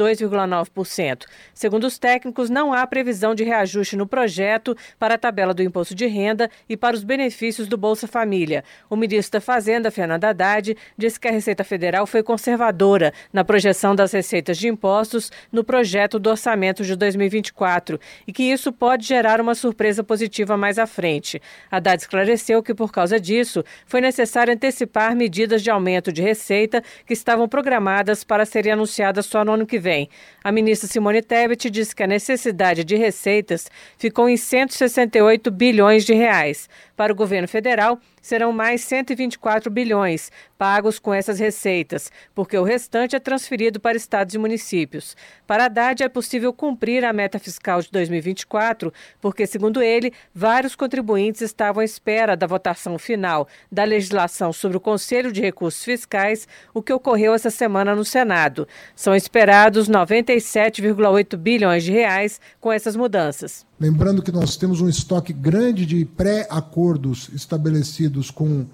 2,9%. 0.47 1.25
Segundo 1.53 1.85
os 1.85 1.97
técnicos, 1.97 2.49
não 2.49 2.73
há 2.73 2.85
previsão 2.85 3.35
de 3.35 3.43
reajuste 3.43 3.95
no 3.95 4.07
projeto 4.07 4.75
para 4.97 5.15
a 5.15 5.17
tabela 5.17 5.53
do 5.53 5.63
imposto 5.63 5.95
de 5.95 6.05
renda 6.05 6.49
e 6.67 6.77
para 6.77 6.95
os 6.95 7.03
benefícios 7.03 7.67
do 7.67 7.77
Bolsa 7.77 8.07
Família. 8.07 8.63
O 8.89 8.95
ministro 8.95 9.39
da 9.39 9.41
Fazenda, 9.41 9.91
Fernando 9.91 10.25
Haddad, 10.25 10.75
disse 10.97 11.19
que 11.19 11.27
a 11.27 11.31
Receita 11.31 11.63
Federal 11.63 12.05
foi 12.05 12.23
conservadora 12.23 13.13
na 13.33 13.43
projeção 13.43 13.95
das 13.95 14.11
receitas 14.11 14.57
de 14.57 14.67
impostos 14.67 15.31
no 15.51 15.63
projeto 15.63 16.19
do 16.19 16.29
orçamento 16.29 16.83
de 16.83 16.95
2024 16.95 17.99
e 18.27 18.33
que 18.33 18.43
isso 18.43 18.71
pode 18.71 19.05
gerar 19.05 19.41
uma 19.41 19.55
surpresa 19.55 20.03
positiva 20.03 20.55
mais 20.55 20.77
à 20.77 20.85
frente. 20.85 21.41
Haddad 21.71 22.01
esclareceu 22.01 22.61
que, 22.63 22.73
por 22.73 22.91
causa 22.91 23.19
disso, 23.19 23.63
foi 23.85 24.01
necessário 24.01 24.53
antecipar 24.53 25.15
medidas 25.15 25.61
de 25.61 25.69
aumento 25.69 26.11
de 26.11 26.21
receita 26.21 26.83
que 27.05 27.13
estavam 27.13 27.47
programadas 27.47 28.23
para 28.23 28.45
serem 28.45 28.73
anunciadas 28.73 29.25
só 29.25 29.43
no 29.43 29.53
ano 29.53 29.65
que 29.65 29.79
vem. 29.79 30.09
A 30.43 30.51
ministra 30.51 30.87
Simone 30.87 31.21
Tebet 31.21 31.69
disse 31.69 31.95
que 31.95 32.03
a 32.03 32.07
necessidade 32.07 32.83
de 32.83 32.95
receitas 32.95 33.69
ficou 33.97 34.29
em 34.29 34.37
168 34.37 35.51
bilhões 35.51 36.05
de 36.05 36.13
reais. 36.13 36.69
Para 36.95 37.13
o 37.13 37.15
governo 37.15 37.47
federal, 37.47 37.99
serão 38.21 38.51
mais 38.51 38.81
124 38.81 39.71
bilhões 39.71 40.31
pagos 40.59 40.99
com 40.99 41.13
essas 41.13 41.39
receitas, 41.39 42.11
porque 42.35 42.57
o 42.57 42.63
restante 42.63 43.15
é 43.15 43.19
transferido 43.19 43.79
para 43.79 43.95
estados 43.95 44.35
e 44.35 44.37
municípios. 44.37 45.15
Para 45.47 45.65
Haddad, 45.65 46.03
é 46.03 46.09
possível 46.09 46.51
cumprir 46.51 47.05
a 47.05 47.13
meta 47.13 47.39
fiscal 47.39 47.81
de 47.81 47.89
2024, 47.89 48.91
porque, 49.21 49.47
segundo 49.47 49.81
ele, 49.81 50.11
vários 50.35 50.75
contribuintes 50.75 51.41
estavam 51.41 51.79
à 51.79 51.85
espera 51.85 52.35
da 52.35 52.45
votação 52.45 52.99
final 52.99 53.47
da 53.71 53.85
legislação 53.85 54.51
sobre 54.51 54.75
o 54.75 54.81
Conselho 54.81 55.31
de 55.31 55.39
Recursos 55.39 55.81
Fiscais, 55.81 56.45
o 56.73 56.81
que 56.81 56.91
ocorreu 56.91 57.33
essa 57.33 57.49
semana 57.49 57.95
no 57.95 58.03
Senado. 58.03 58.67
São 58.93 59.15
esperados 59.15 59.87
97,8 60.23 61.37
bilhões 61.37 61.83
de 61.83 61.91
reais 61.91 62.39
com 62.59 62.71
essas 62.71 62.95
mudanças. 62.95 63.65
Lembrando 63.79 64.21
que 64.21 64.31
nós 64.31 64.55
temos 64.55 64.81
um 64.81 64.89
estoque 64.89 65.33
grande 65.33 65.85
de 65.85 66.05
pré-acordos 66.05 67.29
estabelecidos 67.33 68.31
com 68.31 68.65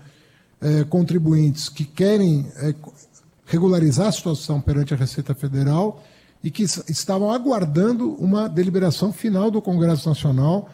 é, 0.62 0.84
contribuintes 0.86 1.70
que 1.70 1.84
querem 1.84 2.48
é, 2.58 2.74
regularizar 3.46 4.08
a 4.08 4.12
situação 4.12 4.60
perante 4.60 4.94
a 4.94 4.98
Receita 4.98 5.36
Federal 5.36 6.04
e 6.44 6.50
que 6.50 6.64
estavam 6.64 7.32
aguardando 7.32 8.14
uma 8.16 8.48
deliberação 8.48 9.12
final 9.12 9.52
do 9.52 9.62
Congresso 9.62 10.08
Nacional, 10.08 10.70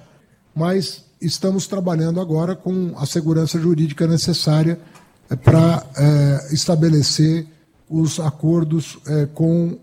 mas 0.53 1.03
estamos 1.19 1.67
trabalhando 1.67 2.19
agora 2.19 2.55
com 2.55 2.93
a 2.97 3.05
segurança 3.05 3.59
jurídica 3.59 4.05
necessária 4.07 4.79
é, 5.29 5.35
para 5.35 5.85
estabelecer 6.51 7.47
os 7.89 8.19
acordos 8.19 8.97
com 9.33 9.77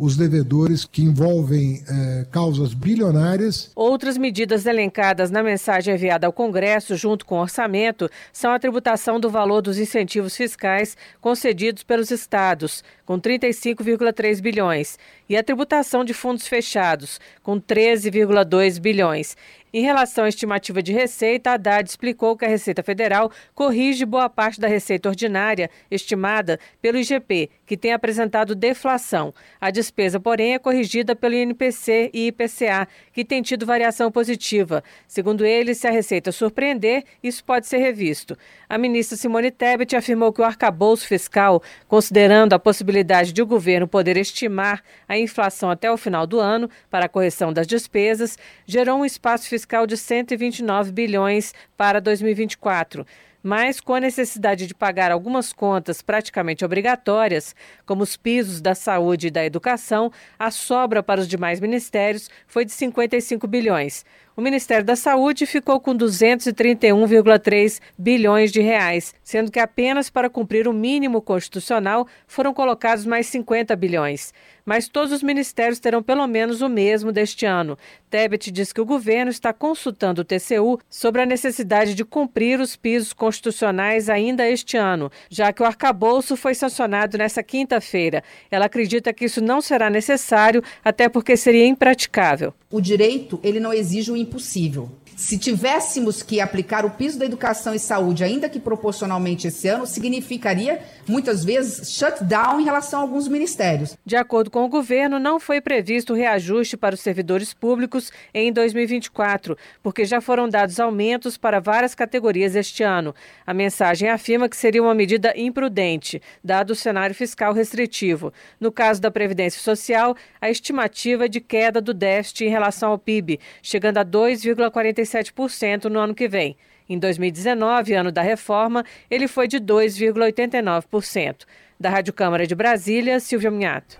os 0.00 0.16
devedores 0.16 0.86
que 0.86 1.02
envolvem 1.02 1.84
é, 1.86 2.26
causas 2.32 2.72
bilionárias. 2.72 3.70
Outras 3.76 4.16
medidas 4.16 4.64
elencadas 4.64 5.30
na 5.30 5.42
mensagem 5.42 5.94
enviada 5.94 6.26
ao 6.26 6.32
Congresso, 6.32 6.96
junto 6.96 7.26
com 7.26 7.36
o 7.36 7.42
orçamento, 7.42 8.08
são 8.32 8.50
a 8.50 8.58
tributação 8.58 9.20
do 9.20 9.28
valor 9.28 9.60
dos 9.60 9.78
incentivos 9.78 10.34
fiscais 10.34 10.96
concedidos 11.20 11.82
pelos 11.82 12.10
estados, 12.10 12.82
com 13.04 13.20
35,3 13.20 14.40
bilhões, 14.40 14.98
e 15.28 15.36
a 15.36 15.42
tributação 15.42 16.02
de 16.02 16.14
fundos 16.14 16.48
fechados, 16.48 17.20
com 17.42 17.60
13,2 17.60 18.80
bilhões. 18.80 19.36
Em 19.72 19.82
relação 19.82 20.24
à 20.24 20.28
estimativa 20.28 20.82
de 20.82 20.92
receita, 20.92 21.52
Haddad 21.52 21.88
explicou 21.88 22.36
que 22.36 22.44
a 22.44 22.48
Receita 22.48 22.82
Federal 22.82 23.30
corrige 23.54 24.04
boa 24.04 24.28
parte 24.28 24.60
da 24.60 24.66
receita 24.66 25.08
ordinária 25.08 25.70
estimada 25.88 26.58
pelo 26.82 26.98
IGP, 26.98 27.50
que 27.70 27.76
tem 27.76 27.92
apresentado 27.92 28.56
deflação. 28.56 29.32
A 29.60 29.70
despesa, 29.70 30.18
porém, 30.18 30.54
é 30.54 30.58
corrigida 30.58 31.14
pelo 31.14 31.36
INPC 31.36 32.10
e 32.12 32.26
IPCA, 32.26 32.88
que 33.12 33.24
tem 33.24 33.40
tido 33.40 33.64
variação 33.64 34.10
positiva. 34.10 34.82
Segundo 35.06 35.46
ele, 35.46 35.72
se 35.72 35.86
a 35.86 35.90
receita 35.92 36.32
surpreender, 36.32 37.04
isso 37.22 37.44
pode 37.44 37.68
ser 37.68 37.76
revisto. 37.76 38.36
A 38.68 38.76
ministra 38.76 39.16
Simone 39.16 39.52
Tebet 39.52 39.94
afirmou 39.94 40.32
que 40.32 40.40
o 40.40 40.44
arcabouço 40.44 41.06
fiscal, 41.06 41.62
considerando 41.86 42.54
a 42.54 42.58
possibilidade 42.58 43.32
de 43.32 43.40
o 43.40 43.46
governo 43.46 43.86
poder 43.86 44.16
estimar 44.16 44.82
a 45.06 45.16
inflação 45.16 45.70
até 45.70 45.88
o 45.92 45.96
final 45.96 46.26
do 46.26 46.40
ano 46.40 46.68
para 46.90 47.06
a 47.06 47.08
correção 47.08 47.52
das 47.52 47.68
despesas, 47.68 48.36
gerou 48.66 48.98
um 48.98 49.04
espaço 49.04 49.48
fiscal 49.48 49.86
de 49.86 49.96
129 49.96 50.90
bilhões 50.90 51.54
para 51.76 52.00
2024. 52.00 53.06
Mas 53.42 53.80
com 53.80 53.94
a 53.94 54.00
necessidade 54.00 54.66
de 54.66 54.74
pagar 54.74 55.10
algumas 55.10 55.52
contas 55.52 56.02
praticamente 56.02 56.64
obrigatórias, 56.64 57.54
como 57.86 58.02
os 58.02 58.16
pisos 58.16 58.60
da 58.60 58.74
saúde 58.74 59.28
e 59.28 59.30
da 59.30 59.44
educação, 59.44 60.12
a 60.38 60.50
sobra 60.50 61.02
para 61.02 61.20
os 61.20 61.28
demais 61.28 61.60
ministérios 61.60 62.28
foi 62.46 62.64
de 62.64 62.72
55 62.72 63.46
bilhões. 63.46 64.04
O 64.36 64.40
Ministério 64.40 64.84
da 64.84 64.94
Saúde 64.94 65.44
ficou 65.44 65.80
com 65.80 65.94
231,3 65.94 67.80
bilhões 67.98 68.52
de 68.52 68.60
reais, 68.60 69.12
sendo 69.24 69.50
que 69.50 69.58
apenas 69.58 70.08
para 70.08 70.30
cumprir 70.30 70.68
o 70.68 70.72
mínimo 70.72 71.20
constitucional 71.20 72.06
foram 72.28 72.54
colocados 72.54 73.04
mais 73.04 73.26
50 73.26 73.74
bilhões. 73.74 74.32
Mas 74.64 74.88
todos 74.88 75.10
os 75.10 75.22
ministérios 75.22 75.80
terão 75.80 76.00
pelo 76.00 76.26
menos 76.28 76.60
o 76.60 76.68
mesmo 76.68 77.10
deste 77.10 77.44
ano. 77.44 77.76
Tebet 78.08 78.52
diz 78.52 78.72
que 78.72 78.80
o 78.80 78.84
governo 78.84 79.30
está 79.30 79.52
consultando 79.52 80.20
o 80.20 80.24
TCU 80.24 80.78
sobre 80.88 81.22
a 81.22 81.26
necessidade 81.26 81.94
de 81.94 82.04
cumprir 82.04 82.60
os 82.60 82.76
pisos 82.76 83.12
constitucionais 83.12 84.08
ainda 84.08 84.48
este 84.48 84.76
ano, 84.76 85.10
já 85.28 85.52
que 85.52 85.62
o 85.62 85.66
arcabouço 85.66 86.36
foi 86.36 86.54
sancionado 86.54 87.18
nesta 87.18 87.42
quinta-feira. 87.42 88.22
Ela 88.50 88.66
acredita 88.66 89.12
que 89.12 89.24
isso 89.24 89.40
não 89.40 89.60
será 89.60 89.90
necessário, 89.90 90.62
até 90.84 91.08
porque 91.08 91.36
seria 91.36 91.66
impraticável. 91.66 92.54
O 92.70 92.80
direito, 92.80 93.40
ele 93.42 93.58
não 93.58 93.72
exige 93.72 94.12
o 94.12 94.16
impossível. 94.30 94.88
Se 95.20 95.36
tivéssemos 95.36 96.22
que 96.22 96.40
aplicar 96.40 96.86
o 96.86 96.92
piso 96.92 97.18
da 97.18 97.26
educação 97.26 97.74
e 97.74 97.78
saúde, 97.78 98.24
ainda 98.24 98.48
que 98.48 98.58
proporcionalmente 98.58 99.48
esse 99.48 99.68
ano, 99.68 99.86
significaria, 99.86 100.80
muitas 101.06 101.44
vezes, 101.44 101.92
shutdown 101.92 102.58
em 102.58 102.64
relação 102.64 103.00
a 103.00 103.02
alguns 103.02 103.28
ministérios. 103.28 103.98
De 104.04 104.16
acordo 104.16 104.50
com 104.50 104.64
o 104.64 104.68
governo, 104.68 105.18
não 105.18 105.38
foi 105.38 105.60
previsto 105.60 106.14
reajuste 106.14 106.74
para 106.74 106.94
os 106.94 107.02
servidores 107.02 107.52
públicos 107.52 108.10
em 108.32 108.50
2024, 108.50 109.58
porque 109.82 110.06
já 110.06 110.22
foram 110.22 110.48
dados 110.48 110.80
aumentos 110.80 111.36
para 111.36 111.60
várias 111.60 111.94
categorias 111.94 112.56
este 112.56 112.82
ano. 112.82 113.14
A 113.46 113.52
mensagem 113.52 114.08
afirma 114.08 114.48
que 114.48 114.56
seria 114.56 114.82
uma 114.82 114.94
medida 114.94 115.34
imprudente, 115.36 116.22
dado 116.42 116.70
o 116.70 116.74
cenário 116.74 117.14
fiscal 117.14 117.52
restritivo. 117.52 118.32
No 118.58 118.72
caso 118.72 119.02
da 119.02 119.10
Previdência 119.10 119.60
Social, 119.60 120.16
a 120.40 120.48
estimativa 120.48 121.26
é 121.26 121.28
de 121.28 121.42
queda 121.42 121.78
do 121.78 121.92
déficit 121.92 122.46
em 122.46 122.48
relação 122.48 122.90
ao 122.92 122.98
PIB, 122.98 123.38
chegando 123.62 123.98
a 123.98 124.02
2,45 124.10 125.30
2,87% 125.30 125.84
no 125.84 125.98
ano 125.98 126.14
que 126.14 126.28
vem. 126.28 126.56
Em 126.88 126.98
2019, 126.98 127.94
ano 127.94 128.10
da 128.10 128.22
reforma, 128.22 128.84
ele 129.10 129.28
foi 129.28 129.46
de 129.46 129.58
2,89%. 129.58 131.44
Da 131.78 131.88
Rádio 131.88 132.12
Câmara 132.12 132.46
de 132.46 132.54
Brasília, 132.54 133.20
Silvia 133.20 133.50
Minhato. 133.50 133.98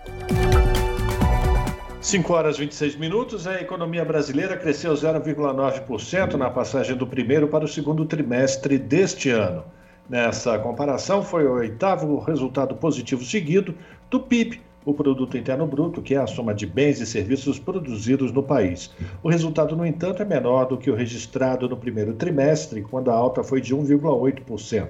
5 2.00 2.32
horas 2.32 2.56
e 2.56 2.60
26 2.60 2.96
minutos, 2.96 3.46
a 3.46 3.60
economia 3.60 4.04
brasileira 4.04 4.56
cresceu 4.56 4.92
0,9% 4.94 6.34
na 6.34 6.50
passagem 6.50 6.96
do 6.96 7.06
primeiro 7.06 7.46
para 7.48 7.64
o 7.64 7.68
segundo 7.68 8.06
trimestre 8.06 8.78
deste 8.78 9.30
ano. 9.30 9.64
Nessa 10.08 10.58
comparação, 10.58 11.22
foi 11.22 11.46
o 11.46 11.52
oitavo 11.52 12.18
resultado 12.18 12.74
positivo 12.74 13.22
seguido 13.22 13.76
do 14.10 14.18
PIB, 14.18 14.60
o 14.84 14.94
produto 14.94 15.36
interno 15.36 15.66
bruto, 15.66 16.00
que 16.00 16.14
é 16.14 16.18
a 16.18 16.26
soma 16.26 16.54
de 16.54 16.66
bens 16.66 17.00
e 17.00 17.06
serviços 17.06 17.58
produzidos 17.58 18.32
no 18.32 18.42
país. 18.42 18.90
O 19.22 19.28
resultado, 19.28 19.76
no 19.76 19.84
entanto, 19.84 20.22
é 20.22 20.24
menor 20.24 20.66
do 20.66 20.78
que 20.78 20.90
o 20.90 20.94
registrado 20.94 21.68
no 21.68 21.76
primeiro 21.76 22.14
trimestre, 22.14 22.82
quando 22.82 23.10
a 23.10 23.14
alta 23.14 23.42
foi 23.42 23.60
de 23.60 23.74
1,8%. 23.74 24.88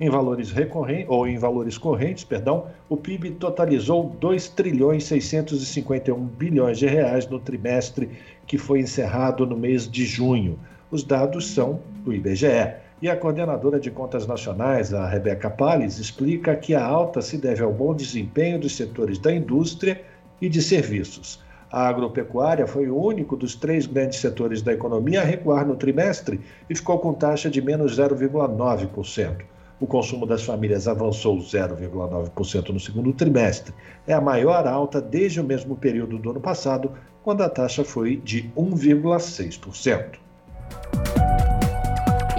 Em 0.00 0.10
valores 0.10 0.50
recorrentes 0.50 1.06
ou 1.08 1.28
em 1.28 1.38
valores 1.38 1.78
correntes, 1.78 2.24
perdão, 2.24 2.66
o 2.88 2.96
PIB 2.96 3.32
totalizou 3.32 4.14
2 4.20 4.48
trilhões 4.48 5.04
651 5.04 6.18
bilhões 6.18 6.78
de 6.78 6.86
reais 6.86 7.26
no 7.28 7.38
trimestre 7.38 8.10
que 8.46 8.58
foi 8.58 8.80
encerrado 8.80 9.46
no 9.46 9.56
mês 9.56 9.88
de 9.88 10.04
junho. 10.04 10.58
Os 10.90 11.04
dados 11.04 11.46
são 11.46 11.80
do 12.04 12.12
IBGE. 12.12 12.81
E 13.02 13.10
a 13.10 13.16
coordenadora 13.16 13.80
de 13.80 13.90
contas 13.90 14.28
nacionais, 14.28 14.94
a 14.94 15.08
Rebeca 15.08 15.50
Palles, 15.50 15.98
explica 15.98 16.54
que 16.54 16.72
a 16.72 16.86
alta 16.86 17.20
se 17.20 17.36
deve 17.36 17.60
ao 17.60 17.72
bom 17.72 17.92
desempenho 17.92 18.60
dos 18.60 18.76
setores 18.76 19.18
da 19.18 19.34
indústria 19.34 20.00
e 20.40 20.48
de 20.48 20.62
serviços. 20.62 21.42
A 21.68 21.88
agropecuária 21.88 22.64
foi 22.64 22.88
o 22.88 22.96
único 22.96 23.36
dos 23.36 23.56
três 23.56 23.86
grandes 23.86 24.20
setores 24.20 24.62
da 24.62 24.72
economia 24.72 25.22
a 25.22 25.24
recuar 25.24 25.66
no 25.66 25.74
trimestre 25.74 26.40
e 26.70 26.76
ficou 26.76 26.96
com 27.00 27.12
taxa 27.12 27.50
de 27.50 27.60
menos 27.60 27.98
0,9%. 27.98 29.42
O 29.80 29.86
consumo 29.88 30.24
das 30.24 30.44
famílias 30.44 30.86
avançou 30.86 31.38
0,9% 31.38 32.68
no 32.68 32.78
segundo 32.78 33.12
trimestre. 33.12 33.74
É 34.06 34.14
a 34.14 34.20
maior 34.20 34.64
alta 34.64 35.00
desde 35.00 35.40
o 35.40 35.44
mesmo 35.44 35.74
período 35.74 36.18
do 36.18 36.30
ano 36.30 36.40
passado, 36.40 36.92
quando 37.24 37.42
a 37.42 37.48
taxa 37.48 37.82
foi 37.82 38.14
de 38.14 38.48
1,6%. 38.56 40.22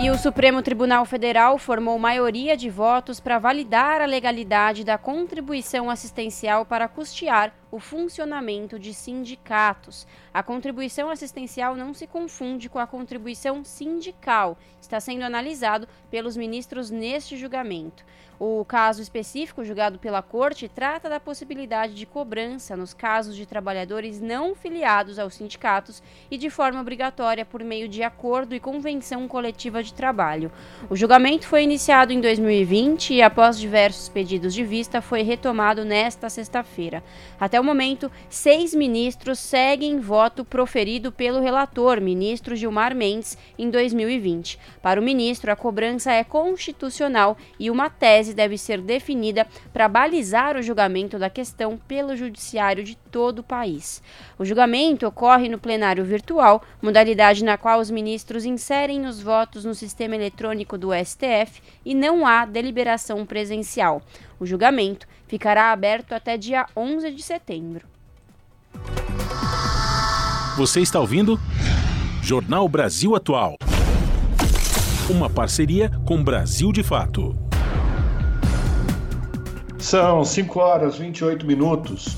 E 0.04 0.10
o 0.12 0.18
Supremo 0.18 0.62
Tribunal 0.62 1.06
Federal 1.06 1.58
formou 1.58 1.98
maioria 1.98 2.58
de 2.58 2.70
votos 2.70 3.22
para 3.22 3.40
validar 3.40 4.02
a 4.02 4.06
legalidade 4.06 4.84
da 4.84 4.98
contribuição 4.98 5.90
assistencial 5.90 6.66
para 6.66 6.90
custear 6.90 7.56
o 7.72 7.80
funcionamento 7.80 8.78
de 8.78 8.94
sindicatos. 8.94 10.06
A 10.34 10.44
contribuição 10.44 11.10
assistencial 11.10 11.74
não 11.78 11.94
se 11.94 12.06
confunde 12.06 12.68
com 12.68 12.80
a 12.80 12.86
contribuição 12.86 13.64
sindical. 13.64 14.58
Está 14.82 15.00
sendo 15.00 15.24
analisado 15.24 15.88
pelos 16.12 16.36
ministros 16.36 16.92
neste 16.92 17.38
julgamento. 17.38 18.04
O 18.46 18.66
caso 18.66 19.02
específico 19.02 19.64
julgado 19.64 19.98
pela 19.98 20.22
Corte 20.22 20.68
trata 20.68 21.08
da 21.08 21.18
possibilidade 21.18 21.94
de 21.94 22.06
cobrança 22.06 22.76
nos 22.76 22.94
casos 22.94 23.38
de 23.38 23.46
trabalhadores 23.46 24.20
não 24.20 24.54
filiados 24.54 25.18
aos 25.18 25.36
sindicatos 25.36 26.04
e 26.30 26.38
de 26.38 26.50
forma 26.50 26.82
obrigatória 26.82 27.46
por 27.46 27.64
meio 27.64 27.88
de 27.88 28.04
acordo 28.04 28.54
e 28.54 28.60
convenção 28.60 29.30
coletiva 29.30 29.82
de 29.82 29.94
trabalho. 29.94 30.52
O 30.90 30.96
julgamento 30.98 31.48
foi 31.48 31.64
iniciado 31.64 32.12
em 32.12 32.20
2020 32.20 33.14
e, 33.14 33.22
após 33.22 33.58
diversos 33.58 34.10
pedidos 34.10 34.54
de 34.54 34.66
vista, 34.66 35.02
foi 35.02 35.22
retomado 35.22 35.86
nesta 35.86 36.30
sexta-feira. 36.30 37.02
Até 37.40 37.58
o 37.58 37.64
momento, 37.64 38.12
seis 38.30 38.76
ministros 38.76 39.40
seguem 39.40 40.02
voto 40.02 40.44
proferido 40.44 41.14
pelo 41.14 41.40
relator, 41.40 42.02
ministro 42.02 42.58
Gilmar 42.58 42.94
Mendes, 42.94 43.38
em 43.58 43.70
2020. 43.70 44.60
Para 44.82 45.00
o 45.00 45.04
ministro, 45.04 45.50
a 45.50 45.56
cobrança 45.56 46.12
é 46.12 46.26
constitucional 46.26 47.38
e 47.58 47.72
uma 47.72 47.90
tese 47.90 48.33
deve 48.34 48.58
ser 48.58 48.82
definida 48.82 49.48
para 49.72 49.88
balizar 49.88 50.58
o 50.58 50.62
julgamento 50.62 51.20
da 51.20 51.30
questão 51.30 51.78
pelo 51.88 52.16
judiciário 52.16 52.84
de 52.84 52.96
todo 52.96 53.40
o 53.40 53.44
país. 53.44 54.02
O 54.38 54.46
julgamento 54.46 55.08
ocorre 55.08 55.50
no 55.50 55.60
plenário 55.60 56.04
virtual, 56.04 56.64
modalidade 56.82 57.44
na 57.44 57.58
qual 57.58 57.80
os 57.80 57.90
ministros 57.90 58.46
inserem 58.46 59.06
os 59.06 59.22
votos 59.22 59.66
no 59.66 59.76
sistema 59.76 60.16
eletrônico 60.16 60.78
do 60.78 60.90
STF 60.94 61.62
e 61.86 61.94
não 61.94 62.26
há 62.26 62.46
deliberação 62.46 63.26
presencial. 63.26 64.02
O 64.40 64.46
julgamento 64.46 65.08
ficará 65.28 65.72
aberto 65.72 66.14
até 66.14 66.38
dia 66.38 66.66
11 66.76 67.12
de 67.12 67.24
setembro. 67.24 67.88
Você 70.58 70.82
está 70.82 71.00
ouvindo? 71.00 71.40
Jornal 72.22 72.70
Brasil 72.70 73.16
Atual. 73.16 73.56
Uma 75.10 75.30
parceria 75.30 75.92
com 76.06 76.24
Brasil 76.24 76.72
de 76.72 76.84
Fato. 76.84 77.43
São 79.84 80.24
5 80.24 80.60
horas 80.62 80.96
e 80.96 81.00
28 81.00 81.46
minutos. 81.46 82.16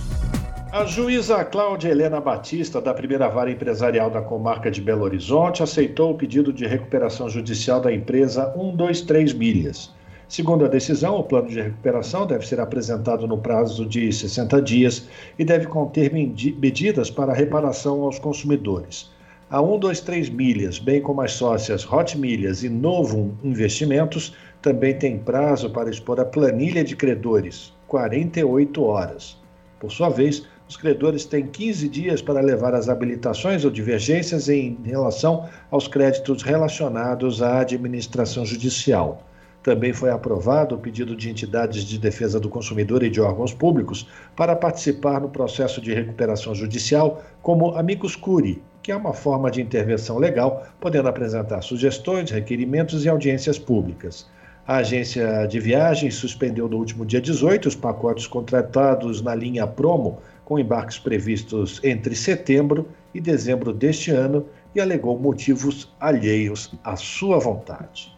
A 0.71 0.85
juíza 0.85 1.43
Cláudia 1.43 1.89
Helena 1.89 2.21
Batista, 2.21 2.79
da 2.79 2.93
primeira 2.93 3.27
vara 3.27 3.49
empresarial 3.49 4.11
da 4.11 4.21
comarca 4.21 4.69
de 4.69 4.79
Belo 4.79 5.03
Horizonte, 5.03 5.63
aceitou 5.63 6.11
o 6.11 6.15
pedido 6.15 6.53
de 6.53 6.67
recuperação 6.67 7.27
judicial 7.27 7.81
da 7.81 7.91
empresa 7.91 8.53
123 8.53 9.33
Milhas. 9.33 9.91
Segundo 10.29 10.63
a 10.63 10.67
decisão, 10.67 11.17
o 11.17 11.23
plano 11.23 11.49
de 11.49 11.59
recuperação 11.59 12.27
deve 12.27 12.45
ser 12.45 12.59
apresentado 12.59 13.25
no 13.25 13.39
prazo 13.39 13.83
de 13.83 14.13
60 14.13 14.61
dias 14.61 15.07
e 15.37 15.43
deve 15.43 15.65
conter 15.65 16.13
medidas 16.13 17.09
para 17.09 17.33
reparação 17.33 18.03
aos 18.03 18.19
consumidores. 18.19 19.09
A 19.49 19.59
123 19.59 20.29
Milhas, 20.29 20.77
bem 20.77 21.01
como 21.01 21.21
as 21.21 21.31
sócias 21.31 21.91
Hot 21.91 22.15
Milhas 22.15 22.63
e 22.63 22.69
Novo 22.69 23.35
Investimentos, 23.43 24.35
também 24.65 24.97
tem 24.97 25.19
prazo 25.19 25.69
para 25.69 25.91
expor 25.91 26.19
a 26.19 26.25
planilha 26.25 26.83
de 26.83 26.95
credores, 26.95 27.71
48 27.85 28.83
horas. 28.83 29.37
Por 29.79 29.91
sua 29.91 30.09
vez, 30.09 30.47
os 30.67 30.75
credores 30.75 31.23
têm 31.23 31.45
15 31.45 31.87
dias 31.87 32.19
para 32.19 32.41
levar 32.41 32.73
as 32.73 32.89
habilitações 32.89 33.63
ou 33.63 33.69
divergências 33.69 34.49
em 34.49 34.75
relação 34.83 35.47
aos 35.69 35.87
créditos 35.87 36.41
relacionados 36.41 37.43
à 37.43 37.59
administração 37.59 38.43
judicial. 38.43 39.21
Também 39.61 39.93
foi 39.93 40.09
aprovado 40.09 40.73
o 40.73 40.79
pedido 40.79 41.15
de 41.15 41.29
entidades 41.29 41.83
de 41.83 41.99
defesa 41.99 42.39
do 42.39 42.49
consumidor 42.49 43.03
e 43.03 43.09
de 43.11 43.21
órgãos 43.21 43.53
públicos 43.53 44.09
para 44.35 44.55
participar 44.55 45.21
no 45.21 45.29
processo 45.29 45.79
de 45.79 45.93
recuperação 45.93 46.55
judicial 46.55 47.23
como 47.43 47.75
amicus 47.75 48.15
curi, 48.15 48.63
que 48.81 48.91
é 48.91 48.95
uma 48.95 49.13
forma 49.13 49.51
de 49.51 49.61
intervenção 49.61 50.17
legal, 50.17 50.65
podendo 50.79 51.07
apresentar 51.07 51.61
sugestões, 51.61 52.31
requerimentos 52.31 53.05
e 53.05 53.09
audiências 53.09 53.59
públicas. 53.59 54.25
A 54.67 54.77
agência 54.77 55.45
de 55.45 55.59
viagens 55.59 56.15
suspendeu 56.15 56.67
no 56.67 56.77
último 56.77 57.05
dia 57.05 57.21
18 57.21 57.67
os 57.67 57.75
pacotes 57.75 58.25
contratados 58.25 59.21
na 59.21 59.35
linha 59.35 59.67
Promo, 59.67 60.17
com 60.43 60.57
embarques 60.57 60.97
previstos 60.97 61.79
entre 61.83 62.15
setembro 62.15 62.87
e 63.13 63.21
dezembro 63.21 63.71
deste 63.71 64.09
ano, 64.09 64.47
e 64.73 64.81
alegou 64.81 65.19
motivos 65.19 65.93
alheios 65.99 66.73
à 66.83 66.95
sua 66.95 67.37
vontade. 67.37 68.11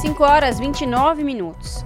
5 0.00 0.24
horas 0.24 0.58
29 0.58 1.22
minutos. 1.22 1.84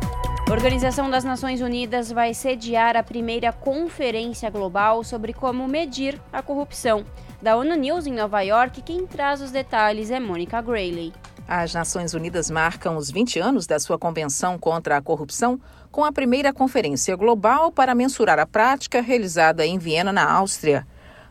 A 0.48 0.52
Organização 0.52 1.10
das 1.10 1.24
Nações 1.24 1.60
Unidas 1.60 2.12
vai 2.12 2.34
sediar 2.34 2.96
a 2.96 3.02
primeira 3.02 3.52
conferência 3.52 4.50
global 4.50 5.02
sobre 5.02 5.32
como 5.32 5.66
medir 5.66 6.20
a 6.32 6.42
corrupção. 6.42 7.04
Da 7.42 7.56
ONU 7.56 7.74
News 7.74 8.06
em 8.06 8.12
Nova 8.12 8.40
York, 8.42 8.82
quem 8.82 9.04
traz 9.04 9.40
os 9.42 9.50
detalhes 9.50 10.12
é 10.12 10.20
Mônica 10.20 10.60
Grayley. 10.62 11.12
As 11.54 11.74
Nações 11.74 12.14
Unidas 12.14 12.50
marcam 12.50 12.96
os 12.96 13.10
20 13.10 13.38
anos 13.38 13.66
da 13.66 13.78
sua 13.78 13.98
Convenção 13.98 14.58
contra 14.58 14.96
a 14.96 15.02
Corrupção 15.02 15.60
com 15.90 16.02
a 16.02 16.10
primeira 16.10 16.50
conferência 16.50 17.14
global 17.14 17.70
para 17.70 17.94
mensurar 17.94 18.38
a 18.38 18.46
prática 18.46 19.02
realizada 19.02 19.66
em 19.66 19.76
Viena, 19.76 20.10
na 20.10 20.32
Áustria. 20.32 20.86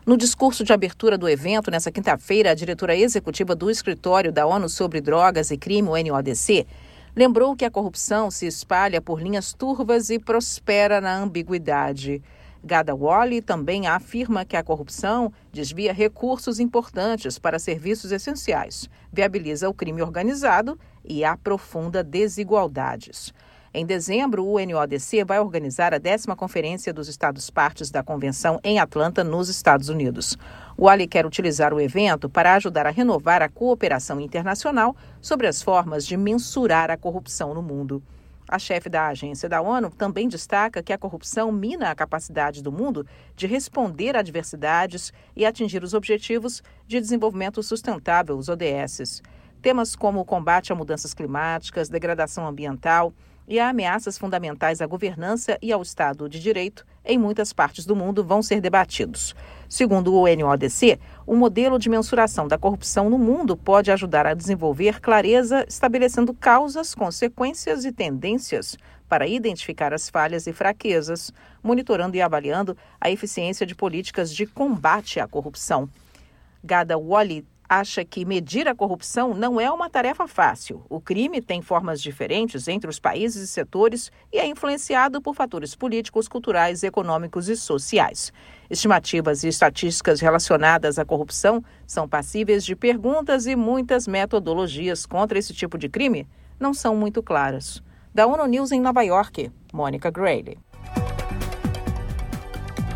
No 0.06 0.16
discurso 0.16 0.62
de 0.62 0.72
abertura 0.72 1.18
do 1.18 1.28
evento, 1.28 1.72
nesta 1.72 1.90
quinta-feira, 1.90 2.52
a 2.52 2.54
diretora 2.54 2.96
executiva 2.96 3.56
do 3.56 3.68
Escritório 3.68 4.30
da 4.30 4.46
ONU 4.46 4.68
sobre 4.68 5.00
Drogas 5.00 5.50
e 5.50 5.58
Crime, 5.58 5.88
o 5.88 6.00
NODC, 6.00 6.68
lembrou 7.16 7.56
que 7.56 7.64
a 7.64 7.70
corrupção 7.70 8.30
se 8.30 8.46
espalha 8.46 9.00
por 9.00 9.20
linhas 9.20 9.52
turvas 9.52 10.08
e 10.08 10.20
prospera 10.20 11.00
na 11.00 11.16
ambiguidade. 11.16 12.22
Gada 12.64 12.94
Wally 12.94 13.42
também 13.42 13.88
afirma 13.88 14.44
que 14.44 14.56
a 14.56 14.62
corrupção 14.62 15.32
desvia 15.52 15.92
recursos 15.92 16.60
importantes 16.60 17.36
para 17.36 17.58
serviços 17.58 18.12
essenciais, 18.12 18.88
viabiliza 19.12 19.68
o 19.68 19.74
crime 19.74 20.00
organizado 20.00 20.78
e 21.04 21.24
aprofunda 21.24 22.04
desigualdades. 22.04 23.34
Em 23.74 23.86
dezembro, 23.86 24.46
o 24.46 24.64
NODC 24.64 25.24
vai 25.24 25.40
organizar 25.40 25.94
a 25.94 25.98
décima 25.98 26.36
conferência 26.36 26.92
dos 26.92 27.08
Estados-partes 27.08 27.90
da 27.90 28.02
Convenção 28.02 28.60
em 28.62 28.78
Atlanta, 28.78 29.24
nos 29.24 29.48
Estados 29.48 29.88
Unidos. 29.88 30.36
O 30.76 30.88
Ali 30.88 31.08
quer 31.08 31.24
utilizar 31.24 31.72
o 31.72 31.80
evento 31.80 32.28
para 32.28 32.54
ajudar 32.54 32.86
a 32.86 32.90
renovar 32.90 33.40
a 33.40 33.48
cooperação 33.48 34.20
internacional 34.20 34.94
sobre 35.22 35.46
as 35.46 35.62
formas 35.62 36.06
de 36.06 36.18
mensurar 36.18 36.90
a 36.90 36.98
corrupção 36.98 37.54
no 37.54 37.62
mundo. 37.62 38.02
A 38.52 38.58
chefe 38.58 38.90
da 38.90 39.06
agência 39.06 39.48
da 39.48 39.62
ONU 39.62 39.88
também 39.88 40.28
destaca 40.28 40.82
que 40.82 40.92
a 40.92 40.98
corrupção 40.98 41.50
mina 41.50 41.90
a 41.90 41.94
capacidade 41.94 42.62
do 42.62 42.70
mundo 42.70 43.06
de 43.34 43.46
responder 43.46 44.14
a 44.14 44.18
adversidades 44.18 45.10
e 45.34 45.46
atingir 45.46 45.82
os 45.82 45.94
Objetivos 45.94 46.62
de 46.86 47.00
Desenvolvimento 47.00 47.62
Sustentável, 47.62 48.36
os 48.36 48.50
ODSs. 48.50 49.22
Temas 49.62 49.96
como 49.96 50.20
o 50.20 50.24
combate 50.26 50.70
a 50.70 50.74
mudanças 50.74 51.14
climáticas, 51.14 51.88
degradação 51.88 52.46
ambiental 52.46 53.14
e 53.46 53.58
a 53.58 53.68
ameaças 53.68 54.16
fundamentais 54.16 54.80
à 54.80 54.86
governança 54.86 55.58
e 55.60 55.72
ao 55.72 55.82
Estado 55.82 56.28
de 56.28 56.40
Direito 56.40 56.86
em 57.04 57.18
muitas 57.18 57.52
partes 57.52 57.84
do 57.84 57.96
mundo 57.96 58.24
vão 58.24 58.42
ser 58.42 58.60
debatidos. 58.60 59.34
Segundo 59.68 60.14
o 60.14 60.26
NODC, 60.26 60.98
o 61.26 61.34
modelo 61.34 61.78
de 61.78 61.88
mensuração 61.88 62.46
da 62.46 62.58
corrupção 62.58 63.10
no 63.10 63.18
mundo 63.18 63.56
pode 63.56 63.90
ajudar 63.90 64.26
a 64.26 64.34
desenvolver 64.34 65.00
clareza, 65.00 65.64
estabelecendo 65.68 66.32
causas, 66.34 66.94
consequências 66.94 67.84
e 67.84 67.92
tendências 67.92 68.76
para 69.08 69.26
identificar 69.26 69.92
as 69.92 70.08
falhas 70.08 70.46
e 70.46 70.52
fraquezas, 70.52 71.32
monitorando 71.62 72.16
e 72.16 72.22
avaliando 72.22 72.76
a 73.00 73.10
eficiência 73.10 73.66
de 73.66 73.74
políticas 73.74 74.32
de 74.34 74.46
combate 74.46 75.20
à 75.20 75.26
corrupção. 75.26 75.88
Gada 76.64 76.96
Wally 76.96 77.44
acha 77.72 78.04
que 78.04 78.24
medir 78.26 78.68
a 78.68 78.74
corrupção 78.74 79.32
não 79.32 79.58
é 79.58 79.70
uma 79.70 79.88
tarefa 79.88 80.28
fácil. 80.28 80.84
O 80.90 81.00
crime 81.00 81.40
tem 81.40 81.62
formas 81.62 82.02
diferentes 82.02 82.68
entre 82.68 82.90
os 82.90 83.00
países 83.00 83.42
e 83.42 83.46
setores 83.46 84.12
e 84.30 84.38
é 84.38 84.46
influenciado 84.46 85.22
por 85.22 85.34
fatores 85.34 85.74
políticos, 85.74 86.28
culturais, 86.28 86.82
econômicos 86.82 87.48
e 87.48 87.56
sociais. 87.56 88.30
Estimativas 88.68 89.42
e 89.42 89.48
estatísticas 89.48 90.20
relacionadas 90.20 90.98
à 90.98 91.04
corrupção 91.04 91.64
são 91.86 92.06
passíveis 92.06 92.62
de 92.62 92.76
perguntas 92.76 93.46
e 93.46 93.56
muitas 93.56 94.06
metodologias 94.06 95.06
contra 95.06 95.38
esse 95.38 95.54
tipo 95.54 95.78
de 95.78 95.88
crime 95.88 96.28
não 96.60 96.74
são 96.74 96.94
muito 96.94 97.22
claras. 97.22 97.82
Da 98.14 98.26
ONU 98.26 98.44
News 98.46 98.70
em 98.70 98.80
Nova 98.82 99.02
York, 99.02 99.50
Mônica 99.72 100.10
Grayley. 100.10 100.58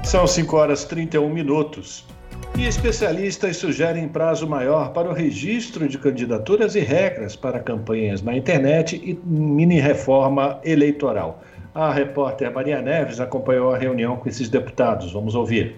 São 0.04 0.26
5 0.26 0.54
horas 0.54 0.82
e 0.82 0.88
31 0.88 1.30
minutos. 1.30 2.06
E 2.54 2.64
especialistas 2.64 3.56
sugerem 3.56 4.08
prazo 4.08 4.46
maior 4.46 4.92
para 4.92 5.08
o 5.08 5.12
registro 5.12 5.88
de 5.88 5.98
candidaturas 5.98 6.74
e 6.74 6.80
regras 6.80 7.36
para 7.36 7.60
campanhas 7.60 8.22
na 8.22 8.36
internet 8.36 8.96
e 8.96 9.14
mini-reforma 9.24 10.58
eleitoral. 10.64 11.42
A 11.74 11.92
repórter 11.92 12.50
Maria 12.52 12.80
Neves 12.80 13.20
acompanhou 13.20 13.74
a 13.74 13.78
reunião 13.78 14.16
com 14.16 14.28
esses 14.28 14.48
deputados. 14.48 15.12
Vamos 15.12 15.34
ouvir. 15.34 15.76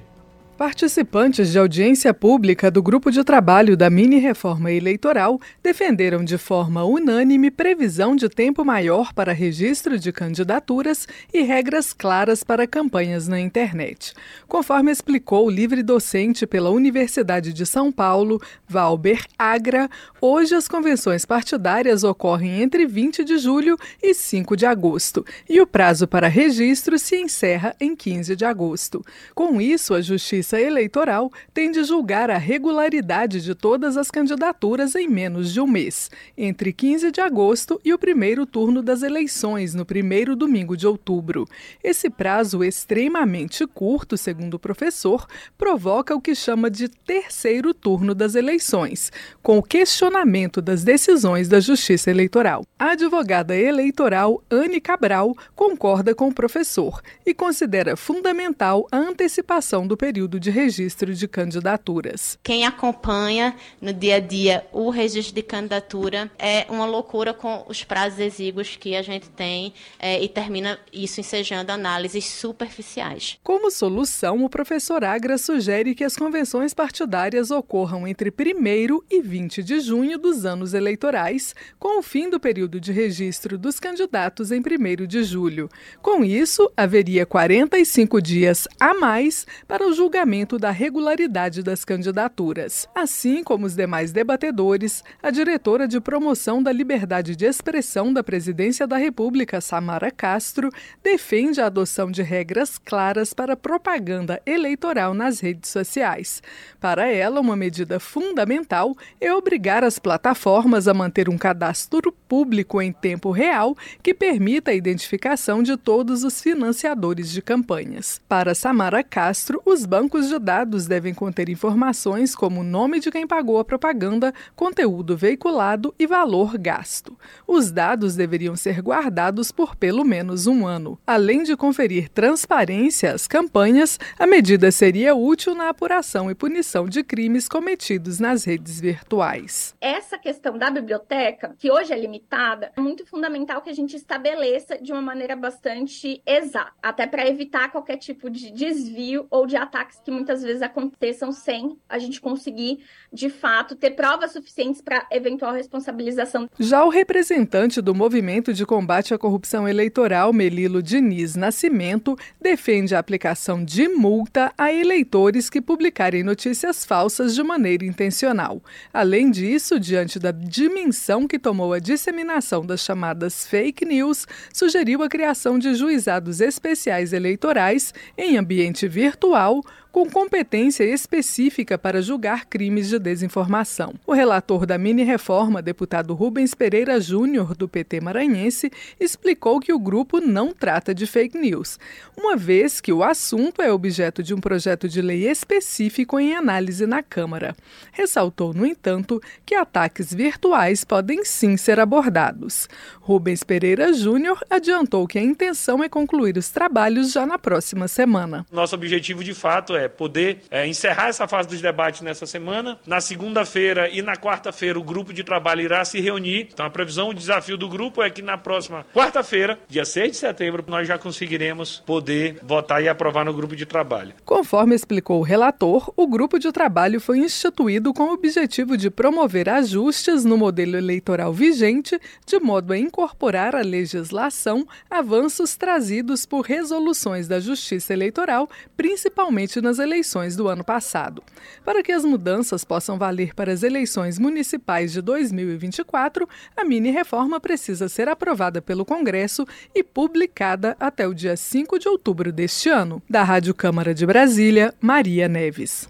Participantes 0.58 1.52
de 1.52 1.58
audiência 1.60 2.12
pública 2.12 2.68
do 2.68 2.82
grupo 2.82 3.12
de 3.12 3.22
trabalho 3.22 3.76
da 3.76 3.88
mini-reforma 3.88 4.72
eleitoral 4.72 5.40
defenderam 5.62 6.24
de 6.24 6.36
forma 6.36 6.82
unânime 6.82 7.48
previsão 7.48 8.16
de 8.16 8.28
tempo 8.28 8.64
maior 8.64 9.12
para 9.12 9.32
registro 9.32 9.96
de 9.96 10.10
candidaturas 10.10 11.06
e 11.32 11.42
regras 11.42 11.92
claras 11.92 12.42
para 12.42 12.66
campanhas 12.66 13.28
na 13.28 13.38
internet. 13.38 14.12
Conforme 14.48 14.90
explicou 14.90 15.46
o 15.46 15.50
livre 15.50 15.80
docente 15.80 16.44
pela 16.44 16.70
Universidade 16.70 17.52
de 17.52 17.64
São 17.64 17.92
Paulo, 17.92 18.42
Valber 18.66 19.24
Agra, 19.38 19.88
hoje 20.20 20.56
as 20.56 20.66
convenções 20.66 21.24
partidárias 21.24 22.02
ocorrem 22.02 22.62
entre 22.62 22.84
20 22.84 23.22
de 23.22 23.38
julho 23.38 23.78
e 24.02 24.12
5 24.12 24.56
de 24.56 24.66
agosto, 24.66 25.24
e 25.48 25.60
o 25.60 25.66
prazo 25.68 26.08
para 26.08 26.26
registro 26.26 26.98
se 26.98 27.14
encerra 27.14 27.76
em 27.78 27.94
15 27.94 28.34
de 28.34 28.44
agosto. 28.44 29.04
Com 29.36 29.60
isso, 29.60 29.94
a 29.94 30.00
Justiça 30.00 30.47
Justiça 30.48 30.60
Eleitoral 30.60 31.30
tem 31.52 31.70
de 31.70 31.84
julgar 31.84 32.30
a 32.30 32.38
regularidade 32.38 33.42
de 33.42 33.54
todas 33.54 33.98
as 33.98 34.10
candidaturas 34.10 34.94
em 34.94 35.06
menos 35.06 35.52
de 35.52 35.60
um 35.60 35.66
mês, 35.66 36.10
entre 36.38 36.72
15 36.72 37.10
de 37.10 37.20
agosto 37.20 37.78
e 37.84 37.92
o 37.92 37.98
primeiro 37.98 38.46
turno 38.46 38.82
das 38.82 39.02
eleições, 39.02 39.74
no 39.74 39.84
primeiro 39.84 40.34
domingo 40.34 40.74
de 40.74 40.86
outubro. 40.86 41.46
Esse 41.84 42.08
prazo 42.08 42.64
extremamente 42.64 43.66
curto, 43.66 44.16
segundo 44.16 44.54
o 44.54 44.58
professor, 44.58 45.26
provoca 45.58 46.14
o 46.14 46.20
que 46.20 46.34
chama 46.34 46.70
de 46.70 46.88
terceiro 46.88 47.74
turno 47.74 48.14
das 48.14 48.34
eleições, 48.34 49.12
com 49.42 49.58
o 49.58 49.62
questionamento 49.62 50.62
das 50.62 50.82
decisões 50.82 51.46
da 51.46 51.60
Justiça 51.60 52.10
Eleitoral. 52.10 52.64
A 52.78 52.92
advogada 52.92 53.54
eleitoral 53.54 54.42
Anne 54.50 54.80
Cabral 54.80 55.36
concorda 55.54 56.14
com 56.14 56.28
o 56.28 56.34
professor 56.34 57.02
e 57.26 57.34
considera 57.34 57.96
fundamental 57.98 58.86
a 58.90 58.96
antecipação 58.96 59.86
do 59.86 59.96
período 59.96 60.37
de 60.38 60.50
registro 60.50 61.14
de 61.14 61.26
candidaturas. 61.26 62.38
Quem 62.42 62.66
acompanha 62.66 63.54
no 63.80 63.92
dia 63.92 64.16
a 64.16 64.20
dia 64.20 64.66
o 64.72 64.90
registro 64.90 65.34
de 65.34 65.42
candidatura 65.42 66.30
é 66.38 66.66
uma 66.68 66.86
loucura 66.86 67.34
com 67.34 67.64
os 67.68 67.84
prazos 67.84 68.18
exíguos 68.18 68.76
que 68.76 68.96
a 68.96 69.02
gente 69.02 69.28
tem 69.30 69.72
é, 69.98 70.22
e 70.22 70.28
termina 70.28 70.78
isso 70.92 71.20
ensejando 71.20 71.70
análises 71.70 72.24
superficiais. 72.24 73.38
Como 73.42 73.70
solução, 73.70 74.44
o 74.44 74.50
professor 74.50 75.04
Agra 75.04 75.38
sugere 75.38 75.94
que 75.94 76.04
as 76.04 76.16
convenções 76.16 76.72
partidárias 76.72 77.50
ocorram 77.50 78.06
entre 78.06 78.30
1 78.30 79.00
e 79.10 79.20
20 79.20 79.62
de 79.62 79.80
junho 79.80 80.18
dos 80.18 80.44
anos 80.44 80.74
eleitorais, 80.74 81.54
com 81.78 81.98
o 81.98 82.02
fim 82.02 82.30
do 82.30 82.38
período 82.40 82.80
de 82.80 82.92
registro 82.92 83.58
dos 83.58 83.80
candidatos 83.80 84.52
em 84.52 84.60
1 84.60 85.06
de 85.06 85.22
julho. 85.22 85.68
Com 86.00 86.24
isso, 86.24 86.70
haveria 86.76 87.26
45 87.26 88.20
dias 88.20 88.68
a 88.78 88.94
mais 88.94 89.46
para 89.66 89.86
o 89.86 89.92
julgamento 89.92 90.27
julgamento 90.28 90.58
da 90.58 90.70
regularidade 90.70 91.62
das 91.62 91.86
candidaturas. 91.86 92.86
Assim 92.94 93.42
como 93.42 93.64
os 93.64 93.74
demais 93.74 94.12
debatedores, 94.12 95.02
a 95.22 95.30
diretora 95.30 95.88
de 95.88 95.98
promoção 96.02 96.62
da 96.62 96.70
liberdade 96.70 97.34
de 97.34 97.46
expressão 97.46 98.12
da 98.12 98.22
Presidência 98.22 98.86
da 98.86 98.98
República, 98.98 99.58
Samara 99.58 100.10
Castro, 100.10 100.70
defende 101.02 101.62
a 101.62 101.66
adoção 101.66 102.10
de 102.10 102.22
regras 102.22 102.76
claras 102.76 103.32
para 103.32 103.56
propaganda 103.56 104.38
eleitoral 104.44 105.14
nas 105.14 105.40
redes 105.40 105.70
sociais. 105.70 106.42
Para 106.78 107.10
ela, 107.10 107.40
uma 107.40 107.56
medida 107.56 107.98
fundamental 107.98 108.94
é 109.18 109.32
obrigar 109.32 109.82
as 109.82 109.98
plataformas 109.98 110.86
a 110.86 110.92
manter 110.92 111.30
um 111.30 111.38
cadastro 111.38 112.12
público 112.28 112.82
em 112.82 112.92
tempo 112.92 113.30
real 113.30 113.74
que 114.02 114.12
permita 114.12 114.72
a 114.72 114.74
identificação 114.74 115.62
de 115.62 115.74
todos 115.78 116.22
os 116.22 116.42
financiadores 116.42 117.30
de 117.30 117.40
campanhas. 117.40 118.20
Para 118.28 118.54
Samara 118.54 119.02
Castro, 119.02 119.62
os 119.64 119.86
bancos 119.86 120.17
bancos 120.18 120.28
de 120.28 120.38
dados 120.38 120.86
devem 120.86 121.14
conter 121.14 121.48
informações 121.48 122.34
como 122.34 122.60
o 122.60 122.64
nome 122.64 122.98
de 122.98 123.10
quem 123.10 123.26
pagou 123.26 123.58
a 123.58 123.64
propaganda, 123.64 124.32
conteúdo 124.56 125.16
veiculado 125.16 125.94
e 125.98 126.06
valor 126.06 126.58
gasto. 126.58 127.16
Os 127.46 127.70
dados 127.70 128.16
deveriam 128.16 128.56
ser 128.56 128.80
guardados 128.80 129.52
por 129.52 129.76
pelo 129.76 130.04
menos 130.04 130.46
um 130.46 130.66
ano. 130.66 130.98
Além 131.06 131.44
de 131.44 131.56
conferir 131.56 132.08
transparência 132.08 133.12
às 133.12 133.28
campanhas, 133.28 133.98
a 134.18 134.26
medida 134.26 134.72
seria 134.72 135.14
útil 135.14 135.54
na 135.54 135.68
apuração 135.68 136.30
e 136.30 136.34
punição 136.34 136.88
de 136.88 137.04
crimes 137.04 137.48
cometidos 137.48 138.18
nas 138.18 138.44
redes 138.44 138.80
virtuais. 138.80 139.76
Essa 139.80 140.18
questão 140.18 140.58
da 140.58 140.70
biblioteca, 140.70 141.54
que 141.58 141.70
hoje 141.70 141.92
é 141.92 141.98
limitada, 141.98 142.72
é 142.76 142.80
muito 142.80 143.06
fundamental 143.06 143.62
que 143.62 143.70
a 143.70 143.74
gente 143.74 143.94
estabeleça 143.94 144.78
de 144.78 144.92
uma 144.92 145.02
maneira 145.02 145.36
bastante 145.36 146.20
exata, 146.26 146.72
até 146.82 147.06
para 147.06 147.28
evitar 147.28 147.70
qualquer 147.70 147.98
tipo 147.98 148.28
de 148.28 148.50
desvio 148.50 149.26
ou 149.30 149.46
de 149.46 149.56
ataques 149.56 150.00
que 150.08 150.10
muitas 150.10 150.42
vezes 150.42 150.62
aconteçam 150.62 151.30
sem 151.30 151.76
a 151.86 151.98
gente 151.98 152.18
conseguir, 152.18 152.78
de 153.12 153.28
fato, 153.28 153.76
ter 153.76 153.90
provas 153.90 154.32
suficientes 154.32 154.80
para 154.80 155.06
eventual 155.12 155.52
responsabilização. 155.52 156.48
Já 156.58 156.82
o 156.82 156.88
representante 156.88 157.82
do 157.82 157.94
Movimento 157.94 158.54
de 158.54 158.64
Combate 158.64 159.12
à 159.12 159.18
Corrupção 159.18 159.68
Eleitoral, 159.68 160.32
Melilo 160.32 160.82
Diniz 160.82 161.36
Nascimento, 161.36 162.16
defende 162.40 162.94
a 162.94 162.98
aplicação 162.98 163.62
de 163.62 163.86
multa 163.86 164.50
a 164.56 164.72
eleitores 164.72 165.50
que 165.50 165.60
publicarem 165.60 166.22
notícias 166.22 166.86
falsas 166.86 167.34
de 167.34 167.42
maneira 167.42 167.84
intencional. 167.84 168.62
Além 168.94 169.30
disso, 169.30 169.78
diante 169.78 170.18
da 170.18 170.30
dimensão 170.30 171.28
que 171.28 171.38
tomou 171.38 171.74
a 171.74 171.78
disseminação 171.78 172.64
das 172.64 172.80
chamadas 172.80 173.46
fake 173.46 173.84
news, 173.84 174.26
sugeriu 174.54 175.02
a 175.02 175.08
criação 175.08 175.58
de 175.58 175.74
juizados 175.74 176.40
especiais 176.40 177.12
eleitorais 177.12 177.92
em 178.16 178.38
ambiente 178.38 178.88
virtual 178.88 179.62
com 179.98 180.08
competência 180.08 180.84
específica 180.84 181.76
para 181.76 182.00
julgar 182.00 182.46
crimes 182.46 182.88
de 182.88 183.00
desinformação. 183.00 183.94
O 184.06 184.12
relator 184.12 184.64
da 184.64 184.78
mini-reforma, 184.78 185.60
deputado 185.60 186.14
Rubens 186.14 186.54
Pereira 186.54 187.00
Júnior, 187.00 187.56
do 187.56 187.68
PT 187.68 188.00
maranhense, 188.00 188.70
explicou 189.00 189.58
que 189.58 189.72
o 189.72 189.78
grupo 189.78 190.20
não 190.20 190.52
trata 190.52 190.94
de 190.94 191.04
fake 191.04 191.36
news, 191.36 191.80
uma 192.16 192.36
vez 192.36 192.80
que 192.80 192.92
o 192.92 193.02
assunto 193.02 193.60
é 193.60 193.72
objeto 193.72 194.22
de 194.22 194.32
um 194.32 194.38
projeto 194.38 194.88
de 194.88 195.02
lei 195.02 195.28
específico 195.28 196.20
em 196.20 196.32
análise 196.36 196.86
na 196.86 197.02
Câmara. 197.02 197.56
Ressaltou, 197.90 198.54
no 198.54 198.64
entanto, 198.64 199.20
que 199.44 199.56
ataques 199.56 200.14
virtuais 200.14 200.84
podem 200.84 201.24
sim 201.24 201.56
ser 201.56 201.80
abordados. 201.80 202.68
Rubens 203.00 203.42
Pereira 203.42 203.92
Júnior 203.92 204.38
adiantou 204.48 205.08
que 205.08 205.18
a 205.18 205.22
intenção 205.22 205.82
é 205.82 205.88
concluir 205.88 206.36
os 206.36 206.50
trabalhos 206.50 207.10
já 207.10 207.26
na 207.26 207.36
próxima 207.36 207.88
semana. 207.88 208.46
Nosso 208.52 208.76
objetivo, 208.76 209.24
de 209.24 209.34
fato, 209.34 209.74
é 209.74 209.87
poder 209.88 210.42
é, 210.50 210.66
encerrar 210.66 211.08
essa 211.08 211.26
fase 211.26 211.48
dos 211.48 211.60
debates 211.60 212.00
nessa 212.00 212.26
semana. 212.26 212.78
Na 212.86 213.00
segunda-feira 213.00 213.88
e 213.88 214.02
na 214.02 214.16
quarta-feira, 214.16 214.78
o 214.78 214.82
grupo 214.82 215.12
de 215.12 215.24
trabalho 215.24 215.62
irá 215.62 215.84
se 215.84 216.00
reunir. 216.00 216.48
Então, 216.52 216.66
a 216.66 216.70
previsão, 216.70 217.10
o 217.10 217.14
desafio 217.14 217.56
do 217.56 217.68
grupo 217.68 218.02
é 218.02 218.10
que 218.10 218.22
na 218.22 218.38
próxima 218.38 218.84
quarta-feira, 218.94 219.58
dia 219.68 219.84
6 219.84 220.12
de 220.12 220.16
setembro, 220.16 220.64
nós 220.66 220.86
já 220.86 220.98
conseguiremos 220.98 221.82
poder 221.86 222.38
votar 222.42 222.82
e 222.82 222.88
aprovar 222.88 223.24
no 223.24 223.32
grupo 223.32 223.56
de 223.56 223.66
trabalho. 223.66 224.14
Conforme 224.24 224.74
explicou 224.74 225.20
o 225.20 225.24
relator, 225.24 225.92
o 225.96 226.06
grupo 226.06 226.38
de 226.38 226.50
trabalho 226.52 227.00
foi 227.00 227.18
instituído 227.18 227.92
com 227.92 228.04
o 228.04 228.12
objetivo 228.12 228.76
de 228.76 228.90
promover 228.90 229.48
ajustes 229.48 230.24
no 230.24 230.36
modelo 230.36 230.76
eleitoral 230.76 231.32
vigente, 231.32 231.98
de 232.26 232.38
modo 232.38 232.72
a 232.72 232.78
incorporar 232.78 233.54
à 233.54 233.60
legislação 233.60 234.66
avanços 234.90 235.56
trazidos 235.56 236.26
por 236.26 236.42
resoluções 236.42 237.28
da 237.28 237.40
Justiça 237.40 237.92
Eleitoral, 237.92 238.48
principalmente 238.76 239.60
nas 239.60 239.77
eleições 239.78 240.36
do 240.36 240.48
ano 240.48 240.64
passado. 240.64 241.22
Para 241.64 241.82
que 241.82 241.92
as 241.92 242.04
mudanças 242.04 242.64
possam 242.64 242.98
valer 242.98 243.34
para 243.34 243.52
as 243.52 243.62
eleições 243.62 244.18
municipais 244.18 244.92
de 244.92 245.00
2024, 245.00 246.28
a 246.56 246.64
mini-reforma 246.64 247.40
precisa 247.40 247.88
ser 247.88 248.08
aprovada 248.08 248.60
pelo 248.60 248.84
Congresso 248.84 249.46
e 249.74 249.82
publicada 249.82 250.76
até 250.78 251.06
o 251.06 251.14
dia 251.14 251.36
5 251.36 251.78
de 251.78 251.88
outubro 251.88 252.32
deste 252.32 252.68
ano. 252.68 253.02
Da 253.08 253.22
Rádio 253.22 253.54
Câmara 253.54 253.94
de 253.94 254.06
Brasília, 254.06 254.74
Maria 254.80 255.28
Neves. 255.28 255.88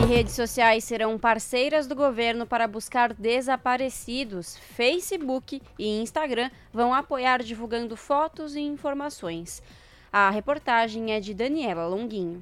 E 0.00 0.06
redes 0.06 0.34
sociais 0.34 0.84
serão 0.84 1.18
parceiras 1.18 1.86
do 1.86 1.94
governo 1.94 2.46
para 2.46 2.66
buscar 2.66 3.14
desaparecidos. 3.14 4.58
Facebook 4.76 5.62
e 5.78 6.00
Instagram 6.02 6.50
vão 6.72 6.92
apoiar 6.92 7.42
divulgando 7.42 7.96
fotos 7.96 8.54
e 8.54 8.60
informações. 8.60 9.62
A 10.16 10.30
reportagem 10.30 11.10
é 11.10 11.18
de 11.18 11.34
Daniela 11.34 11.88
Longuinho. 11.88 12.40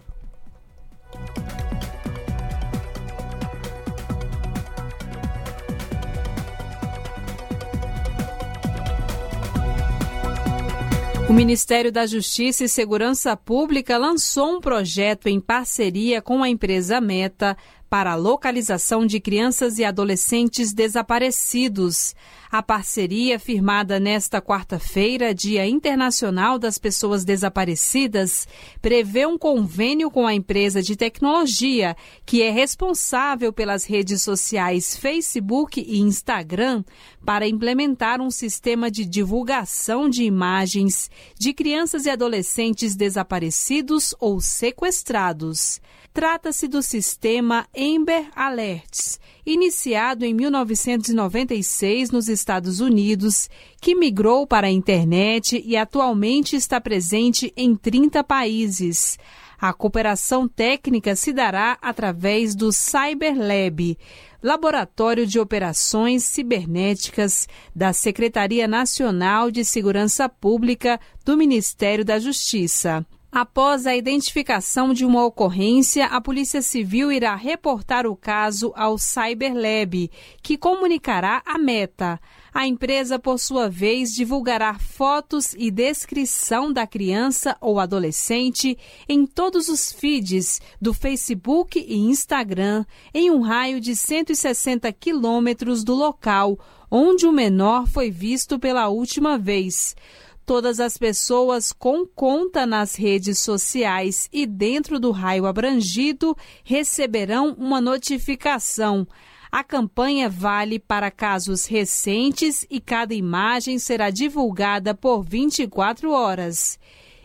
O 11.26 11.32
Ministério 11.32 11.90
da 11.90 12.04
Justiça 12.04 12.62
e 12.62 12.68
Segurança 12.68 13.34
Pública 13.38 13.96
lançou 13.96 14.56
um 14.56 14.60
projeto 14.60 15.28
em 15.28 15.40
parceria 15.40 16.20
com 16.20 16.42
a 16.42 16.50
empresa 16.50 17.00
Meta 17.00 17.56
para 17.92 18.12
a 18.12 18.16
localização 18.16 19.04
de 19.04 19.20
crianças 19.20 19.76
e 19.76 19.84
adolescentes 19.84 20.72
desaparecidos. 20.72 22.16
A 22.50 22.62
parceria, 22.62 23.38
firmada 23.38 24.00
nesta 24.00 24.40
quarta-feira, 24.40 25.34
Dia 25.34 25.68
Internacional 25.68 26.58
das 26.58 26.78
Pessoas 26.78 27.22
Desaparecidas, 27.22 28.48
prevê 28.80 29.26
um 29.26 29.36
convênio 29.36 30.10
com 30.10 30.26
a 30.26 30.32
empresa 30.32 30.80
de 30.80 30.96
tecnologia, 30.96 31.94
que 32.24 32.40
é 32.40 32.50
responsável 32.50 33.52
pelas 33.52 33.84
redes 33.84 34.22
sociais 34.22 34.96
Facebook 34.96 35.78
e 35.78 36.00
Instagram, 36.00 36.82
para 37.26 37.46
implementar 37.46 38.22
um 38.22 38.30
sistema 38.30 38.90
de 38.90 39.04
divulgação 39.04 40.08
de 40.08 40.24
imagens 40.24 41.10
de 41.38 41.52
crianças 41.52 42.06
e 42.06 42.10
adolescentes 42.10 42.96
desaparecidos 42.96 44.14
ou 44.18 44.40
sequestrados. 44.40 45.78
Trata-se 46.12 46.68
do 46.68 46.82
sistema 46.82 47.66
Amber 47.74 48.28
Alerts, 48.36 49.18
iniciado 49.46 50.26
em 50.26 50.34
1996 50.34 52.10
nos 52.10 52.28
Estados 52.28 52.80
Unidos, 52.80 53.48
que 53.80 53.94
migrou 53.94 54.46
para 54.46 54.66
a 54.66 54.70
internet 54.70 55.62
e 55.64 55.74
atualmente 55.74 56.54
está 56.54 56.78
presente 56.78 57.50
em 57.56 57.74
30 57.74 58.22
países. 58.22 59.18
A 59.58 59.72
cooperação 59.72 60.46
técnica 60.46 61.16
se 61.16 61.32
dará 61.32 61.78
através 61.80 62.54
do 62.54 62.70
CyberLab, 62.70 63.96
Laboratório 64.42 65.26
de 65.26 65.40
Operações 65.40 66.24
Cibernéticas 66.24 67.48
da 67.74 67.94
Secretaria 67.94 68.68
Nacional 68.68 69.50
de 69.50 69.64
Segurança 69.64 70.28
Pública 70.28 71.00
do 71.24 71.38
Ministério 71.38 72.04
da 72.04 72.18
Justiça. 72.18 73.06
Após 73.34 73.86
a 73.86 73.96
identificação 73.96 74.92
de 74.92 75.06
uma 75.06 75.24
ocorrência, 75.24 76.04
a 76.04 76.20
Polícia 76.20 76.60
Civil 76.60 77.10
irá 77.10 77.34
reportar 77.34 78.06
o 78.06 78.14
caso 78.14 78.74
ao 78.76 78.98
CyberLab, 78.98 80.10
que 80.42 80.58
comunicará 80.58 81.40
a 81.46 81.56
meta. 81.56 82.20
A 82.52 82.66
empresa, 82.66 83.18
por 83.18 83.38
sua 83.38 83.70
vez, 83.70 84.14
divulgará 84.14 84.78
fotos 84.78 85.54
e 85.54 85.70
descrição 85.70 86.70
da 86.70 86.86
criança 86.86 87.56
ou 87.58 87.80
adolescente 87.80 88.76
em 89.08 89.24
todos 89.24 89.70
os 89.70 89.90
feeds 89.90 90.60
do 90.78 90.92
Facebook 90.92 91.78
e 91.78 91.96
Instagram, 91.96 92.84
em 93.14 93.30
um 93.30 93.40
raio 93.40 93.80
de 93.80 93.96
160 93.96 94.92
quilômetros 94.92 95.82
do 95.82 95.94
local 95.94 96.58
onde 96.94 97.26
o 97.26 97.32
menor 97.32 97.86
foi 97.86 98.10
visto 98.10 98.58
pela 98.58 98.88
última 98.88 99.38
vez 99.38 99.96
todas 100.44 100.80
as 100.80 100.98
pessoas 100.98 101.72
com 101.72 102.06
conta 102.06 102.66
nas 102.66 102.94
redes 102.94 103.38
sociais 103.38 104.28
e 104.32 104.46
dentro 104.46 104.98
do 104.98 105.10
raio 105.10 105.46
abrangido 105.46 106.36
receberão 106.64 107.54
uma 107.58 107.80
notificação. 107.80 109.06
A 109.50 109.62
campanha 109.62 110.30
vale 110.30 110.78
para 110.78 111.10
casos 111.10 111.66
recentes 111.66 112.66
e 112.70 112.80
cada 112.80 113.14
imagem 113.14 113.78
será 113.78 114.08
divulgada 114.08 114.94
por 114.94 115.22
24 115.22 116.10
horas. 116.10 116.78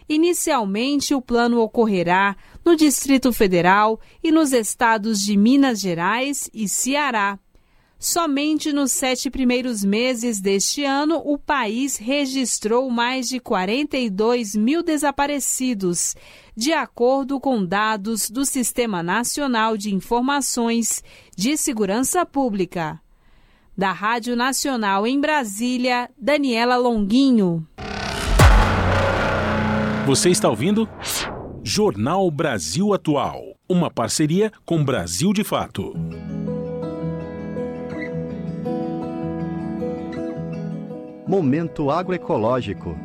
Inicialmente, 0.09 1.13
o 1.13 1.21
plano 1.21 1.61
ocorrerá 1.61 2.35
no 2.65 2.75
Distrito 2.75 3.31
Federal 3.33 3.99
e 4.23 4.31
nos 4.31 4.51
estados 4.51 5.21
de 5.21 5.37
Minas 5.37 5.79
Gerais 5.79 6.49
e 6.53 6.67
Ceará. 6.67 7.39
Somente 7.99 8.71
nos 8.71 8.91
sete 8.91 9.27
primeiros 9.27 9.83
meses 9.83 10.39
deste 10.39 10.83
ano, 10.83 11.19
o 11.25 11.35
país 11.35 11.97
registrou 11.97 12.91
mais 12.91 13.27
de 13.27 13.39
42 13.39 14.55
mil 14.55 14.83
desaparecidos, 14.83 16.15
de 16.55 16.71
acordo 16.73 17.39
com 17.39 17.65
dados 17.65 18.29
do 18.29 18.45
Sistema 18.45 19.01
Nacional 19.01 19.75
de 19.75 19.93
Informações 19.93 21.03
de 21.35 21.57
Segurança 21.57 22.23
Pública. 22.23 23.01
Da 23.75 23.91
Rádio 23.91 24.35
Nacional 24.35 25.07
em 25.07 25.19
Brasília, 25.19 26.07
Daniela 26.15 26.77
Longuinho. 26.77 27.67
Você 30.05 30.29
está 30.29 30.49
ouvindo? 30.49 30.87
Jornal 31.63 32.29
Brasil 32.29 32.93
Atual, 32.93 33.41
uma 33.67 33.89
parceria 33.89 34.51
com 34.65 34.83
Brasil 34.83 35.33
de 35.33 35.43
Fato. 35.43 35.93
Momento 41.27 41.91
agroecológico. 41.91 42.95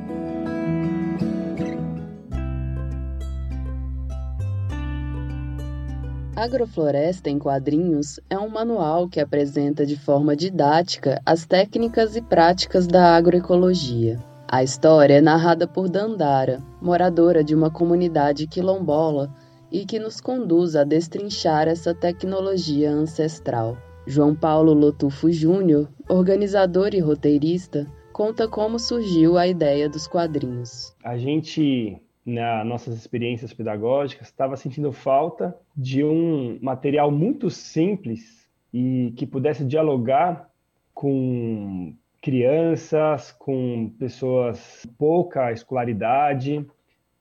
Agrofloresta 6.36 7.28
em 7.28 7.36
Quadrinhos 7.36 8.20
é 8.30 8.38
um 8.38 8.48
manual 8.48 9.08
que 9.08 9.18
apresenta 9.18 9.84
de 9.84 9.96
forma 9.96 10.36
didática 10.36 11.20
as 11.26 11.46
técnicas 11.46 12.14
e 12.14 12.22
práticas 12.22 12.86
da 12.86 13.16
agroecologia. 13.16 14.20
A 14.46 14.62
história 14.62 15.14
é 15.14 15.20
narrada 15.20 15.66
por 15.66 15.88
Dandara, 15.88 16.62
moradora 16.80 17.42
de 17.42 17.56
uma 17.56 17.72
comunidade 17.72 18.46
quilombola 18.46 19.34
e 19.68 19.84
que 19.84 19.98
nos 19.98 20.20
conduz 20.20 20.76
a 20.76 20.84
destrinchar 20.84 21.66
essa 21.66 21.92
tecnologia 21.92 22.88
ancestral. 22.92 23.76
João 24.06 24.32
Paulo 24.32 24.72
Lotufo 24.72 25.32
Júnior, 25.32 25.88
organizador 26.08 26.94
e 26.94 27.00
roteirista, 27.00 27.84
conta 28.12 28.46
como 28.46 28.78
surgiu 28.78 29.38
a 29.38 29.46
ideia 29.46 29.88
dos 29.88 30.06
quadrinhos. 30.06 30.94
A 31.02 31.16
gente, 31.16 31.96
nas 32.24 32.64
nossas 32.66 32.96
experiências 32.96 33.52
pedagógicas, 33.52 34.28
estava 34.28 34.56
sentindo 34.56 34.92
falta 34.92 35.56
de 35.76 36.04
um 36.04 36.58
material 36.60 37.10
muito 37.10 37.50
simples 37.50 38.46
e 38.72 39.12
que 39.16 39.26
pudesse 39.26 39.64
dialogar 39.64 40.48
com 40.94 41.94
crianças, 42.20 43.32
com 43.32 43.92
pessoas 43.98 44.86
pouca 44.96 45.50
escolaridade 45.50 46.64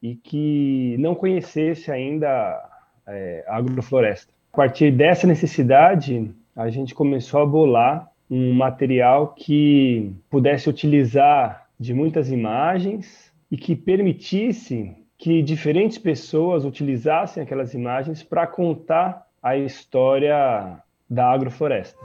e 0.01 0.15
que 0.15 0.95
não 0.99 1.15
conhecesse 1.15 1.91
ainda 1.91 2.69
é, 3.07 3.43
a 3.47 3.57
agrofloresta. 3.57 4.31
A 4.53 4.57
partir 4.57 4.91
dessa 4.91 5.25
necessidade, 5.25 6.31
a 6.55 6.69
gente 6.69 6.93
começou 6.93 7.41
a 7.41 7.45
bolar 7.45 8.10
um 8.31 8.53
material 8.53 9.33
que 9.33 10.15
pudesse 10.29 10.69
utilizar 10.69 11.67
de 11.77 11.93
muitas 11.93 12.31
imagens 12.31 13.29
e 13.51 13.57
que 13.57 13.75
permitisse 13.75 14.95
que 15.17 15.41
diferentes 15.43 15.97
pessoas 15.97 16.63
utilizassem 16.63 17.43
aquelas 17.43 17.73
imagens 17.73 18.23
para 18.23 18.47
contar 18.47 19.27
a 19.43 19.57
história 19.57 20.81
da 21.09 21.29
agrofloresta. 21.29 21.99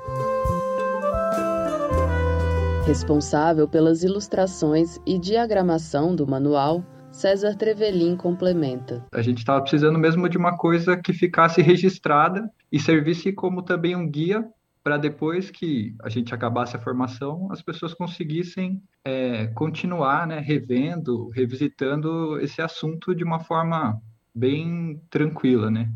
Responsável 2.85 3.69
pelas 3.69 4.03
ilustrações 4.03 4.99
e 5.07 5.19
diagramação 5.19 6.15
do 6.15 6.27
manual, 6.27 6.85
César 7.11 7.55
Trevelin 7.57 8.17
complementa. 8.17 9.05
A 9.13 9.23
gente 9.23 9.39
estava 9.39 9.61
precisando 9.61 9.99
mesmo 9.99 10.29
de 10.29 10.37
uma 10.37 10.57
coisa 10.57 10.97
que 10.97 11.13
ficasse 11.13 11.63
registrada 11.63 12.51
e 12.71 12.79
servisse 12.79 13.33
como 13.33 13.63
também 13.63 13.95
um 13.95 14.09
guia 14.09 14.45
para 14.87 14.99
depois 14.99 15.51
que 15.51 15.97
a 16.01 16.09
gente 16.09 16.33
acabasse 16.33 16.77
a 16.77 16.79
formação, 16.79 17.49
as 17.51 17.61
pessoas 17.61 17.93
conseguissem 17.93 18.81
é, 19.05 19.49
continuar 19.49 20.29
né, 20.29 20.39
revendo, 20.39 21.29
revisitando 21.31 22.39
esse 22.39 22.63
assunto 22.63 23.13
de 23.13 23.25
uma 23.25 23.41
forma 23.41 24.01
bem 24.33 25.03
tranquila, 25.11 25.73
né? 25.73 25.91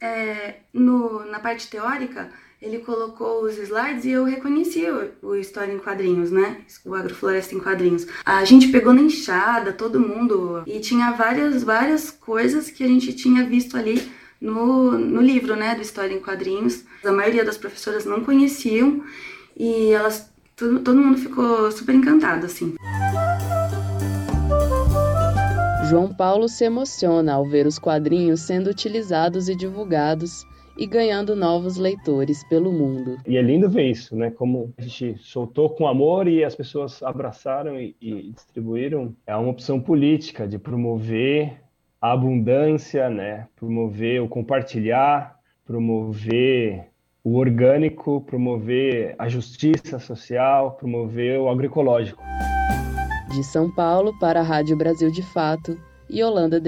é, 0.00 0.56
no, 0.74 1.24
na 1.26 1.38
parte 1.38 1.70
teórica, 1.70 2.28
ele 2.62 2.78
colocou 2.78 3.42
os 3.42 3.58
slides 3.58 4.04
e 4.04 4.10
eu 4.10 4.24
reconheci 4.24 4.86
o, 4.88 5.30
o 5.30 5.34
História 5.34 5.72
em 5.72 5.80
Quadrinhos, 5.80 6.30
né? 6.30 6.58
O 6.84 6.94
Agrofloresta 6.94 7.56
em 7.56 7.58
Quadrinhos. 7.58 8.06
A 8.24 8.44
gente 8.44 8.68
pegou 8.68 8.94
na 8.94 9.00
enxada, 9.00 9.72
todo 9.72 9.98
mundo, 9.98 10.62
e 10.64 10.78
tinha 10.78 11.10
várias, 11.10 11.64
várias 11.64 12.12
coisas 12.12 12.70
que 12.70 12.84
a 12.84 12.86
gente 12.86 13.12
tinha 13.14 13.44
visto 13.44 13.76
ali 13.76 14.00
no, 14.40 14.92
no 14.92 15.20
livro, 15.20 15.56
né, 15.56 15.74
do 15.74 15.82
História 15.82 16.14
em 16.14 16.20
Quadrinhos. 16.20 16.84
A 17.04 17.10
maioria 17.10 17.44
das 17.44 17.58
professoras 17.58 18.04
não 18.04 18.22
conheciam 18.24 19.02
e 19.56 19.90
elas, 19.90 20.30
todo, 20.54 20.78
todo 20.80 21.00
mundo 21.00 21.18
ficou 21.18 21.70
super 21.72 21.96
encantado, 21.96 22.46
assim. 22.46 22.76
João 25.90 26.14
Paulo 26.14 26.48
se 26.48 26.64
emociona 26.64 27.34
ao 27.34 27.44
ver 27.44 27.66
os 27.66 27.78
quadrinhos 27.78 28.40
sendo 28.40 28.70
utilizados 28.70 29.48
e 29.48 29.54
divulgados 29.54 30.46
e 30.76 30.86
ganhando 30.86 31.36
novos 31.36 31.76
leitores 31.76 32.44
pelo 32.44 32.72
mundo. 32.72 33.18
E 33.26 33.36
é 33.36 33.42
lindo 33.42 33.68
ver 33.68 33.90
isso, 33.90 34.16
né? 34.16 34.30
Como 34.30 34.72
a 34.78 34.82
gente 34.82 35.16
soltou 35.18 35.70
com 35.70 35.86
amor 35.86 36.26
e 36.26 36.44
as 36.44 36.54
pessoas 36.54 37.02
abraçaram 37.02 37.78
e, 37.80 37.94
e 38.00 38.32
distribuíram. 38.32 39.14
É 39.26 39.36
uma 39.36 39.50
opção 39.50 39.80
política 39.80 40.46
de 40.46 40.58
promover 40.58 41.60
a 42.00 42.12
abundância, 42.12 43.08
né? 43.08 43.46
Promover 43.54 44.22
o 44.22 44.28
compartilhar, 44.28 45.38
promover 45.64 46.86
o 47.24 47.36
orgânico, 47.36 48.20
promover 48.22 49.14
a 49.18 49.28
justiça 49.28 49.98
social, 49.98 50.72
promover 50.72 51.38
o 51.38 51.48
agroecológico. 51.48 52.22
De 53.32 53.44
São 53.44 53.72
Paulo 53.74 54.12
para 54.18 54.40
a 54.40 54.42
Rádio 54.42 54.76
Brasil 54.76 55.10
de 55.10 55.22
Fato 55.22 55.78
e 56.10 56.22
Holanda 56.22 56.60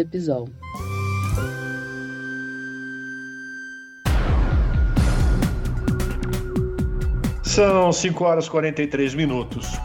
São 7.55 7.93
5 7.93 8.25
horas 8.25 8.47
e 8.47 8.51
43 8.51 9.15
minutos. 9.15 9.79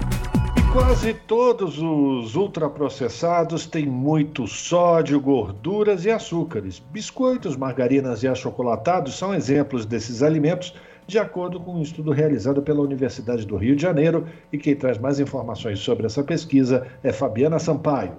Quase 0.73 1.13
todos 1.13 1.77
os 1.77 2.35
ultraprocessados 2.35 3.67
têm 3.67 3.85
muito 3.85 4.47
sódio, 4.47 5.21
gorduras 5.21 6.03
e 6.03 6.09
açúcares. 6.09 6.79
Biscoitos, 6.91 7.55
margarinas 7.55 8.23
e 8.23 8.27
achocolatados 8.27 9.15
são 9.19 9.35
exemplos 9.35 9.85
desses 9.85 10.23
alimentos, 10.23 10.73
de 11.05 11.19
acordo 11.19 11.59
com 11.59 11.75
um 11.75 11.83
estudo 11.83 12.09
realizado 12.09 12.59
pela 12.63 12.81
Universidade 12.81 13.45
do 13.45 13.55
Rio 13.55 13.75
de 13.75 13.83
Janeiro. 13.83 14.25
E 14.51 14.57
quem 14.57 14.75
traz 14.75 14.97
mais 14.97 15.19
informações 15.19 15.77
sobre 15.77 16.07
essa 16.07 16.23
pesquisa 16.23 16.87
é 17.03 17.11
Fabiana 17.11 17.59
Sampaio. 17.59 18.17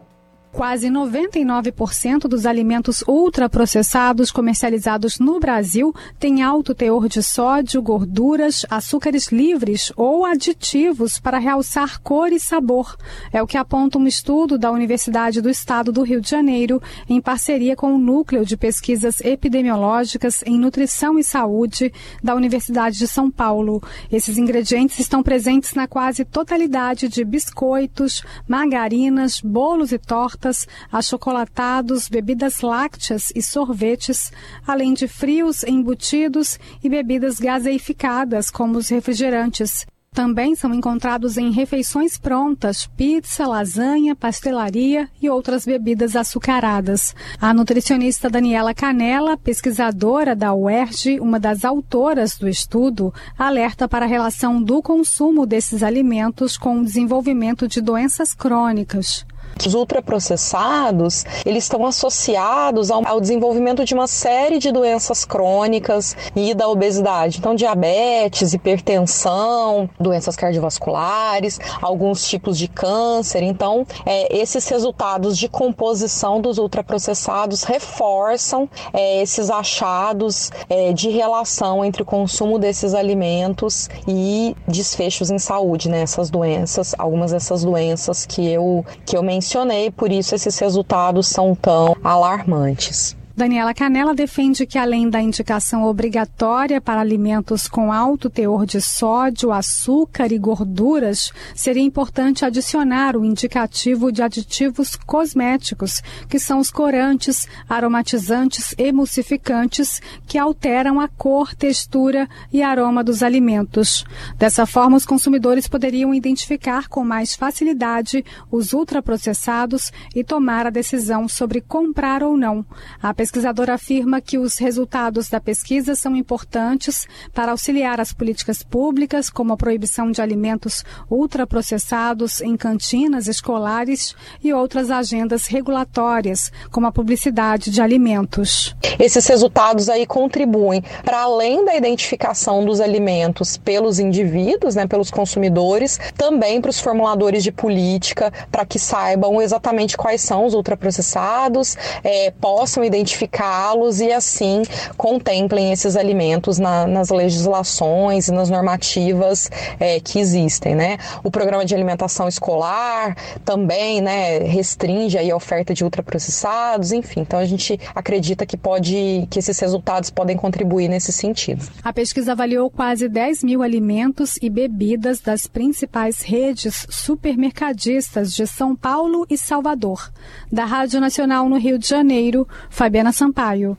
Quase 0.52 0.88
99% 0.88 2.22
dos 2.22 2.44
alimentos 2.44 3.04
ultraprocessados 3.06 4.32
comercializados 4.32 5.20
no 5.20 5.38
Brasil 5.38 5.94
têm 6.18 6.42
alto 6.42 6.74
teor 6.74 7.08
de 7.08 7.22
sódio, 7.22 7.80
gorduras, 7.80 8.66
açúcares 8.68 9.30
livres 9.30 9.92
ou 9.96 10.26
aditivos 10.26 11.20
para 11.20 11.38
realçar 11.38 12.00
cor 12.00 12.32
e 12.32 12.40
sabor. 12.40 12.96
É 13.32 13.40
o 13.40 13.46
que 13.46 13.56
aponta 13.56 13.96
um 13.96 14.08
estudo 14.08 14.58
da 14.58 14.72
Universidade 14.72 15.40
do 15.40 15.48
Estado 15.48 15.92
do 15.92 16.02
Rio 16.02 16.20
de 16.20 16.28
Janeiro, 16.28 16.82
em 17.08 17.20
parceria 17.20 17.76
com 17.76 17.94
o 17.94 17.98
Núcleo 17.98 18.44
de 18.44 18.56
Pesquisas 18.56 19.20
Epidemiológicas 19.20 20.42
em 20.44 20.58
Nutrição 20.58 21.16
e 21.16 21.22
Saúde 21.22 21.92
da 22.22 22.34
Universidade 22.34 22.98
de 22.98 23.06
São 23.06 23.30
Paulo. 23.30 23.80
Esses 24.10 24.36
ingredientes 24.36 24.98
estão 24.98 25.22
presentes 25.22 25.74
na 25.74 25.86
quase 25.86 26.24
totalidade 26.24 27.08
de 27.08 27.24
biscoitos, 27.24 28.24
margarinas, 28.48 29.40
bolos 29.40 29.92
e 29.92 29.98
tortas 29.98 30.39
tortas, 30.40 30.66
achocolatados, 30.90 32.08
bebidas 32.08 32.62
lácteas 32.62 33.30
e 33.34 33.42
sorvetes, 33.42 34.32
além 34.66 34.94
de 34.94 35.06
frios, 35.06 35.62
embutidos 35.62 36.58
e 36.82 36.88
bebidas 36.88 37.38
gaseificadas, 37.38 38.50
como 38.50 38.78
os 38.78 38.88
refrigerantes. 38.88 39.86
Também 40.12 40.56
são 40.56 40.74
encontrados 40.74 41.36
em 41.36 41.52
refeições 41.52 42.18
prontas, 42.18 42.84
pizza, 42.96 43.46
lasanha, 43.46 44.16
pastelaria 44.16 45.08
e 45.22 45.30
outras 45.30 45.64
bebidas 45.64 46.16
açucaradas. 46.16 47.14
A 47.40 47.54
nutricionista 47.54 48.28
Daniela 48.28 48.74
Canela, 48.74 49.36
pesquisadora 49.36 50.34
da 50.34 50.52
UERJ, 50.52 51.20
uma 51.20 51.38
das 51.38 51.64
autoras 51.64 52.36
do 52.36 52.48
estudo, 52.48 53.14
alerta 53.38 53.86
para 53.86 54.04
a 54.04 54.08
relação 54.08 54.60
do 54.60 54.82
consumo 54.82 55.46
desses 55.46 55.80
alimentos 55.80 56.58
com 56.58 56.80
o 56.80 56.84
desenvolvimento 56.84 57.68
de 57.68 57.80
doenças 57.80 58.34
crônicas. 58.34 59.24
Os 59.66 59.74
ultraprocessados, 59.74 61.24
eles 61.44 61.64
estão 61.64 61.84
associados 61.84 62.90
ao, 62.90 63.20
desenvolvimento 63.20 63.84
de 63.84 63.92
uma 63.92 64.06
série 64.06 64.58
de 64.58 64.72
doenças 64.72 65.24
crônicas 65.26 66.16
e 66.34 66.54
da 66.54 66.66
obesidade. 66.66 67.38
Então, 67.38 67.54
diabetes, 67.54 68.54
hipertensão, 68.54 69.88
doenças 69.98 70.34
cardiovasculares, 70.34 71.60
alguns 71.82 72.26
tipos 72.26 72.56
de 72.56 72.68
câncer. 72.68 73.42
Então, 73.42 73.86
é, 74.06 74.34
esses 74.34 74.66
resultados 74.68 75.36
de 75.36 75.46
composição 75.46 76.40
dos 76.40 76.56
ultraprocessados 76.56 77.62
reforçam 77.62 78.68
é, 78.94 79.20
esses 79.20 79.50
achados 79.50 80.50
é, 80.70 80.94
de 80.94 81.10
relação 81.10 81.84
entre 81.84 82.02
o 82.02 82.06
consumo 82.06 82.58
desses 82.58 82.94
alimentos 82.94 83.90
e 84.08 84.56
desfechos 84.66 85.30
em 85.30 85.38
saúde, 85.38 85.90
né? 85.90 86.00
Essas 86.00 86.30
doenças, 86.30 86.94
algumas 86.96 87.32
dessas 87.32 87.62
doenças 87.62 88.24
que 88.24 88.48
eu, 88.48 88.84
que 89.04 89.16
eu 89.16 89.22
mencionei 89.22 89.49
mencionei, 89.50 89.90
por 89.90 90.12
isso 90.12 90.32
esses 90.32 90.56
resultados 90.60 91.26
são 91.26 91.56
tão 91.56 91.96
alarmantes. 92.04 93.16
Daniela 93.40 93.72
Canela 93.72 94.14
defende 94.14 94.66
que, 94.66 94.76
além 94.76 95.08
da 95.08 95.18
indicação 95.18 95.84
obrigatória 95.84 96.78
para 96.78 97.00
alimentos 97.00 97.66
com 97.66 97.90
alto 97.90 98.28
teor 98.28 98.66
de 98.66 98.82
sódio, 98.82 99.50
açúcar 99.50 100.30
e 100.30 100.36
gorduras, 100.36 101.32
seria 101.54 101.82
importante 101.82 102.44
adicionar 102.44 103.16
o 103.16 103.24
indicativo 103.24 104.12
de 104.12 104.22
aditivos 104.22 104.94
cosméticos, 104.94 106.02
que 106.28 106.38
são 106.38 106.58
os 106.58 106.70
corantes, 106.70 107.48
aromatizantes, 107.66 108.74
emulsificantes, 108.76 110.02
que 110.26 110.36
alteram 110.36 111.00
a 111.00 111.08
cor, 111.08 111.54
textura 111.54 112.28
e 112.52 112.62
aroma 112.62 113.02
dos 113.02 113.22
alimentos. 113.22 114.04
Dessa 114.36 114.66
forma, 114.66 114.98
os 114.98 115.06
consumidores 115.06 115.66
poderiam 115.66 116.12
identificar 116.12 116.88
com 116.88 117.02
mais 117.02 117.34
facilidade 117.34 118.22
os 118.50 118.74
ultraprocessados 118.74 119.90
e 120.14 120.22
tomar 120.22 120.66
a 120.66 120.70
decisão 120.70 121.26
sobre 121.26 121.62
comprar 121.62 122.22
ou 122.22 122.36
não. 122.36 122.66
A 123.02 123.14
pesquisadora 123.30 123.74
afirma 123.74 124.20
que 124.20 124.38
os 124.38 124.58
resultados 124.58 125.28
da 125.28 125.40
pesquisa 125.40 125.94
são 125.94 126.16
importantes 126.16 127.06
para 127.32 127.52
auxiliar 127.52 128.00
as 128.00 128.12
políticas 128.12 128.60
públicas, 128.60 129.30
como 129.30 129.52
a 129.52 129.56
proibição 129.56 130.10
de 130.10 130.20
alimentos 130.20 130.84
ultraprocessados 131.08 132.40
em 132.40 132.56
cantinas 132.56 133.28
escolares 133.28 134.16
e 134.42 134.52
outras 134.52 134.90
agendas 134.90 135.46
regulatórias, 135.46 136.50
como 136.72 136.88
a 136.88 136.92
publicidade 136.92 137.70
de 137.70 137.80
alimentos. 137.80 138.74
Esses 138.98 139.24
resultados 139.28 139.88
aí 139.88 140.06
contribuem 140.06 140.82
para 141.04 141.20
além 141.20 141.64
da 141.64 141.76
identificação 141.76 142.64
dos 142.64 142.80
alimentos 142.80 143.56
pelos 143.56 144.00
indivíduos, 144.00 144.74
né, 144.74 144.88
pelos 144.88 145.08
consumidores, 145.08 146.00
também 146.16 146.60
para 146.60 146.70
os 146.70 146.80
formuladores 146.80 147.44
de 147.44 147.52
política, 147.52 148.32
para 148.50 148.66
que 148.66 148.80
saibam 148.80 149.40
exatamente 149.40 149.96
quais 149.96 150.20
são 150.20 150.46
os 150.46 150.52
ultraprocessados, 150.52 151.76
é, 152.02 152.32
possam 152.32 152.82
identificar 152.82 153.19
identificá-los 153.20 154.00
e 154.00 154.12
assim 154.12 154.62
contemplem 154.96 155.72
esses 155.72 155.96
alimentos 155.96 156.58
na, 156.58 156.86
nas 156.86 157.10
legislações 157.10 158.28
e 158.28 158.32
nas 158.32 158.48
normativas 158.48 159.50
é, 159.78 160.00
que 160.00 160.18
existem, 160.18 160.74
né? 160.74 160.98
O 161.22 161.30
programa 161.30 161.64
de 161.64 161.74
alimentação 161.74 162.28
escolar 162.28 163.16
também, 163.44 164.00
né, 164.00 164.38
restringe 164.38 165.18
aí 165.18 165.30
a 165.30 165.36
oferta 165.36 165.74
de 165.74 165.84
ultraprocessados, 165.84 166.92
enfim. 166.92 167.20
Então 167.20 167.38
a 167.38 167.44
gente 167.44 167.78
acredita 167.94 168.46
que 168.46 168.56
pode, 168.56 169.26
que 169.30 169.38
esses 169.38 169.58
resultados 169.58 170.10
podem 170.10 170.36
contribuir 170.36 170.88
nesse 170.88 171.12
sentido. 171.12 171.64
A 171.82 171.92
pesquisa 171.92 172.32
avaliou 172.32 172.70
quase 172.70 173.08
10 173.08 173.44
mil 173.44 173.62
alimentos 173.62 174.38
e 174.40 174.48
bebidas 174.48 175.20
das 175.20 175.46
principais 175.46 176.22
redes 176.22 176.86
supermercadistas 176.88 178.32
de 178.34 178.46
São 178.46 178.74
Paulo 178.74 179.26
e 179.28 179.36
Salvador. 179.36 180.10
Da 180.50 180.64
Rádio 180.64 181.00
Nacional 181.00 181.48
no 181.48 181.58
Rio 181.58 181.78
de 181.78 181.88
Janeiro, 181.88 182.46
Fabiana 182.68 182.99
Sampaio. 183.10 183.78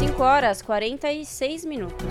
5 0.00 0.22
horas 0.22 0.60
46 0.60 1.64
minutos. 1.64 2.06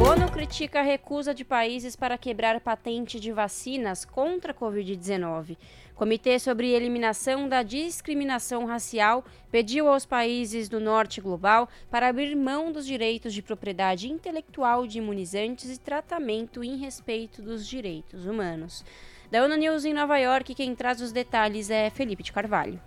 ONU 0.00 0.30
critica 0.30 0.80
a 0.80 0.82
recusa 0.82 1.34
de 1.34 1.44
países 1.44 1.94
para 1.94 2.16
quebrar 2.16 2.60
patente 2.60 3.20
de 3.20 3.32
vacinas 3.32 4.04
contra 4.04 4.52
a 4.52 4.54
Covid-19. 4.54 5.56
Comitê 5.94 6.38
sobre 6.38 6.72
Eliminação 6.72 7.48
da 7.48 7.62
Discriminação 7.62 8.64
Racial 8.64 9.24
pediu 9.50 9.88
aos 9.88 10.06
países 10.06 10.68
do 10.68 10.80
norte 10.80 11.20
global 11.20 11.68
para 11.90 12.08
abrir 12.08 12.34
mão 12.34 12.72
dos 12.72 12.86
direitos 12.86 13.32
de 13.34 13.42
propriedade 13.42 14.10
intelectual 14.10 14.86
de 14.86 14.98
imunizantes 14.98 15.76
e 15.76 15.80
tratamento 15.80 16.64
em 16.64 16.76
respeito 16.78 17.42
dos 17.42 17.66
direitos 17.66 18.26
humanos. 18.26 18.84
Da 19.30 19.44
ONU 19.44 19.56
News 19.56 19.84
em 19.84 19.92
Nova 19.92 20.16
York, 20.18 20.54
quem 20.54 20.74
traz 20.74 21.00
os 21.00 21.12
detalhes 21.12 21.70
é 21.70 21.90
Felipe 21.90 22.22
de 22.22 22.32
Carvalho. 22.32 22.80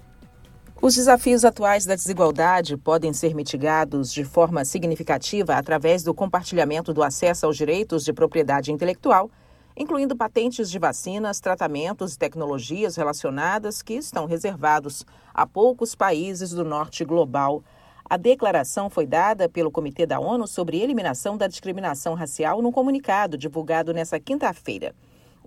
Os 0.81 0.95
desafios 0.95 1.43
atuais 1.43 1.85
da 1.85 1.93
desigualdade 1.93 2.77
podem 2.77 3.11
ser 3.11 3.35
mitigados 3.35 4.13
de 4.13 4.23
forma 4.23 4.63
significativa 4.63 5.55
através 5.55 6.03
do 6.03 6.13
compartilhamento 6.13 6.93
do 6.93 7.03
acesso 7.03 7.45
aos 7.45 7.57
direitos 7.57 8.05
de 8.05 8.13
propriedade 8.13 8.71
intelectual, 8.71 9.29
incluindo 9.75 10.15
patentes 10.15 10.71
de 10.71 10.79
vacinas, 10.79 11.41
tratamentos 11.41 12.13
e 12.13 12.17
tecnologias 12.17 12.95
relacionadas 12.95 13.81
que 13.81 13.95
estão 13.95 14.25
reservados 14.25 15.05
a 15.33 15.45
poucos 15.45 15.95
países 15.95 16.51
do 16.51 16.63
norte 16.63 17.03
global. 17.03 17.61
A 18.09 18.15
declaração 18.15 18.89
foi 18.89 19.05
dada 19.05 19.49
pelo 19.49 19.69
Comitê 19.69 20.05
da 20.05 20.17
ONU 20.17 20.47
sobre 20.47 20.79
Eliminação 20.79 21.35
da 21.35 21.47
Discriminação 21.47 22.13
Racial 22.13 22.61
num 22.61 22.71
comunicado 22.71 23.37
divulgado 23.37 23.93
nesta 23.93 24.17
quinta-feira. 24.17 24.95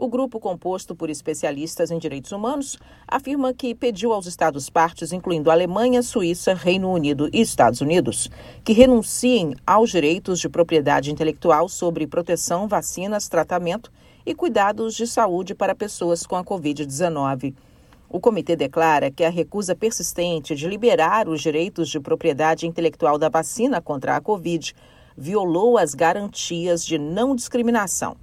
O 0.02 0.08
grupo, 0.08 0.40
composto 0.40 0.96
por 0.96 1.10
especialistas 1.10 1.92
em 1.92 1.96
direitos 1.96 2.32
humanos, 2.32 2.76
afirma 3.06 3.54
que 3.54 3.72
pediu 3.72 4.12
aos 4.12 4.26
Estados-partes, 4.26 5.12
incluindo 5.12 5.48
Alemanha, 5.48 6.02
Suíça, 6.02 6.54
Reino 6.54 6.90
Unido 6.90 7.30
e 7.32 7.40
Estados 7.40 7.80
Unidos, 7.80 8.28
que 8.64 8.72
renunciem 8.72 9.54
aos 9.64 9.92
direitos 9.92 10.40
de 10.40 10.48
propriedade 10.48 11.12
intelectual 11.12 11.68
sobre 11.68 12.08
proteção, 12.08 12.66
vacinas, 12.66 13.28
tratamento 13.28 13.92
e 14.26 14.34
cuidados 14.34 14.96
de 14.96 15.06
saúde 15.06 15.54
para 15.54 15.72
pessoas 15.72 16.26
com 16.26 16.34
a 16.34 16.42
Covid-19. 16.42 17.54
O 18.08 18.18
comitê 18.18 18.56
declara 18.56 19.08
que 19.08 19.22
a 19.22 19.30
recusa 19.30 19.76
persistente 19.76 20.56
de 20.56 20.66
liberar 20.66 21.28
os 21.28 21.40
direitos 21.40 21.88
de 21.88 22.00
propriedade 22.00 22.66
intelectual 22.66 23.18
da 23.18 23.28
vacina 23.28 23.80
contra 23.80 24.16
a 24.16 24.20
Covid 24.20 24.74
violou 25.16 25.78
as 25.78 25.94
garantias 25.94 26.84
de 26.84 26.98
não 26.98 27.36
discriminação 27.36 28.16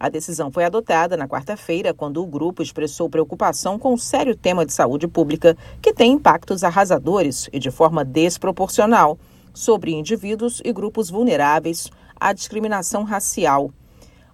a 0.00 0.08
decisão 0.08 0.50
foi 0.50 0.64
adotada 0.64 1.14
na 1.14 1.28
quarta-feira, 1.28 1.92
quando 1.92 2.22
o 2.22 2.26
grupo 2.26 2.62
expressou 2.62 3.10
preocupação 3.10 3.78
com 3.78 3.92
o 3.92 3.98
sério 3.98 4.34
tema 4.34 4.64
de 4.64 4.72
saúde 4.72 5.06
pública 5.06 5.54
que 5.82 5.92
tem 5.92 6.12
impactos 6.12 6.64
arrasadores 6.64 7.50
e 7.52 7.58
de 7.58 7.70
forma 7.70 8.02
desproporcional 8.02 9.18
sobre 9.52 9.92
indivíduos 9.92 10.62
e 10.64 10.72
grupos 10.72 11.10
vulneráveis 11.10 11.90
à 12.18 12.32
discriminação 12.32 13.04
racial. 13.04 13.70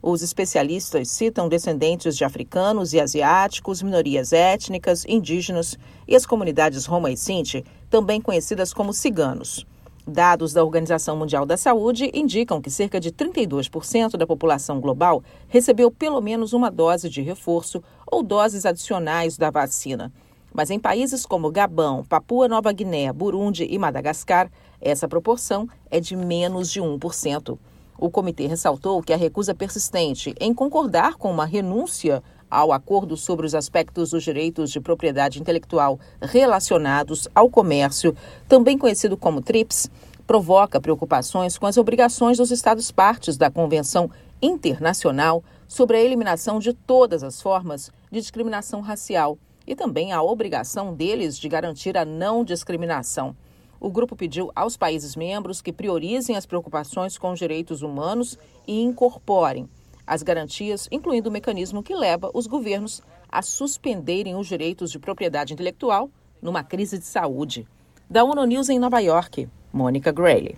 Os 0.01 0.23
especialistas 0.23 1.09
citam 1.09 1.49
descendentes 1.49 2.17
de 2.17 2.25
africanos 2.25 2.93
e 2.93 3.01
asiáticos, 3.01 3.83
minorias 3.83 4.33
étnicas, 4.33 5.05
indígenas 5.09 5.77
e 6.07 6.15
as 6.15 6.25
comunidades 6.25 6.87
Roma 6.87 7.11
e 7.11 7.17
Sinti, 7.17 7.65
também 7.91 8.21
conhecidas 8.21 8.73
como 8.73 8.93
ciganos. 8.93 9.67
Dados 10.09 10.53
da 10.53 10.63
Organização 10.63 11.17
Mundial 11.17 11.45
da 11.45 11.57
Saúde 11.57 12.13
indicam 12.15 12.61
que 12.63 12.71
cerca 12.71 13.01
de 13.01 13.11
32% 13.11 14.17
da 14.17 14.25
população 14.25 14.81
global 14.81 15.21
recebeu 15.49 15.91
pelo 15.91 16.21
menos 16.21 16.53
uma 16.53 16.71
dose 16.71 17.11
de 17.11 17.21
reforço 17.21 17.83
ou 18.07 18.23
doses 18.23 18.65
adicionais 18.65 19.37
da 19.37 19.51
vacina. 19.51 20.13
Mas 20.55 20.71
em 20.71 20.79
países 20.79 21.27
como 21.27 21.51
Gabão, 21.51 22.05
Papua 22.05 22.47
Nova 22.47 22.71
Guiné, 22.71 23.13
Burundi 23.13 23.67
e 23.69 23.77
Madagascar, 23.81 24.49
essa 24.81 25.09
proporção 25.09 25.69
é 25.91 25.99
de 25.99 26.15
menos 26.15 26.71
de 26.71 26.81
1%. 26.81 27.59
O 27.99 28.09
comitê 28.09 28.47
ressaltou 28.47 29.03
que 29.03 29.13
a 29.13 29.17
recusa 29.17 29.57
persistente 29.57 30.33
em 30.39 30.55
concordar 30.55 31.15
com 31.15 31.33
uma 31.33 31.45
renúncia 31.45 32.23
ao 32.51 32.73
acordo 32.73 33.17
sobre 33.17 33.47
os 33.47 33.55
aspectos 33.55 34.11
dos 34.11 34.23
direitos 34.23 34.71
de 34.71 34.81
propriedade 34.81 35.41
intelectual 35.41 35.99
relacionados 36.21 37.29
ao 37.35 37.51
comércio, 37.51 38.17
também 38.49 38.79
conhecido 38.79 39.17
como 39.17 39.41
TRIPS, 39.41 39.91
provoca 40.27 40.81
preocupações 40.81 41.57
com 41.57 41.67
as 41.67 41.77
obrigações 41.77 42.39
dos 42.39 42.51
Estados-partes 42.51 43.37
da 43.37 43.51
Convenção 43.51 44.11
Internacional 44.43 45.43
sobre 45.69 45.97
a 45.97 46.01
eliminação 46.01 46.59
de 46.59 46.73
todas 46.73 47.23
as 47.23 47.41
formas 47.41 47.91
de 48.11 48.21
discriminação 48.21 48.81
racial 48.81 49.39
e 49.67 49.75
também 49.75 50.13
a 50.13 50.23
obrigação 50.23 50.95
deles 50.95 51.39
de 51.39 51.49
garantir 51.49 51.97
a 51.97 52.05
não 52.05 52.45
discriminação. 52.45 53.37
O 53.79 53.91
grupo 53.91 54.17
pediu 54.17 54.51
aos 54.55 54.77
países 54.77 55.17
membros 55.17 55.61
que 55.61 55.73
priorizem 55.73 56.37
as 56.37 56.47
preocupações 56.47 57.19
com 57.19 57.33
os 57.33 57.39
direitos 57.39 57.83
humanos 57.83 58.39
e 58.67 58.81
incorporem 58.81 59.69
as 60.07 60.23
garantias, 60.23 60.89
incluindo 60.93 61.29
o 61.29 61.33
mecanismo 61.33 61.83
que 61.83 61.95
leva 61.95 62.31
os 62.33 62.47
governos 62.47 63.03
a 63.29 63.43
suspenderem 63.43 64.37
os 64.37 64.47
direitos 64.47 64.91
de 64.91 64.99
propriedade 64.99 65.53
intelectual 65.53 66.09
numa 66.41 66.63
crise 66.63 66.99
de 66.99 67.05
saúde. 67.05 67.67
Da 68.09 68.23
ONU 68.23 68.45
News 68.45 68.69
em 68.69 68.79
Nova 68.79 69.01
York, 69.01 69.49
Mônica 69.73 70.13
Grayle. 70.13 70.57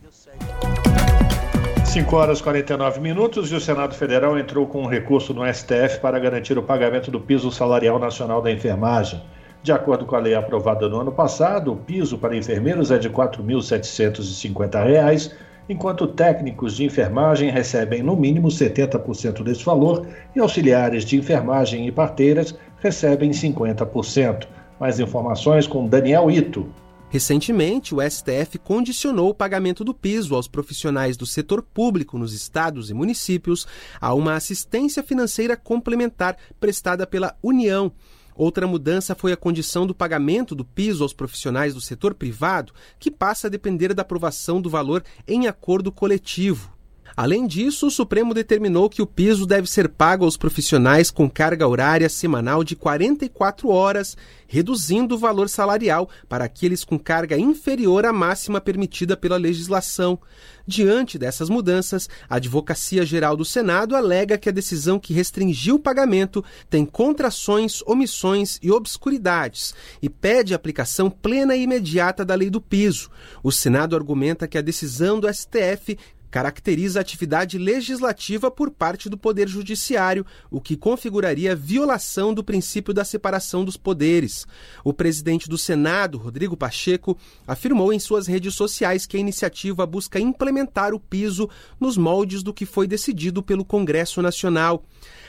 5 1.84 2.14
horas 2.14 2.40
e 2.40 2.42
49 2.42 3.00
minutos 3.00 3.50
e 3.50 3.54
o 3.54 3.60
Senado 3.60 3.94
Federal 3.94 4.38
entrou 4.38 4.66
com 4.66 4.82
um 4.82 4.86
recurso 4.86 5.32
no 5.32 5.42
STF 5.52 6.00
para 6.00 6.18
garantir 6.18 6.58
o 6.58 6.62
pagamento 6.62 7.10
do 7.10 7.18
piso 7.18 7.50
salarial 7.50 7.98
nacional 7.98 8.42
da 8.42 8.52
enfermagem. 8.52 9.22
De 9.62 9.72
acordo 9.72 10.04
com 10.04 10.14
a 10.14 10.20
lei 10.20 10.34
aprovada 10.34 10.88
no 10.88 11.00
ano 11.00 11.10
passado, 11.10 11.72
o 11.72 11.76
piso 11.76 12.18
para 12.18 12.36
enfermeiros 12.36 12.90
é 12.90 12.98
de 12.98 13.08
R$ 13.08 13.14
4.750, 13.14 15.32
enquanto 15.68 16.06
técnicos 16.06 16.76
de 16.76 16.84
enfermagem 16.84 17.50
recebem 17.50 18.02
no 18.02 18.16
mínimo 18.16 18.48
70% 18.48 19.42
desse 19.42 19.64
valor 19.64 20.06
e 20.34 20.40
auxiliares 20.40 21.04
de 21.04 21.16
enfermagem 21.16 21.86
e 21.86 21.92
parteiras 21.92 22.54
recebem 22.80 23.30
50%. 23.30 24.46
Mais 24.80 25.00
informações 25.00 25.66
com 25.66 25.86
Daniel 25.86 26.30
Ito. 26.30 26.68
Recentemente, 27.10 27.94
o 27.94 28.02
STF 28.02 28.58
condicionou 28.58 29.30
o 29.30 29.34
pagamento 29.34 29.82
do 29.82 29.94
piso 29.94 30.34
aos 30.34 30.46
profissionais 30.46 31.16
do 31.16 31.24
setor 31.24 31.62
público 31.62 32.18
nos 32.18 32.34
estados 32.34 32.90
e 32.90 32.94
municípios 32.94 33.66
a 33.98 34.12
uma 34.12 34.34
assistência 34.34 35.02
financeira 35.02 35.56
complementar 35.56 36.36
prestada 36.60 37.06
pela 37.06 37.34
União. 37.42 37.90
Outra 38.38 38.68
mudança 38.68 39.16
foi 39.16 39.32
a 39.32 39.36
condição 39.36 39.84
do 39.84 39.92
pagamento 39.92 40.54
do 40.54 40.64
piso 40.64 41.02
aos 41.02 41.12
profissionais 41.12 41.74
do 41.74 41.80
setor 41.80 42.14
privado, 42.14 42.72
que 42.96 43.10
passa 43.10 43.48
a 43.48 43.50
depender 43.50 43.92
da 43.92 44.02
aprovação 44.02 44.62
do 44.62 44.70
valor 44.70 45.02
em 45.26 45.48
acordo 45.48 45.90
coletivo. 45.90 46.77
Além 47.18 47.48
disso, 47.48 47.88
o 47.88 47.90
Supremo 47.90 48.32
determinou 48.32 48.88
que 48.88 49.02
o 49.02 49.06
piso 49.06 49.44
deve 49.44 49.68
ser 49.68 49.88
pago 49.88 50.24
aos 50.24 50.36
profissionais 50.36 51.10
com 51.10 51.28
carga 51.28 51.66
horária 51.66 52.08
semanal 52.08 52.62
de 52.62 52.76
44 52.76 53.68
horas, 53.70 54.16
reduzindo 54.46 55.16
o 55.16 55.18
valor 55.18 55.48
salarial 55.48 56.08
para 56.28 56.44
aqueles 56.44 56.84
com 56.84 56.96
carga 56.96 57.36
inferior 57.36 58.06
à 58.06 58.12
máxima 58.12 58.60
permitida 58.60 59.16
pela 59.16 59.36
legislação. 59.36 60.16
Diante 60.64 61.18
dessas 61.18 61.50
mudanças, 61.50 62.08
a 62.30 62.36
Advocacia 62.36 63.04
Geral 63.04 63.36
do 63.36 63.44
Senado 63.44 63.96
alega 63.96 64.38
que 64.38 64.48
a 64.48 64.52
decisão 64.52 65.00
que 65.00 65.12
restringiu 65.12 65.74
o 65.74 65.80
pagamento 65.80 66.44
tem 66.70 66.84
contrações, 66.84 67.82
omissões 67.84 68.60
e 68.62 68.70
obscuridades 68.70 69.74
e 70.00 70.08
pede 70.08 70.54
aplicação 70.54 71.10
plena 71.10 71.56
e 71.56 71.62
imediata 71.62 72.24
da 72.24 72.36
lei 72.36 72.48
do 72.48 72.60
piso. 72.60 73.10
O 73.42 73.50
Senado 73.50 73.96
argumenta 73.96 74.46
que 74.46 74.56
a 74.56 74.62
decisão 74.62 75.18
do 75.18 75.26
STF 75.26 75.98
caracteriza 76.30 76.98
a 76.98 77.02
atividade 77.02 77.58
legislativa 77.58 78.50
por 78.50 78.70
parte 78.70 79.08
do 79.08 79.16
Poder 79.16 79.48
Judiciário, 79.48 80.24
o 80.50 80.60
que 80.60 80.76
configuraria 80.76 81.56
violação 81.56 82.32
do 82.34 82.44
princípio 82.44 82.92
da 82.92 83.04
separação 83.04 83.64
dos 83.64 83.76
poderes. 83.76 84.46
O 84.84 84.92
presidente 84.92 85.48
do 85.48 85.58
Senado, 85.58 86.18
Rodrigo 86.18 86.56
Pacheco, 86.56 87.16
afirmou 87.46 87.92
em 87.92 87.98
suas 87.98 88.26
redes 88.26 88.54
sociais 88.54 89.06
que 89.06 89.16
a 89.16 89.20
iniciativa 89.20 89.86
busca 89.86 90.20
implementar 90.20 90.94
o 90.94 91.00
piso 91.00 91.48
nos 91.80 91.96
moldes 91.96 92.42
do 92.42 92.54
que 92.54 92.66
foi 92.66 92.86
decidido 92.86 93.42
pelo 93.42 93.64
Congresso 93.64 94.22
Nacional. 94.22 94.84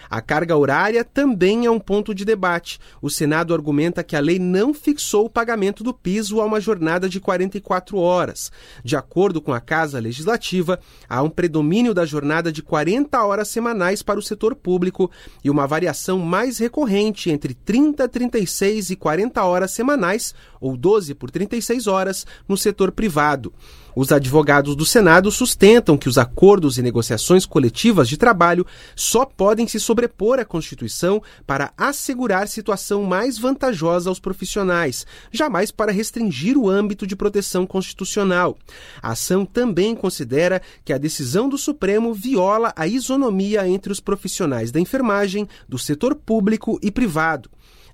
A 0.09 0.21
carga 0.21 0.57
horária 0.57 1.03
também 1.03 1.65
é 1.65 1.71
um 1.71 1.79
ponto 1.79 2.15
de 2.15 2.25
debate. 2.25 2.79
O 3.01 3.09
Senado 3.09 3.53
argumenta 3.53 4.03
que 4.03 4.15
a 4.15 4.19
lei 4.19 4.39
não 4.39 4.73
fixou 4.73 5.25
o 5.25 5.29
pagamento 5.29 5.83
do 5.83 5.93
piso 5.93 6.41
a 6.41 6.45
uma 6.45 6.59
jornada 6.59 7.07
de 7.07 7.19
44 7.19 7.97
horas. 7.97 8.51
De 8.83 8.95
acordo 8.95 9.39
com 9.39 9.53
a 9.53 9.61
Casa 9.61 9.99
Legislativa, 9.99 10.79
há 11.07 11.21
um 11.21 11.29
predomínio 11.29 11.93
da 11.93 12.05
jornada 12.05 12.51
de 12.51 12.63
40 12.63 13.23
horas 13.23 13.49
semanais 13.49 14.01
para 14.01 14.19
o 14.19 14.23
setor 14.23 14.55
público 14.55 15.11
e 15.43 15.49
uma 15.49 15.67
variação 15.67 16.17
mais 16.17 16.57
recorrente 16.57 17.29
entre 17.29 17.53
30, 17.53 18.07
36 18.07 18.89
e 18.89 18.95
40 18.95 19.43
horas 19.43 19.71
semanais, 19.71 20.33
ou 20.59 20.75
12 20.75 21.13
por 21.13 21.29
36 21.29 21.85
horas, 21.87 22.25
no 22.47 22.57
setor 22.57 22.91
privado. 22.91 23.53
Os 24.01 24.13
advogados 24.13 24.77
do 24.77 24.85
Senado 24.85 25.29
sustentam 25.29 25.97
que 25.97 26.07
os 26.07 26.17
acordos 26.17 26.77
e 26.77 26.81
negociações 26.81 27.45
coletivas 27.45 28.07
de 28.07 28.15
trabalho 28.15 28.65
só 28.95 29.25
podem 29.25 29.67
se 29.67 29.77
sobrepor 29.77 30.39
à 30.39 30.45
Constituição 30.45 31.21
para 31.45 31.73
assegurar 31.77 32.47
situação 32.47 33.03
mais 33.03 33.37
vantajosa 33.37 34.09
aos 34.09 34.17
profissionais, 34.17 35.05
jamais 35.33 35.69
para 35.69 35.91
restringir 35.91 36.57
o 36.57 36.69
âmbito 36.69 37.05
de 37.05 37.13
proteção 37.13 37.67
constitucional. 37.67 38.57
A 39.01 39.11
ação 39.11 39.45
também 39.45 39.93
considera 39.97 40.61
que 40.85 40.93
a 40.93 40.97
decisão 40.97 41.49
do 41.49 41.57
Supremo 41.57 42.13
viola 42.13 42.71
a 42.77 42.87
isonomia 42.87 43.67
entre 43.67 43.91
os 43.91 43.99
profissionais 43.99 44.71
da 44.71 44.79
enfermagem, 44.79 45.45
do 45.67 45.77
setor 45.77 46.15
público 46.15 46.79
e 46.81 46.89
privado. 46.89 47.49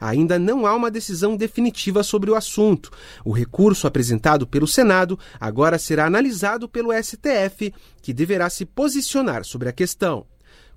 Ainda 0.06 0.38
não 0.38 0.68
há 0.68 0.76
uma 0.76 0.92
decisão 0.92 1.36
definitiva 1.36 2.04
sobre 2.04 2.30
o 2.30 2.36
assunto. 2.36 2.92
O 3.24 3.32
recurso 3.32 3.88
apresentado 3.88 4.46
pelo 4.46 4.68
Senado 4.68 5.18
agora 5.40 5.80
será 5.80 6.06
analisado 6.06 6.70
pelo 6.70 6.92
STF, 6.94 7.74
que 8.04 8.14
deverá 8.14 8.48
se 8.50 8.66
posicionar 8.66 9.44
sobre 9.44 9.68
a 9.68 9.74
questão. 9.74 10.28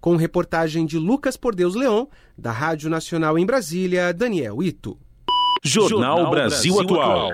Com 0.01 0.17
reportagem 0.17 0.87
de 0.87 0.97
Lucas 0.97 1.37
Por 1.37 1.55
Deus 1.55 1.75
Leon, 1.75 2.07
da 2.39 2.53
Rádio 2.53 2.89
Nacional 2.89 3.39
em 3.39 3.45
Brasília, 3.45 4.15
Daniel 4.15 4.63
Ito. 4.63 4.99
Jornal 5.63 6.31
Brasil 6.31 6.81
Atual. 6.81 7.33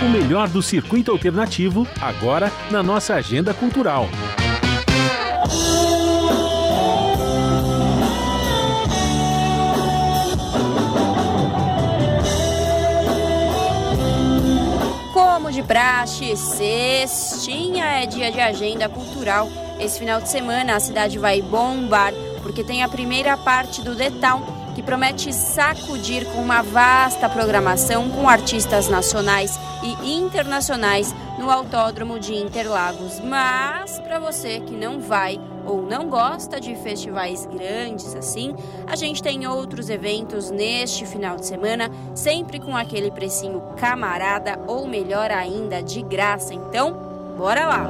O 0.00 0.08
melhor 0.08 0.48
do 0.48 0.62
circuito 0.62 1.10
alternativo, 1.10 1.86
agora 2.00 2.50
na 2.70 2.82
nossa 2.82 3.14
agenda 3.14 3.52
cultural. 3.52 4.08
De 15.52 15.62
praxe, 15.62 16.34
sextinha 16.34 17.84
é 17.84 18.06
dia 18.06 18.32
de 18.32 18.40
agenda 18.40 18.88
cultural. 18.88 19.50
Esse 19.78 19.98
final 19.98 20.18
de 20.18 20.30
semana 20.30 20.74
a 20.74 20.80
cidade 20.80 21.18
vai 21.18 21.42
bombar 21.42 22.14
porque 22.42 22.64
tem 22.64 22.82
a 22.82 22.88
primeira 22.88 23.36
parte 23.36 23.82
do 23.82 23.94
Town, 24.18 24.40
que 24.74 24.82
promete 24.82 25.32
sacudir 25.32 26.24
com 26.26 26.40
uma 26.40 26.62
vasta 26.62 27.28
programação 27.28 28.08
com 28.10 28.28
artistas 28.28 28.88
nacionais 28.88 29.58
e 29.82 30.14
internacionais 30.14 31.14
no 31.38 31.50
Autódromo 31.50 32.18
de 32.18 32.34
Interlagos. 32.34 33.20
Mas 33.20 33.98
para 34.00 34.18
você 34.18 34.60
que 34.60 34.74
não 34.74 35.00
vai 35.00 35.40
ou 35.66 35.82
não 35.82 36.08
gosta 36.08 36.60
de 36.60 36.74
festivais 36.76 37.46
grandes 37.46 38.14
assim, 38.14 38.54
a 38.86 38.96
gente 38.96 39.22
tem 39.22 39.46
outros 39.46 39.90
eventos 39.90 40.50
neste 40.50 41.06
final 41.06 41.36
de 41.36 41.46
semana, 41.46 41.90
sempre 42.14 42.58
com 42.58 42.76
aquele 42.76 43.10
precinho 43.10 43.60
camarada 43.76 44.58
ou 44.66 44.86
melhor 44.86 45.30
ainda, 45.30 45.82
de 45.82 46.02
graça. 46.02 46.54
Então, 46.54 46.92
bora 47.36 47.66
lá! 47.66 47.88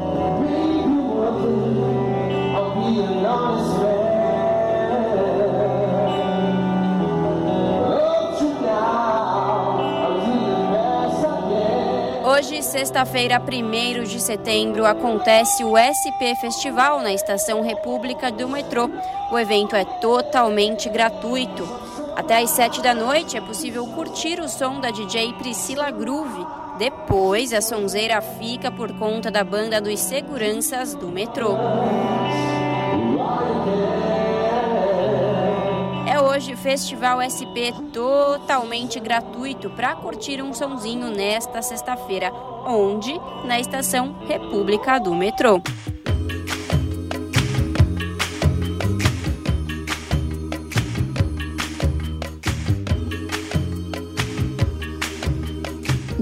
Hoje, 12.32 12.62
sexta-feira, 12.62 13.38
1 13.38 14.04
de 14.04 14.18
setembro, 14.18 14.86
acontece 14.86 15.62
o 15.64 15.76
SP 15.76 16.32
Festival 16.40 17.02
na 17.02 17.12
Estação 17.12 17.60
República 17.60 18.32
do 18.32 18.48
Metrô. 18.48 18.88
O 19.30 19.38
evento 19.38 19.76
é 19.76 19.84
totalmente 19.84 20.88
gratuito. 20.88 21.62
Até 22.16 22.38
às 22.38 22.48
7 22.48 22.80
da 22.80 22.94
noite 22.94 23.36
é 23.36 23.40
possível 23.42 23.86
curtir 23.88 24.40
o 24.40 24.48
som 24.48 24.80
da 24.80 24.90
DJ 24.90 25.34
Priscila 25.34 25.90
Groove. 25.90 26.46
Depois, 26.78 27.52
a 27.52 27.60
sonzeira 27.60 28.22
fica 28.22 28.70
por 28.70 28.90
conta 28.94 29.30
da 29.30 29.44
banda 29.44 29.78
dos 29.78 30.00
seguranças 30.00 30.94
do 30.94 31.08
metrô. 31.08 31.54
Hoje 36.32 36.56
Festival 36.56 37.20
SP 37.20 37.76
totalmente 37.92 38.98
gratuito 38.98 39.68
para 39.68 39.94
curtir 39.94 40.40
um 40.40 40.54
sonzinho 40.54 41.10
nesta 41.10 41.60
sexta-feira, 41.60 42.32
onde? 42.66 43.12
Na 43.44 43.60
estação 43.60 44.16
República 44.26 44.98
do 44.98 45.14
Metrô. 45.14 45.60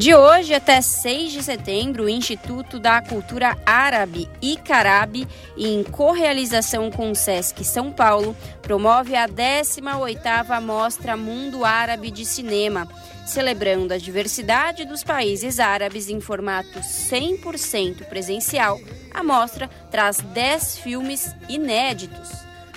De 0.01 0.15
hoje 0.15 0.55
até 0.55 0.81
6 0.81 1.31
de 1.31 1.43
setembro, 1.43 2.05
o 2.05 2.09
Instituto 2.09 2.79
da 2.79 3.03
Cultura 3.03 3.55
Árabe 3.67 4.31
Icarabe, 4.41 5.29
em 5.59 5.85
correalização 5.85 6.91
com 6.91 7.11
o 7.11 7.15
SESC 7.15 7.63
São 7.63 7.93
Paulo, 7.93 8.35
promove 8.63 9.15
a 9.15 9.29
18ª 9.29 10.59
Mostra 10.63 11.19
Mundo 11.19 11.67
Árabe 11.67 12.11
de 12.11 12.25
Cinema, 12.25 12.89
celebrando 13.27 13.93
a 13.93 13.99
diversidade 13.99 14.87
dos 14.87 15.05
países 15.05 15.61
árabes 15.61 16.09
em 16.09 16.19
formato 16.19 16.81
100% 16.81 18.07
presencial. 18.07 18.81
A 19.13 19.23
mostra 19.23 19.69
traz 19.91 20.21
10 20.21 20.79
filmes 20.79 21.37
inéditos. 21.47 22.31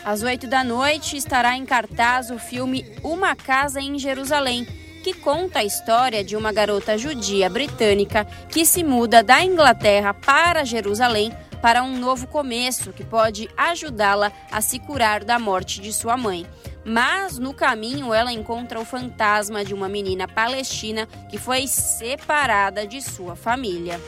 Às 0.04 0.24
8 0.24 0.46
da 0.46 0.62
noite 0.62 1.16
estará 1.16 1.56
em 1.56 1.66
cartaz 1.66 2.30
o 2.30 2.38
filme 2.38 2.86
Uma 3.02 3.34
Casa 3.34 3.80
em 3.80 3.98
Jerusalém, 3.98 4.68
que 5.04 5.14
conta 5.14 5.60
a 5.60 5.64
história 5.66 6.24
de 6.24 6.38
uma 6.38 6.54
garota 6.54 6.98
judia 6.98 7.50
britânica 7.50 8.26
que 8.50 8.66
se 8.66 8.86
muda 8.86 9.22
da 9.22 9.44
Inglaterra 9.44 10.14
para 10.14 10.64
Jerusalém 10.64 11.34
para 11.62 11.84
um 11.84 12.00
novo 12.00 12.26
começo 12.26 12.94
que 12.94 13.04
pode 13.04 13.50
ajudá-la 13.58 14.32
a 14.50 14.62
se 14.62 14.80
curar 14.80 15.26
da 15.26 15.38
morte 15.38 15.82
de 15.82 15.92
sua 15.92 16.16
mãe. 16.16 16.46
Mas 16.86 17.38
no 17.38 17.54
caminho 17.54 18.14
ela 18.14 18.32
encontra 18.32 18.80
o 18.80 18.86
fantasma 18.86 19.64
de 19.64 19.74
uma 19.74 19.90
menina 19.90 20.26
palestina 20.26 21.06
que 21.30 21.38
foi 21.38 21.68
separada 21.68 22.88
de 22.88 23.02
sua 23.02 23.36
família. 23.36 24.00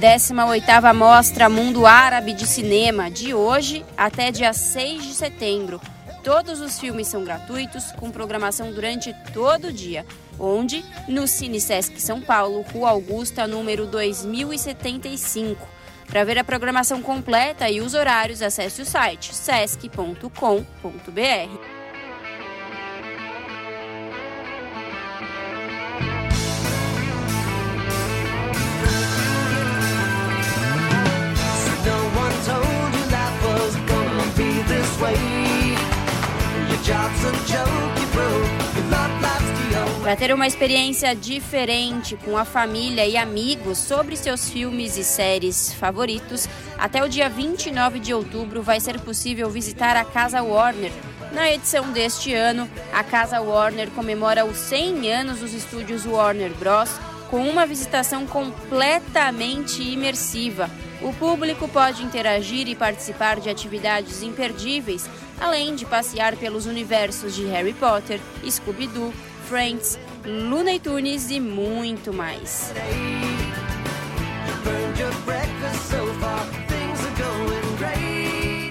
18ª 0.00 0.94
Mostra 0.94 1.50
Mundo 1.50 1.84
Árabe 1.84 2.32
de 2.32 2.46
Cinema, 2.46 3.10
de 3.10 3.34
hoje 3.34 3.84
até 3.98 4.30
dia 4.30 4.50
6 4.50 5.04
de 5.04 5.12
setembro. 5.12 5.78
Todos 6.24 6.62
os 6.62 6.80
filmes 6.80 7.06
são 7.06 7.22
gratuitos, 7.22 7.92
com 7.92 8.10
programação 8.10 8.72
durante 8.72 9.14
todo 9.34 9.66
o 9.68 9.72
dia. 9.72 10.06
Onde? 10.38 10.82
No 11.06 11.28
Cine 11.28 11.60
Sesc 11.60 12.00
São 12.00 12.18
Paulo, 12.18 12.64
Rua 12.72 12.88
Augusta, 12.88 13.46
número 13.46 13.86
2075. 13.86 15.68
Para 16.06 16.24
ver 16.24 16.38
a 16.38 16.44
programação 16.44 17.02
completa 17.02 17.68
e 17.68 17.82
os 17.82 17.92
horários, 17.92 18.40
acesse 18.40 18.80
o 18.80 18.86
site 18.86 19.34
sesc.com.br. 19.34 20.30
Para 40.02 40.16
ter 40.16 40.34
uma 40.34 40.46
experiência 40.46 41.14
diferente 41.14 42.16
com 42.16 42.36
a 42.36 42.44
família 42.44 43.06
e 43.06 43.16
amigos 43.16 43.78
sobre 43.78 44.16
seus 44.16 44.50
filmes 44.50 44.96
e 44.96 45.04
séries 45.04 45.72
favoritos, 45.74 46.48
até 46.76 47.04
o 47.04 47.08
dia 47.08 47.28
29 47.28 48.00
de 48.00 48.12
outubro 48.12 48.60
vai 48.60 48.80
ser 48.80 48.98
possível 48.98 49.48
visitar 49.48 49.96
a 49.96 50.04
Casa 50.04 50.42
Warner. 50.42 50.90
Na 51.32 51.48
edição 51.48 51.92
deste 51.92 52.34
ano, 52.34 52.68
a 52.92 53.04
Casa 53.04 53.40
Warner 53.40 53.90
comemora 53.90 54.44
os 54.44 54.56
100 54.56 55.12
anos 55.12 55.38
dos 55.38 55.54
estúdios 55.54 56.04
Warner 56.04 56.50
Bros. 56.54 56.90
com 57.30 57.48
uma 57.48 57.64
visitação 57.64 58.26
completamente 58.26 59.80
imersiva. 59.80 60.68
O 61.00 61.14
público 61.14 61.68
pode 61.68 62.02
interagir 62.02 62.68
e 62.68 62.74
participar 62.74 63.38
de 63.38 63.48
atividades 63.48 64.22
imperdíveis, 64.22 65.08
além 65.40 65.74
de 65.74 65.86
passear 65.86 66.36
pelos 66.36 66.66
universos 66.66 67.34
de 67.34 67.46
Harry 67.46 67.72
Potter, 67.72 68.20
Scooby-Doo, 68.48 69.12
Friends, 69.48 69.98
Looney 70.24 70.78
Tunes 70.78 71.30
e 71.30 71.40
muito 71.40 72.12
mais. 72.12 72.72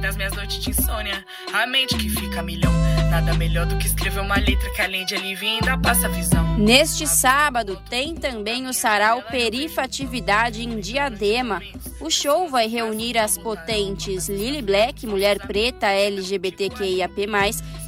das 0.01 0.16
minhas 0.16 0.35
noites 0.35 0.59
de 0.59 0.71
insônia. 0.71 1.25
A 1.53 1.66
mente 1.66 1.97
que 1.97 2.09
fica 2.09 2.43
milhão. 2.43 2.73
Nada 3.11 3.35
melhor 3.35 3.67
do 3.67 3.77
que 3.77 3.89
escrever 3.89 4.21
uma 4.21 4.37
letra 4.37 4.71
que 4.71 4.81
além 4.81 5.05
de 5.05 5.17
alívio 5.17 5.49
ainda 5.49 5.77
passa 5.77 6.09
visão. 6.09 6.57
Neste 6.57 7.09
sábado 7.09 7.77
tem 7.91 8.15
também 8.15 8.69
o 8.69 8.73
sarau 8.73 9.21
Perifatividade 9.23 10.63
em 10.63 10.79
Diadema. 10.79 11.61
O 12.01 12.09
show 12.09 12.49
vai 12.49 12.69
reunir 12.69 13.19
as 13.19 13.37
potentes 13.37 14.29
Lily 14.29 14.63
Black, 14.63 15.09
mulher 15.09 15.41
preta 15.41 15.89
LGBTQIAP+, 15.89 17.27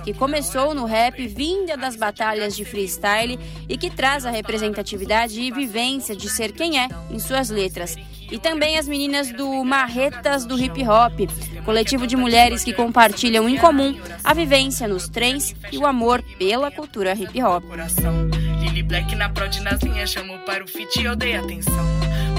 que 0.02 0.12
começou 0.12 0.74
no 0.74 0.86
rap 0.86 1.24
vinda 1.28 1.76
das 1.76 1.94
batalhas 1.94 2.56
de 2.56 2.64
freestyle 2.64 3.38
e 3.68 3.78
que 3.78 3.90
traz 3.90 4.26
a 4.26 4.30
representatividade 4.30 5.40
e 5.40 5.52
vivência 5.52 6.16
de 6.16 6.28
ser 6.28 6.50
quem 6.50 6.80
é 6.80 6.88
em 7.12 7.20
suas 7.20 7.48
letras 7.48 7.96
e 8.32 8.38
também 8.38 8.78
as 8.78 8.88
meninas 8.88 9.30
do 9.30 9.62
Marretas 9.62 10.46
do 10.46 10.58
Hip 10.58 10.82
Hop, 10.88 11.28
coletivo 11.66 12.06
de 12.06 12.16
mulheres 12.16 12.64
que 12.64 12.72
compartilham 12.72 13.46
em 13.46 13.58
comum 13.58 13.94
a 14.24 14.32
vivência 14.32 14.88
nos 14.88 15.06
trens 15.12 15.54
e 15.70 15.78
o 15.78 15.86
amor 15.86 16.22
pela 16.38 16.70
cultura 16.70 17.12
hip 17.12 17.42
hop. 17.42 17.64
Lily 18.60 18.82
Black 18.82 19.14
na 19.14 19.28
prod 19.28 19.60
nas 19.60 19.80
linhas, 19.82 20.10
chamou 20.10 20.38
para 20.40 20.64
o 20.64 20.68
fit 20.68 21.00
e 21.00 21.04
eu 21.04 21.14
dei 21.14 21.36
atenção. 21.36 21.84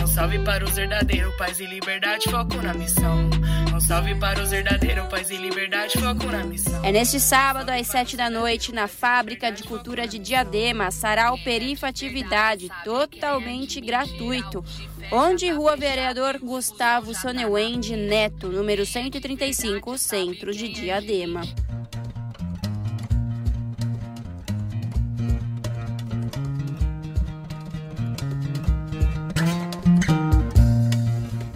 Um 0.01 0.07
salve 0.07 0.39
para 0.39 0.65
os 0.65 0.71
verdadeiros, 0.71 1.33
paz 1.35 1.59
e 1.59 1.65
liberdade, 1.65 2.29
foco 2.29 2.55
na 2.61 2.73
missão. 2.73 3.29
Um 3.73 3.79
salve 3.79 4.15
para 4.15 4.41
os 4.41 4.49
verdadeiros, 4.49 5.07
paz 5.07 5.29
e 5.29 5.37
liberdade, 5.37 5.93
foco 5.93 6.25
na 6.25 6.43
missão. 6.43 6.83
É 6.83 6.91
neste 6.91 7.19
sábado, 7.19 7.69
às 7.69 7.87
sete 7.87 8.17
da 8.17 8.29
noite, 8.29 8.73
na 8.73 8.87
Fábrica 8.87 9.51
de 9.51 9.63
Cultura 9.63 10.07
de 10.07 10.19
Diadema, 10.19 10.91
Sarau 10.91 11.37
Perifatividade, 11.43 12.69
totalmente 12.83 13.79
gratuito. 13.79 14.63
Onde 15.11 15.49
Rua 15.51 15.75
Vereador 15.75 16.39
Gustavo 16.39 17.13
Sonewende 17.13 17.95
Neto, 17.95 18.47
número 18.47 18.85
135, 18.85 19.97
Centro 19.97 20.51
de 20.53 20.69
Diadema. 20.69 21.41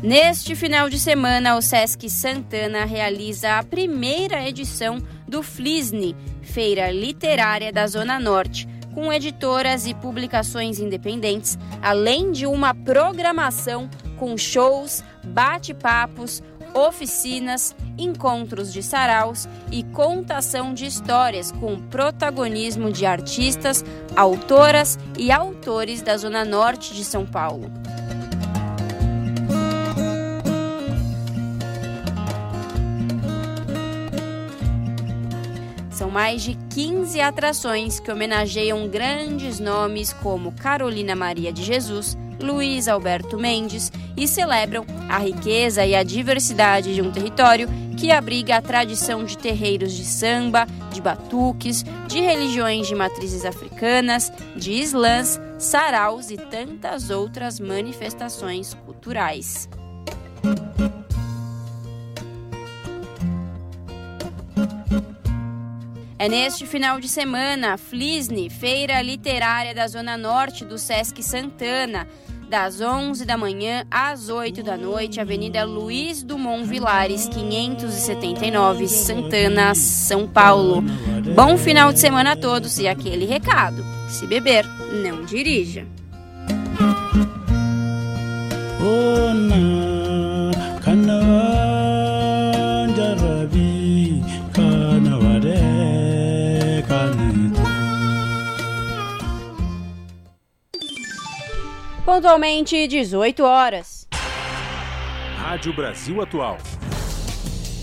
Neste 0.08 0.55
final 0.55 0.89
de 0.89 0.97
semana, 0.97 1.58
o 1.58 1.62
Sesc 1.62 2.10
Santana 2.10 2.86
realiza 2.86 3.58
a 3.58 3.64
primeira 3.64 4.47
edição 4.47 4.99
do 5.28 5.43
FLISNE, 5.43 6.16
Feira 6.41 6.89
Literária 6.89 7.74
da 7.74 7.86
Zona 7.88 8.18
Norte, 8.18 8.66
com 8.93 9.12
editoras 9.12 9.86
e 9.86 9.93
publicações 9.93 10.80
independentes, 10.80 11.60
além 11.82 12.32
de 12.32 12.47
uma 12.47 12.74
programação 12.74 13.89
com 14.18 14.38
shows, 14.38 15.03
bate-papos, 15.26 16.41
oficinas, 16.74 17.76
encontros 17.97 18.72
de 18.72 18.82
saraus 18.82 19.45
e 19.70 19.84
contação 19.84 20.74
de 20.74 20.86
histórias 20.86 21.51
com 21.51 21.82
protagonismo 21.82 22.93
de 22.93 23.05
artistas, 23.05 23.84
autoras 24.16 24.97
e 25.18 25.34
autores 25.34 26.01
da 26.01 26.16
Zona 26.16 26.45
Norte 26.45 26.93
de 26.93 27.03
São 27.03 27.26
Paulo. 27.26 27.70
Mais 36.10 36.41
de 36.41 36.55
15 36.70 37.20
atrações 37.22 37.99
que 37.99 38.12
homenageiam 38.12 38.88
grandes 38.88 39.60
nomes 39.60 40.14
como 40.14 40.51
Carolina 40.51 41.16
Maria 41.16 41.51
de 41.51 41.64
Jesus, 41.64 42.18
Luiz 42.41 42.88
Alberto 42.88 43.38
Mendes 43.38 43.91
e 44.16 44.28
celebram 44.28 44.86
a 45.10 45.18
riqueza 45.18 45.86
e 45.86 45.95
a 45.95 46.03
diversidade 46.03 46.93
de 46.93 47.01
um 47.01 47.12
território 47.12 47.68
que 47.97 48.12
abriga 48.12 48.58
a 48.58 48.62
tradição 48.62 49.24
de 49.24 49.38
terreiros 49.38 49.93
de 49.93 50.05
samba, 50.05 50.68
de 50.91 51.01
batuques, 51.01 51.84
de 52.08 52.20
religiões 52.20 52.88
de 52.88 52.93
matrizes 52.93 53.43
africanas, 53.43 54.32
de 54.55 54.72
islãs, 54.72 55.39
saraus 55.58 56.30
e 56.30 56.38
tantas 56.38 57.10
outras 57.10 57.60
manifestações 57.60 58.76
culturais. 58.86 59.68
É 66.20 66.28
neste 66.28 66.65
final 66.65 66.99
de 66.99 67.07
semana, 67.07 67.74
a 67.74 67.78
Flisne, 67.78 68.49
Feira 68.49 68.99
Literária 69.03 69.76
da 69.76 69.88
Zona 69.88 70.18
Norte 70.18 70.65
do 70.65 70.76
Sesc 70.76 71.22
Santana, 71.22 72.07
das 72.49 72.82
11 72.82 73.24
da 73.24 73.38
manhã 73.38 73.86
às 73.91 74.28
8 74.28 74.63
da 74.63 74.76
noite, 74.76 75.20
Avenida 75.20 75.63
Luiz 75.63 76.24
Dumont 76.24 76.65
Vilares, 76.65 77.28
579, 77.28 78.88
Santana, 78.88 79.76
São 79.76 80.28
Paulo. 80.28 80.84
Bom 81.36 81.55
final 81.55 81.93
de 81.93 81.99
semana 81.99 82.32
a 82.32 82.36
todos 82.36 82.80
e 82.80 82.88
aquele 82.88 83.26
recado: 83.26 83.86
se 84.09 84.26
beber, 84.26 84.65
não 85.03 85.24
dirija. 85.24 85.86
Pontualmente 102.08 102.88
18 102.88 103.43
horas. 103.43 104.08
Rádio 105.36 105.74
Brasil 105.74 106.22
Atual. 106.22 106.58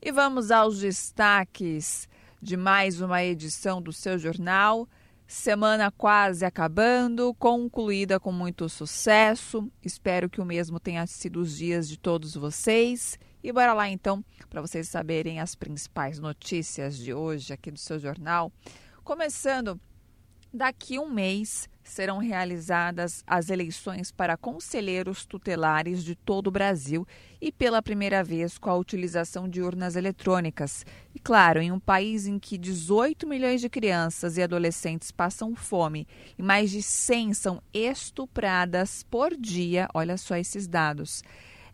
E 0.02 0.12
vamos 0.12 0.52
aos 0.52 0.78
destaques 0.82 2.06
de 2.42 2.58
mais 2.58 3.00
uma 3.00 3.24
edição 3.24 3.82
do 3.82 3.94
seu 3.94 4.20
jornal. 4.20 4.90
Semana 5.26 5.90
quase 5.90 6.44
acabando, 6.44 7.34
concluída 7.36 8.20
com 8.20 8.34
muito 8.34 8.68
sucesso. 8.68 9.72
Espero 9.82 10.30
que 10.30 10.42
o 10.42 10.46
mesmo 10.46 10.82
tenha 10.82 11.08
sido 11.08 11.40
os 11.40 11.56
dias 11.56 11.88
de 11.88 11.98
todos 11.98 12.36
vocês. 12.36 13.18
E 13.42 13.54
bora 13.54 13.72
lá 13.72 13.88
então, 13.88 14.22
para 14.50 14.60
vocês 14.60 14.90
saberem 14.90 15.40
as 15.40 15.56
principais 15.56 16.20
notícias 16.20 16.98
de 16.98 17.14
hoje 17.14 17.54
aqui 17.54 17.72
do 17.72 17.80
seu 17.80 17.98
jornal. 17.98 18.52
Começando 19.02 19.80
Daqui 20.52 20.98
um 20.98 21.08
mês 21.08 21.70
serão 21.84 22.18
realizadas 22.18 23.24
as 23.28 23.52
eleições 23.52 24.12
para 24.12 24.36
conselheiros 24.36 25.24
tutelares 25.24 26.04
de 26.04 26.16
todo 26.16 26.48
o 26.48 26.52
Brasil 26.52 27.06
e 27.40 27.52
pela 27.52 27.84
primeira 27.84 28.24
vez 28.24 28.58
com 28.58 28.68
a 28.68 28.76
utilização 28.76 29.48
de 29.48 29.62
urnas 29.62 29.96
eletrônicas. 29.96 30.84
E 31.14 31.20
claro, 31.20 31.62
em 31.62 31.72
um 31.72 31.80
país 31.80 32.26
em 32.26 32.40
que 32.40 32.58
18 32.58 33.28
milhões 33.28 33.62
de 33.62 33.70
crianças 33.70 34.38
e 34.38 34.42
adolescentes 34.42 35.12
passam 35.12 35.56
fome 35.56 36.08
e 36.36 36.42
mais 36.42 36.72
de 36.72 36.82
100 36.82 37.36
são 37.36 37.62
estupradas 37.72 39.04
por 39.04 39.38
dia, 39.38 39.88
olha 39.94 40.18
só 40.18 40.36
esses 40.36 40.68
dados. 40.68 41.24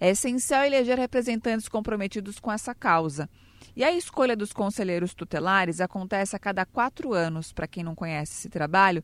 É 0.01 0.09
essencial 0.09 0.65
eleger 0.65 0.99
representantes 0.99 1.69
comprometidos 1.69 2.39
com 2.39 2.51
essa 2.51 2.75
causa. 2.75 3.29
E 3.75 3.83
a 3.83 3.91
escolha 3.91 4.35
dos 4.35 4.53
conselheiros 4.53 5.13
tutelares 5.13 5.81
acontece 5.81 6.35
a 6.35 6.39
cada 6.39 6.65
quatro 6.65 7.13
anos, 7.13 7.51
para 7.51 7.67
quem 7.67 7.83
não 7.83 7.93
conhece 7.93 8.33
esse 8.33 8.49
trabalho. 8.49 9.03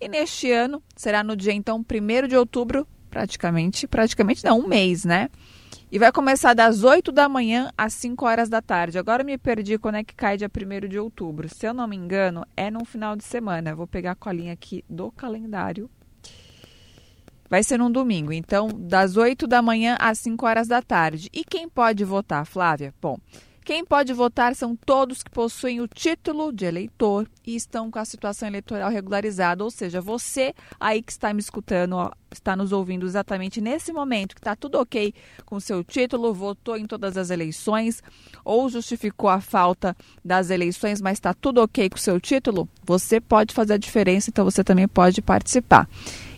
E 0.00 0.08
neste 0.08 0.50
ano 0.50 0.82
será 0.94 1.24
no 1.24 1.36
dia, 1.36 1.52
então, 1.52 1.78
1 1.78 2.28
de 2.28 2.36
outubro, 2.36 2.86
praticamente, 3.10 3.88
praticamente 3.88 4.44
não, 4.44 4.60
um 4.60 4.68
mês, 4.68 5.04
né? 5.04 5.28
E 5.90 5.98
vai 5.98 6.10
começar 6.10 6.54
das 6.54 6.84
8 6.84 7.12
da 7.12 7.28
manhã 7.28 7.70
às 7.76 7.92
5 7.94 8.24
horas 8.24 8.48
da 8.48 8.62
tarde. 8.62 8.98
Agora 8.98 9.22
me 9.24 9.36
perdi 9.36 9.76
quando 9.76 9.96
é 9.96 10.04
que 10.04 10.14
cai 10.14 10.38
dia 10.38 10.48
1 10.48 10.88
de 10.88 10.98
outubro. 10.98 11.48
Se 11.48 11.66
eu 11.66 11.74
não 11.74 11.86
me 11.86 11.96
engano, 11.96 12.46
é 12.56 12.70
no 12.70 12.84
final 12.84 13.14
de 13.14 13.24
semana. 13.24 13.74
Vou 13.74 13.86
pegar 13.86 14.12
a 14.12 14.14
colinha 14.16 14.52
aqui 14.54 14.84
do 14.88 15.12
calendário. 15.12 15.90
Vai 17.50 17.62
ser 17.62 17.76
num 17.76 17.90
domingo, 17.90 18.32
então, 18.32 18.68
das 18.68 19.18
8 19.18 19.46
da 19.46 19.60
manhã 19.60 19.98
às 20.00 20.18
5 20.20 20.46
horas 20.46 20.66
da 20.66 20.80
tarde. 20.80 21.28
E 21.30 21.44
quem 21.44 21.68
pode 21.68 22.02
votar, 22.02 22.46
Flávia? 22.46 22.94
Bom, 22.98 23.18
quem 23.64 23.84
pode 23.84 24.12
votar 24.12 24.54
são 24.54 24.74
todos 24.74 25.22
que 25.22 25.30
possuem 25.30 25.80
o 25.80 25.86
título 25.86 26.52
de 26.52 26.64
eleitor 26.64 27.28
e 27.46 27.54
estão 27.54 27.90
com 27.90 27.98
a 27.98 28.04
situação 28.04 28.48
eleitoral 28.48 28.90
regularizada, 28.90 29.62
ou 29.62 29.70
seja, 29.70 30.00
você 30.00 30.54
aí 30.80 31.00
que 31.00 31.12
está 31.12 31.32
me 31.32 31.40
escutando, 31.40 31.94
ó, 31.94 32.10
está 32.32 32.56
nos 32.56 32.72
ouvindo 32.72 33.06
exatamente 33.06 33.60
nesse 33.60 33.92
momento, 33.92 34.34
que 34.34 34.40
está 34.40 34.56
tudo 34.56 34.80
ok 34.80 35.14
com 35.44 35.60
seu 35.60 35.84
título, 35.84 36.34
votou 36.34 36.76
em 36.76 36.86
todas 36.86 37.16
as 37.16 37.30
eleições 37.30 38.02
ou 38.44 38.68
justificou 38.68 39.30
a 39.30 39.40
falta 39.40 39.96
das 40.24 40.50
eleições, 40.50 41.00
mas 41.00 41.18
está 41.18 41.32
tudo 41.32 41.62
ok 41.62 41.88
com 41.90 41.96
seu 41.96 42.20
título, 42.20 42.68
você 42.84 43.20
pode 43.20 43.54
fazer 43.54 43.74
a 43.74 43.78
diferença, 43.78 44.30
então 44.30 44.44
você 44.44 44.64
também 44.64 44.88
pode 44.88 45.22
participar. 45.22 45.88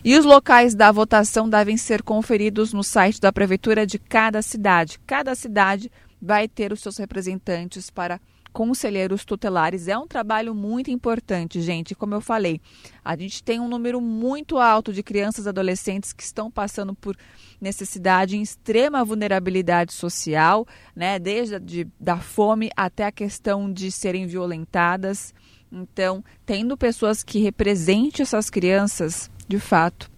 E 0.03 0.15
os 0.15 0.23
locais 0.23 0.75
da 0.75 0.91
votação 0.91 1.49
devem 1.49 1.77
ser 1.77 2.03
conferidos 2.03 2.71
no 2.71 2.83
site 2.83 3.19
da 3.19 3.33
prefeitura 3.33 3.87
de 3.87 3.97
cada 3.97 4.39
cidade. 4.43 4.99
Cada 5.07 5.33
cidade 5.33 5.91
vai 6.21 6.47
ter 6.47 6.71
os 6.71 6.81
seus 6.81 6.97
representantes 6.97 7.89
para 7.89 8.19
conselheiros 8.55 9.25
tutelares. 9.25 9.89
É 9.89 9.97
um 9.97 10.07
trabalho 10.07 10.55
muito 10.55 10.89
importante, 10.89 11.59
gente. 11.59 11.93
Como 11.93 12.13
eu 12.13 12.21
falei, 12.21 12.61
a 13.03 13.13
gente 13.17 13.43
tem 13.43 13.59
um 13.59 13.67
número 13.67 13.99
muito 13.99 14.57
alto 14.57 14.93
de 14.93 15.03
crianças 15.03 15.45
e 15.45 15.49
adolescentes 15.49 16.13
que 16.13 16.23
estão 16.23 16.49
passando 16.49 16.95
por 16.95 17.17
necessidade 17.59 18.37
em 18.37 18.41
extrema 18.41 19.03
vulnerabilidade 19.03 19.91
social, 19.91 20.65
né? 20.95 21.19
Desde 21.19 21.59
de, 21.59 21.87
da 21.99 22.17
fome 22.17 22.69
até 22.77 23.03
a 23.03 23.11
questão 23.11 23.71
de 23.71 23.91
serem 23.91 24.25
violentadas. 24.25 25.33
Então, 25.69 26.23
tendo 26.45 26.77
pessoas 26.77 27.23
que 27.23 27.39
representem 27.39 28.23
essas 28.23 28.49
crianças, 28.49 29.29
de 29.49 29.59
fato, 29.59 30.09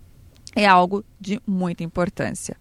é 0.55 0.67
algo 0.67 1.03
de 1.19 1.41
muita 1.47 1.83
importância. 1.83 2.55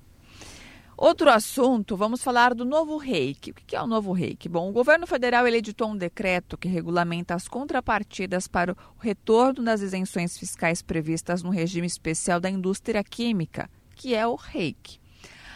Outro 0.99 1.29
assunto, 1.29 1.95
vamos 1.95 2.23
falar 2.23 2.55
do 2.55 2.65
novo 2.65 2.97
reiki. 2.97 3.51
O 3.51 3.55
que 3.55 3.77
é 3.77 3.83
o 3.83 3.87
novo 3.87 4.13
reiki? 4.13 4.49
Bom, 4.49 4.71
o 4.71 4.73
governo 4.73 5.07
federal 5.07 5.47
editou 5.47 5.91
um 5.91 5.97
decreto 5.97 6.57
que 6.57 6.69
regulamenta 6.69 7.35
as 7.35 7.47
contrapartidas 7.47 8.49
para 8.49 8.73
o 8.73 8.77
retorno 8.99 9.63
das 9.63 9.83
isenções 9.83 10.39
fiscais 10.39 10.81
previstas 10.81 11.43
no 11.43 11.51
regime 11.51 11.87
especial 11.87 12.41
da 12.41 12.49
indústria 12.49 13.05
química, 13.05 13.69
que 13.95 14.15
é 14.15 14.27
o 14.27 14.37
reiki. 14.37 14.99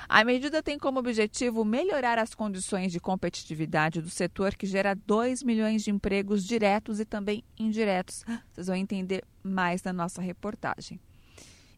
A 0.07 0.25
medida 0.25 0.63
tem 0.63 0.79
como 0.79 0.99
objetivo 0.99 1.65
melhorar 1.65 2.19
as 2.19 2.35
condições 2.35 2.93
de 2.93 3.01
competitividade 3.01 4.03
do 4.03 4.11
setor 4.11 4.55
que 4.55 4.67
gera 4.67 4.95
2 4.95 5.43
milhões 5.43 5.83
de 5.83 5.91
empregos 5.91 6.45
diretos 6.45 7.01
e 7.01 7.07
também 7.07 7.43
indiretos. 7.59 8.25
Vocês 8.53 8.67
vão 8.67 8.77
entender 8.77 9.25
mais 9.43 9.83
na 9.83 9.93
nossa 9.93 10.21
reportagem. 10.21 11.01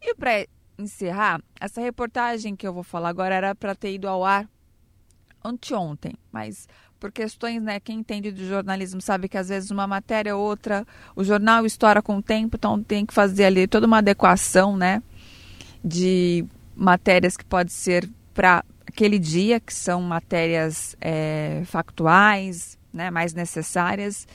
E 0.01 0.17
para 0.17 0.49
encerrar, 0.79 1.41
essa 1.61 1.81
reportagem 1.81 2.57
que 2.57 2.67
eu 2.67 2.73
vou 2.73 2.83
falar 2.83 3.09
agora 3.09 3.35
era 3.35 3.55
para 3.55 3.75
ter 3.75 3.95
ido 3.95 4.09
ao 4.09 4.25
ar 4.25 4.49
anteontem, 5.45 6.15
mas 6.31 6.69
por 6.99 7.11
questões, 7.11 7.61
né, 7.61 7.81
quem 7.81 7.99
entende 7.99 8.31
de 8.31 8.47
jornalismo 8.47 9.01
sabe 9.01 9.29
que 9.29 9.37
às 9.37 9.49
vezes 9.49 9.73
uma 9.73 9.89
matéria 9.89 10.37
ou 10.37 10.43
outra, 10.45 10.87
o 11.17 11.25
jornal 11.25 11.67
estoura 11.67 12.01
com 12.01 12.19
o 12.19 12.23
tempo, 12.23 12.57
então 12.57 12.81
tem 12.81 13.05
que 13.05 13.13
fazer 13.13 13.45
ali 13.47 13.67
toda 13.67 13.87
uma 13.87 13.99
adequação, 13.99 14.77
né, 14.77 15.03
de 15.85 16.45
matérias 16.77 17.37
que 17.37 17.45
pode 17.45 17.73
ser 17.73 18.09
para 18.33 18.65
aquele 18.87 19.19
dia, 19.19 19.59
que 19.59 19.75
são 19.75 20.01
matérias 20.01 20.97
é, 21.01 21.63
factuais, 21.65 22.79
né, 22.93 23.11
mais 23.11 23.35
necessárias. 23.35 24.27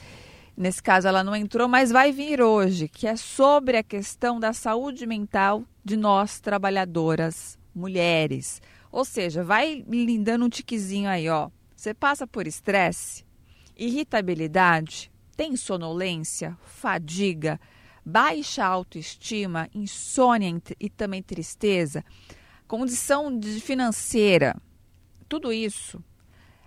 Nesse 0.56 0.82
caso, 0.82 1.08
ela 1.08 1.24
não 1.24 1.36
entrou, 1.36 1.68
mas 1.68 1.92
vai 1.92 2.12
vir 2.12 2.42
hoje, 2.42 2.88
que 2.88 3.08
é 3.08 3.16
sobre 3.16 3.78
a 3.78 3.84
questão 3.84 4.40
da 4.40 4.52
saúde 4.54 5.06
mental 5.06 5.64
de 5.88 5.98
nós 5.98 6.40
trabalhadoras, 6.40 7.58
mulheres. 7.74 8.62
Ou 8.92 9.06
seja, 9.06 9.44
vai 9.44 9.84
lindando 9.88 10.46
um 10.46 10.50
tiquezinho 10.50 11.10
aí, 11.10 11.30
ó. 11.30 11.50
Você 11.76 11.94
passa 11.94 12.28
por 12.28 12.46
estresse, 12.48 13.26
irritabilidade, 13.76 15.12
tem 15.36 15.56
sonolência, 15.56 16.58
fadiga, 16.64 17.60
baixa 18.06 18.66
autoestima, 18.66 19.70
insônia 19.74 20.62
e 20.80 20.90
também 20.90 21.22
tristeza 21.22 22.04
condição 22.68 23.40
financeira, 23.62 24.56
tudo 25.30 25.54
isso 25.54 26.04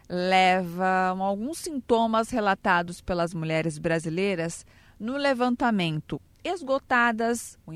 leva 0.09 0.85
a 0.85 1.09
alguns 1.11 1.59
sintomas 1.59 2.31
relatados 2.31 3.01
pelas 3.01 3.33
mulheres 3.33 3.79
brasileiras 3.79 4.67
no 4.99 5.17
levantamento 5.17 6.21
esgotadas, 6.45 7.59
o 7.67 7.73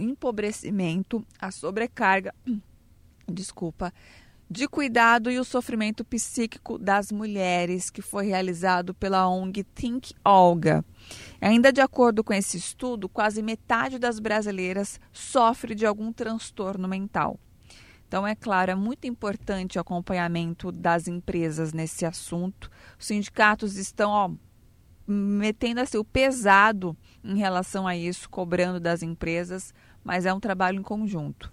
empobrecimento, 0.00 1.24
a 1.38 1.50
sobrecarga, 1.50 2.34
desculpa, 3.28 3.92
de 4.50 4.66
cuidado 4.66 5.30
e 5.30 5.38
o 5.38 5.44
sofrimento 5.44 6.04
psíquico 6.04 6.78
das 6.78 7.12
mulheres, 7.12 7.90
que 7.90 8.00
foi 8.00 8.26
realizado 8.26 8.94
pela 8.94 9.28
ONG 9.28 9.62
Think 9.62 10.14
Olga. 10.24 10.82
Ainda 11.40 11.70
de 11.70 11.82
acordo 11.82 12.24
com 12.24 12.32
esse 12.32 12.56
estudo, 12.56 13.08
quase 13.08 13.42
metade 13.42 13.98
das 13.98 14.18
brasileiras 14.18 14.98
sofre 15.12 15.74
de 15.74 15.84
algum 15.84 16.12
transtorno 16.12 16.88
mental. 16.88 17.38
Então, 18.06 18.26
é 18.26 18.34
claro, 18.34 18.70
é 18.70 18.74
muito 18.74 19.06
importante 19.06 19.76
o 19.76 19.82
acompanhamento 19.82 20.72
das 20.72 21.06
empresas 21.06 21.74
nesse 21.74 22.06
assunto. 22.06 22.70
Os 22.98 23.06
sindicatos 23.06 23.76
estão 23.76 24.10
ó, 24.10 24.30
metendo 25.06 25.82
assim, 25.82 25.98
o 25.98 26.04
pesado 26.04 26.96
em 27.24 27.36
relação 27.38 27.86
a 27.86 27.96
isso, 27.96 28.28
cobrando 28.28 28.80
das 28.80 29.02
empresas, 29.02 29.74
mas 30.04 30.26
é 30.26 30.32
um 30.32 30.40
trabalho 30.40 30.78
em 30.78 30.82
conjunto. 30.82 31.52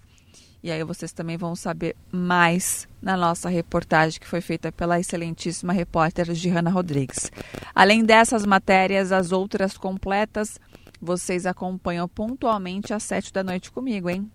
E 0.62 0.70
aí 0.70 0.82
vocês 0.82 1.12
também 1.12 1.36
vão 1.36 1.54
saber 1.54 1.94
mais 2.10 2.88
na 3.00 3.16
nossa 3.16 3.48
reportagem 3.48 4.18
que 4.18 4.26
foi 4.26 4.40
feita 4.40 4.72
pela 4.72 4.98
excelentíssima 4.98 5.72
repórter 5.72 6.34
Gihanna 6.34 6.70
Rodrigues. 6.70 7.30
Além 7.74 8.04
dessas 8.04 8.44
matérias, 8.44 9.12
as 9.12 9.30
outras 9.30 9.78
completas, 9.78 10.58
vocês 11.00 11.46
acompanham 11.46 12.08
pontualmente 12.08 12.92
às 12.92 13.04
sete 13.04 13.32
da 13.32 13.44
noite 13.44 13.70
comigo, 13.70 14.10
hein? 14.10 14.30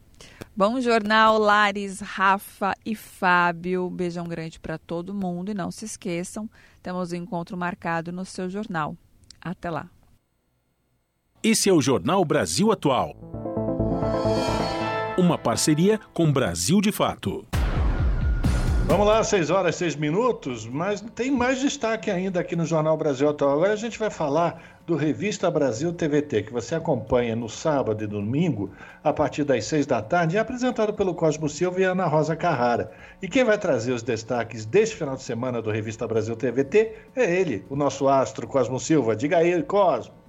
Bom 0.56 0.80
jornal, 0.80 1.38
Lares, 1.38 2.00
Rafa 2.00 2.76
e 2.86 2.96
Fábio. 2.96 3.90
Beijão 3.90 4.26
grande 4.26 4.60
para 4.60 4.78
todo 4.78 5.14
mundo 5.14 5.52
e 5.52 5.54
não 5.54 5.72
se 5.72 5.86
esqueçam, 5.86 6.50
temos 6.82 7.12
o 7.12 7.16
um 7.16 7.18
encontro 7.18 7.58
marcado 7.58 8.12
no 8.12 8.24
seu 8.24 8.50
jornal. 8.50 8.96
Até 9.42 9.70
lá. 9.70 9.90
Esse 11.44 11.70
é 11.70 11.74
o 11.74 11.82
Jornal 11.82 12.24
Brasil 12.24 12.72
Atual 12.72 13.16
uma 15.18 15.38
parceria 15.38 16.00
com 16.14 16.32
Brasil 16.32 16.82
de 16.82 16.92
Fato. 16.92 17.46
Vamos 18.88 19.06
lá, 19.06 19.24
6 19.24 19.50
horas, 19.52 19.76
6 19.76 19.96
minutos, 19.96 20.66
mas 20.66 21.00
tem 21.00 21.30
mais 21.30 21.60
destaque 21.60 22.10
ainda 22.10 22.40
aqui 22.40 22.56
no 22.56 22.66
Jornal 22.66 22.98
Brasil 22.98 23.30
Atual. 23.30 23.54
Agora 23.54 23.74
a 23.74 23.76
gente 23.78 24.00
vai 24.00 24.10
falar 24.10 24.82
do 24.86 24.96
Revista 24.96 25.50
Brasil 25.52 25.94
TVT, 25.94 26.44
que 26.44 26.52
você 26.52 26.76
acompanha 26.76 27.36
no 27.36 27.48
sábado 27.48 28.04
e 28.04 28.08
domingo, 28.08 28.72
a 29.04 29.14
partir 29.14 29.44
das 29.44 29.66
6 29.66 29.86
da 29.86 30.02
tarde, 30.02 30.38
é 30.38 30.40
apresentado 30.40 30.94
pelo 30.94 31.14
Cosmo 31.14 31.48
Silva 31.48 31.80
e 31.80 31.84
Ana 31.84 32.08
Rosa 32.08 32.36
Carrara. 32.36 32.92
E 33.22 33.28
quem 33.28 33.44
vai 33.44 33.58
trazer 33.58 33.94
os 33.94 34.04
destaques 34.04 34.66
deste 34.66 34.96
final 34.96 35.16
de 35.16 35.24
semana 35.24 35.62
do 35.62 35.72
Revista 35.72 36.08
Brasil 36.08 36.36
TVT 36.36 36.94
é 37.16 37.40
ele, 37.40 37.64
o 37.70 37.76
nosso 37.76 38.10
astro 38.10 38.48
Cosmo 38.48 38.80
Silva. 38.80 39.16
Diga 39.16 39.38
aí, 39.38 39.62
Cosmo. 39.64 40.21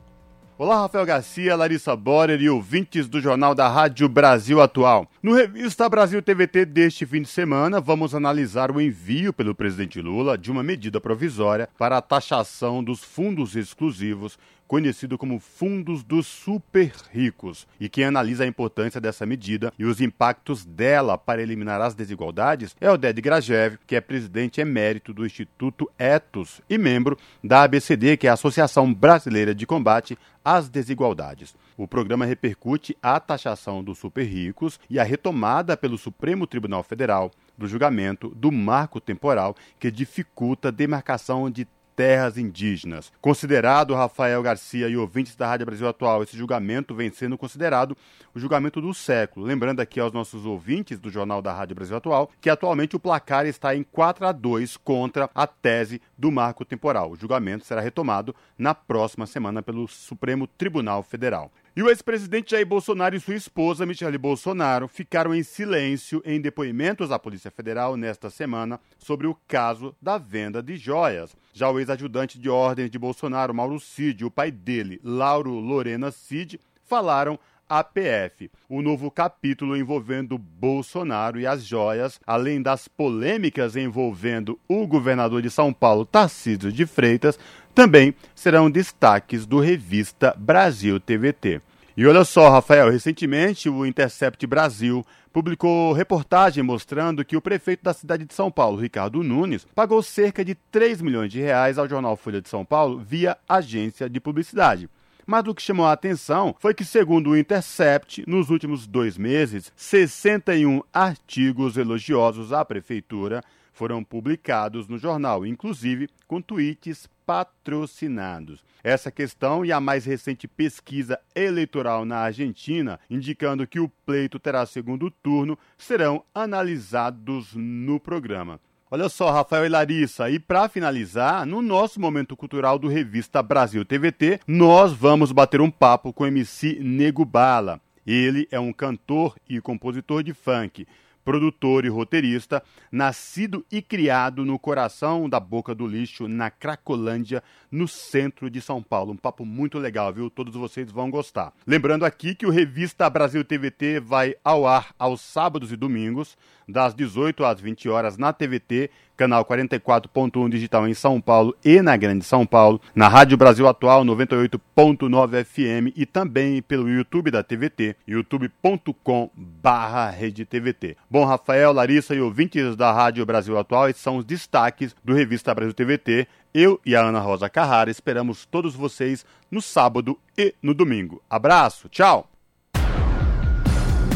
Olá, 0.64 0.82
Rafael 0.82 1.04
Garcia, 1.04 1.56
Larissa 1.56 1.96
Borer 1.96 2.40
e 2.40 2.48
ouvintes 2.48 3.08
do 3.08 3.20
Jornal 3.20 3.52
da 3.52 3.68
Rádio 3.68 4.08
Brasil 4.08 4.62
Atual. 4.62 5.10
No 5.20 5.34
Revista 5.34 5.88
Brasil 5.88 6.22
TVT 6.22 6.64
deste 6.66 7.04
fim 7.04 7.22
de 7.22 7.28
semana, 7.28 7.80
vamos 7.80 8.14
analisar 8.14 8.70
o 8.70 8.80
envio 8.80 9.32
pelo 9.32 9.56
presidente 9.56 10.00
Lula 10.00 10.38
de 10.38 10.52
uma 10.52 10.62
medida 10.62 11.00
provisória 11.00 11.68
para 11.76 11.96
a 11.96 12.00
taxação 12.00 12.80
dos 12.80 13.02
fundos 13.02 13.56
exclusivos 13.56 14.38
conhecido 14.72 15.18
como 15.18 15.38
fundos 15.38 16.02
dos 16.02 16.26
super 16.26 16.94
ricos. 17.12 17.68
E 17.78 17.90
quem 17.90 18.04
analisa 18.04 18.44
a 18.44 18.46
importância 18.46 18.98
dessa 18.98 19.26
medida 19.26 19.70
e 19.78 19.84
os 19.84 20.00
impactos 20.00 20.64
dela 20.64 21.18
para 21.18 21.42
eliminar 21.42 21.78
as 21.82 21.94
desigualdades 21.94 22.74
é 22.80 22.90
o 22.90 22.96
Ded 22.96 23.20
Grajev, 23.20 23.76
que 23.86 23.94
é 23.94 24.00
presidente 24.00 24.62
emérito 24.62 25.12
do 25.12 25.26
Instituto 25.26 25.90
Etos 25.98 26.62
e 26.70 26.78
membro 26.78 27.18
da 27.44 27.64
ABCD, 27.64 28.16
que 28.16 28.26
é 28.26 28.30
a 28.30 28.32
Associação 28.32 28.94
Brasileira 28.94 29.54
de 29.54 29.66
Combate 29.66 30.16
às 30.42 30.70
Desigualdades. 30.70 31.54
O 31.76 31.86
programa 31.86 32.24
repercute 32.24 32.96
a 33.02 33.20
taxação 33.20 33.84
dos 33.84 33.98
super 33.98 34.24
ricos 34.24 34.80
e 34.88 34.98
a 34.98 35.02
retomada 35.02 35.76
pelo 35.76 35.98
Supremo 35.98 36.46
Tribunal 36.46 36.82
Federal 36.82 37.30
do 37.58 37.68
julgamento 37.68 38.30
do 38.30 38.50
marco 38.50 39.02
temporal 39.02 39.54
que 39.78 39.90
dificulta 39.90 40.68
a 40.68 40.70
demarcação 40.72 41.50
de 41.50 41.68
terras 41.96 42.38
indígenas. 42.38 43.12
Considerado 43.20 43.94
Rafael 43.94 44.42
Garcia 44.42 44.88
e 44.88 44.96
ouvintes 44.96 45.36
da 45.36 45.46
Rádio 45.46 45.66
Brasil 45.66 45.88
Atual, 45.88 46.22
esse 46.22 46.36
julgamento 46.36 46.94
vem 46.94 47.10
sendo 47.10 47.38
considerado 47.38 47.96
o 48.34 48.38
julgamento 48.38 48.80
do 48.80 48.92
século. 48.94 49.46
Lembrando 49.46 49.80
aqui 49.80 50.00
aos 50.00 50.12
nossos 50.12 50.46
ouvintes 50.46 50.98
do 50.98 51.10
Jornal 51.10 51.42
da 51.42 51.52
Rádio 51.52 51.76
Brasil 51.76 51.96
Atual 51.96 52.30
que 52.40 52.50
atualmente 52.50 52.96
o 52.96 53.00
placar 53.00 53.46
está 53.46 53.74
em 53.74 53.82
4 53.82 54.26
a 54.26 54.32
2 54.32 54.76
contra 54.76 55.30
a 55.34 55.46
tese 55.46 56.00
do 56.16 56.30
marco 56.30 56.64
temporal. 56.64 57.10
O 57.10 57.16
julgamento 57.16 57.64
será 57.64 57.80
retomado 57.80 58.34
na 58.56 58.74
próxima 58.74 59.26
semana 59.26 59.62
pelo 59.62 59.86
Supremo 59.88 60.46
Tribunal 60.46 61.02
Federal. 61.02 61.50
E 61.74 61.82
o 61.82 61.88
ex-presidente 61.88 62.50
Jair 62.50 62.66
Bolsonaro 62.66 63.16
e 63.16 63.20
sua 63.20 63.34
esposa, 63.34 63.86
Michele 63.86 64.18
Bolsonaro, 64.18 64.86
ficaram 64.86 65.34
em 65.34 65.42
silêncio 65.42 66.22
em 66.22 66.38
depoimentos 66.38 67.10
à 67.10 67.18
Polícia 67.18 67.50
Federal 67.50 67.96
nesta 67.96 68.28
semana 68.28 68.78
sobre 68.98 69.26
o 69.26 69.34
caso 69.48 69.96
da 70.00 70.18
venda 70.18 70.62
de 70.62 70.76
joias. 70.76 71.34
Já 71.50 71.70
o 71.70 71.80
ex-ajudante 71.80 72.38
de 72.38 72.50
ordens 72.50 72.90
de 72.90 72.98
Bolsonaro, 72.98 73.54
Mauro 73.54 73.80
Cid, 73.80 74.22
e 74.22 74.26
o 74.26 74.30
pai 74.30 74.50
dele, 74.50 75.00
Lauro 75.02 75.52
Lorena 75.52 76.10
Cid, 76.10 76.60
falaram 76.84 77.38
à 77.66 77.82
PF. 77.82 78.50
O 78.68 78.82
novo 78.82 79.10
capítulo 79.10 79.74
envolvendo 79.74 80.36
Bolsonaro 80.36 81.40
e 81.40 81.46
as 81.46 81.64
joias, 81.64 82.20
além 82.26 82.60
das 82.60 82.86
polêmicas 82.86 83.76
envolvendo 83.76 84.60
o 84.68 84.86
governador 84.86 85.40
de 85.40 85.48
São 85.48 85.72
Paulo, 85.72 86.04
Tarcísio 86.04 86.70
de 86.70 86.84
Freitas, 86.84 87.38
também 87.74 88.14
serão 88.34 88.70
destaques 88.70 89.46
do 89.46 89.60
revista 89.60 90.34
Brasil 90.38 91.00
TVT. 91.00 91.60
E 91.96 92.06
olha 92.06 92.24
só, 92.24 92.48
Rafael, 92.48 92.90
recentemente 92.90 93.68
o 93.68 93.84
Intercept 93.84 94.46
Brasil 94.46 95.04
publicou 95.32 95.92
reportagem 95.92 96.62
mostrando 96.62 97.24
que 97.24 97.36
o 97.36 97.40
prefeito 97.40 97.82
da 97.82 97.92
cidade 97.92 98.24
de 98.24 98.34
São 98.34 98.50
Paulo, 98.50 98.80
Ricardo 98.80 99.22
Nunes, 99.22 99.66
pagou 99.74 100.02
cerca 100.02 100.44
de 100.44 100.54
3 100.54 101.02
milhões 101.02 101.30
de 101.30 101.40
reais 101.40 101.78
ao 101.78 101.88
jornal 101.88 102.16
Folha 102.16 102.40
de 102.40 102.48
São 102.48 102.64
Paulo 102.64 102.98
via 102.98 103.36
agência 103.48 104.08
de 104.08 104.20
publicidade. 104.20 104.88
Mas 105.26 105.46
o 105.46 105.54
que 105.54 105.62
chamou 105.62 105.86
a 105.86 105.92
atenção 105.92 106.54
foi 106.58 106.74
que, 106.74 106.84
segundo 106.84 107.30
o 107.30 107.36
Intercept, 107.36 108.24
nos 108.26 108.50
últimos 108.50 108.86
dois 108.86 109.16
meses, 109.16 109.72
61 109.76 110.82
artigos 110.92 111.76
elogiosos 111.76 112.52
à 112.52 112.64
prefeitura 112.64 113.42
foram 113.72 114.04
publicados 114.04 114.86
no 114.86 114.98
jornal, 114.98 115.46
inclusive 115.46 116.08
com 116.26 116.40
tweets 116.40 117.08
patrocinados. 117.26 118.64
Essa 118.84 119.10
questão 119.10 119.64
e 119.64 119.72
a 119.72 119.80
mais 119.80 120.04
recente 120.04 120.46
pesquisa 120.46 121.18
eleitoral 121.34 122.04
na 122.04 122.18
Argentina, 122.18 123.00
indicando 123.08 123.66
que 123.66 123.80
o 123.80 123.88
pleito 124.04 124.38
terá 124.38 124.66
segundo 124.66 125.10
turno, 125.10 125.58
serão 125.78 126.24
analisados 126.34 127.54
no 127.54 127.98
programa. 127.98 128.60
Olha 128.90 129.08
só, 129.08 129.30
Rafael 129.30 129.64
e 129.64 129.70
Larissa, 129.70 130.28
e 130.28 130.38
para 130.38 130.68
finalizar, 130.68 131.46
no 131.46 131.62
nosso 131.62 131.98
momento 131.98 132.36
cultural 132.36 132.78
do 132.78 132.88
Revista 132.88 133.42
Brasil 133.42 133.86
TVT, 133.86 134.40
nós 134.46 134.92
vamos 134.92 135.32
bater 135.32 135.62
um 135.62 135.70
papo 135.70 136.12
com 136.12 136.24
o 136.24 136.26
MC 136.26 136.78
Nego 136.82 137.24
Bala. 137.24 137.80
Ele 138.06 138.46
é 138.50 138.60
um 138.60 138.72
cantor 138.72 139.34
e 139.48 139.60
compositor 139.62 140.22
de 140.22 140.34
funk 140.34 140.86
produtor 141.24 141.84
e 141.84 141.88
roteirista, 141.88 142.62
nascido 142.90 143.64
e 143.70 143.80
criado 143.80 144.44
no 144.44 144.58
coração 144.58 145.28
da 145.28 145.38
Boca 145.38 145.74
do 145.74 145.86
Lixo, 145.86 146.28
na 146.28 146.50
Cracolândia, 146.50 147.42
no 147.70 147.86
centro 147.88 148.50
de 148.50 148.60
São 148.60 148.82
Paulo. 148.82 149.12
Um 149.12 149.16
papo 149.16 149.44
muito 149.44 149.78
legal, 149.78 150.12
viu? 150.12 150.28
Todos 150.28 150.54
vocês 150.54 150.90
vão 150.90 151.10
gostar. 151.10 151.52
Lembrando 151.66 152.04
aqui 152.04 152.34
que 152.34 152.46
o 152.46 152.50
Revista 152.50 153.08
Brasil 153.08 153.44
TVT 153.44 154.00
vai 154.00 154.34
ao 154.44 154.66
ar 154.66 154.94
aos 154.98 155.20
sábados 155.20 155.72
e 155.72 155.76
domingos, 155.76 156.36
das 156.68 156.94
18 156.94 157.44
às 157.44 157.60
20 157.60 157.88
horas 157.88 158.16
na 158.16 158.32
TVT, 158.32 158.90
canal 159.22 159.44
44.1 159.44 160.48
digital 160.48 160.88
em 160.88 160.94
São 160.94 161.20
Paulo 161.20 161.54
e 161.64 161.80
na 161.80 161.96
Grande 161.96 162.24
São 162.24 162.44
Paulo, 162.44 162.80
na 162.92 163.06
Rádio 163.06 163.36
Brasil 163.36 163.68
Atual 163.68 164.04
98.9 164.04 165.44
FM 165.44 165.96
e 165.96 166.04
também 166.04 166.60
pelo 166.60 166.88
YouTube 166.88 167.30
da 167.30 167.40
TVT, 167.40 167.94
youtube.com/redetvt. 168.08 170.96
Bom, 171.08 171.24
Rafael, 171.24 171.72
Larissa 171.72 172.16
e 172.16 172.20
ouvintes 172.20 172.74
da 172.74 172.90
Rádio 172.90 173.24
Brasil 173.24 173.56
Atual, 173.56 173.88
esses 173.88 174.02
são 174.02 174.16
os 174.16 174.24
destaques 174.24 174.92
do 175.04 175.14
Revista 175.14 175.54
Brasil 175.54 175.72
TVT. 175.72 176.26
Eu 176.52 176.80
e 176.84 176.96
a 176.96 177.02
Ana 177.02 177.20
Rosa 177.20 177.48
Carrara 177.48 177.92
esperamos 177.92 178.44
todos 178.44 178.74
vocês 178.74 179.24
no 179.48 179.62
sábado 179.62 180.18
e 180.36 180.52
no 180.60 180.74
domingo. 180.74 181.22
Abraço, 181.30 181.88
tchau! 181.88 182.31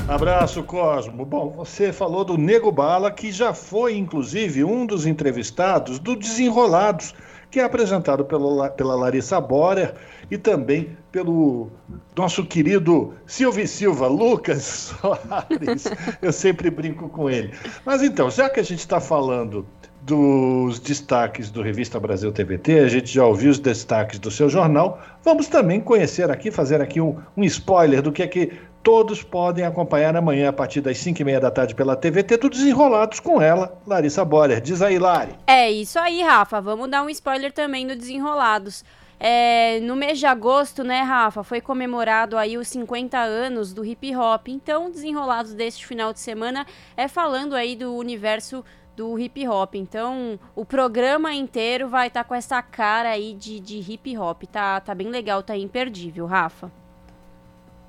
Abraço, 0.09 0.63
Cosmo. 0.63 1.25
Bom, 1.25 1.51
você 1.51 1.93
falou 1.93 2.25
do 2.25 2.39
Nego 2.39 2.71
Bala, 2.71 3.11
que 3.11 3.33
já 3.33 3.53
foi, 3.53 3.97
inclusive, 3.97 4.63
um 4.63 4.87
dos 4.87 5.05
entrevistados 5.05 5.99
do 5.99 6.15
Desenrolados, 6.15 7.13
que 7.51 7.59
é 7.59 7.65
apresentado 7.65 8.25
pela, 8.25 8.71
pela 8.71 8.95
Larissa 8.95 9.41
Borer 9.41 9.95
e 10.31 10.39
também 10.39 10.97
pelo 11.11 11.71
nosso 12.17 12.47
querido 12.47 13.15
Silvio 13.27 13.67
Silva, 13.67 14.07
Lucas 14.07 14.95
Soares. 15.03 15.91
Eu 16.23 16.33
sempre 16.33 16.71
brinco 16.71 17.09
com 17.09 17.29
ele. 17.29 17.53
Mas 17.85 18.01
então, 18.01 18.31
já 18.31 18.49
que 18.49 18.61
a 18.61 18.65
gente 18.65 18.81
está 18.81 19.01
falando 19.01 19.67
dos 20.03 20.79
destaques 20.79 21.51
do 21.51 21.63
Revista 21.63 21.99
Brasil 21.99 22.31
TVT, 22.31 22.79
a 22.79 22.89
gente 22.89 23.13
já 23.13 23.27
ouviu 23.27 23.51
os 23.51 23.59
destaques 23.59 24.21
do 24.21 24.31
seu 24.31 24.49
jornal, 24.49 25.01
vamos 25.25 25.49
também 25.49 25.81
conhecer 25.81 26.31
aqui, 26.31 26.53
fazer 26.53 26.81
aqui 26.81 27.01
um, 27.01 27.19
um 27.37 27.43
spoiler 27.43 28.01
do 28.01 28.13
que 28.13 28.23
é 28.23 28.29
que 28.29 28.53
todos 28.87 29.21
podem 29.21 29.65
acompanhar 29.65 30.15
amanhã 30.15 30.49
a 30.49 30.53
partir 30.53 30.81
das 30.81 30.97
5 30.99 31.21
e 31.21 31.25
meia 31.25 31.41
da 31.41 31.51
tarde 31.51 31.75
pela 31.75 31.97
TVT, 31.97 32.39
tudo 32.39 32.53
desenrolados 32.53 33.19
com 33.19 33.43
ela, 33.43 33.77
Larissa 33.85 34.25
Boller. 34.25 34.61
Diz 34.61 34.81
aí, 34.81 34.97
Lari. 34.97 35.33
É 35.45 35.69
isso 35.69 35.99
aí, 35.99 36.23
Rafa. 36.23 36.61
Vamos 36.61 36.89
dar 36.89 37.03
um 37.03 37.11
spoiler 37.11 37.53
também 37.53 37.85
do 37.85 37.97
Desenrolados. 37.97 38.85
É, 39.19 39.81
no 39.81 39.97
mês 39.97 40.21
de 40.21 40.27
agosto, 40.27 40.85
né, 40.85 41.03
Rafa, 41.03 41.43
foi 41.43 41.61
comemorado 41.61 42.39
aí 42.39 42.57
os 42.57 42.69
50 42.69 43.19
anos 43.19 43.75
do 43.75 43.85
hip 43.85 44.15
hop. 44.15 44.47
Então, 44.47 44.89
Desenrolados 44.89 45.53
deste 45.53 45.85
final 45.85 46.13
de 46.13 46.21
semana 46.21 46.65
é 46.97 47.09
falando 47.09 47.57
aí 47.57 47.75
do 47.75 47.93
universo 47.93 48.65
do 48.95 49.19
hip 49.19 49.49
hop. 49.49 49.75
Então, 49.75 50.39
o 50.55 50.65
programa 50.65 51.35
inteiro 51.35 51.89
vai 51.89 52.07
estar 52.07 52.23
tá 52.23 52.29
com 52.29 52.37
essa 52.37 52.63
cara 52.63 53.09
aí 53.09 53.35
de, 53.35 53.59
de 53.59 53.79
hip 53.79 54.17
hop. 54.17 54.45
Tá, 54.45 54.79
tá 54.79 54.95
bem 54.95 55.09
legal, 55.09 55.43
tá 55.43 55.57
imperdível, 55.57 56.25
Rafa. 56.25 56.71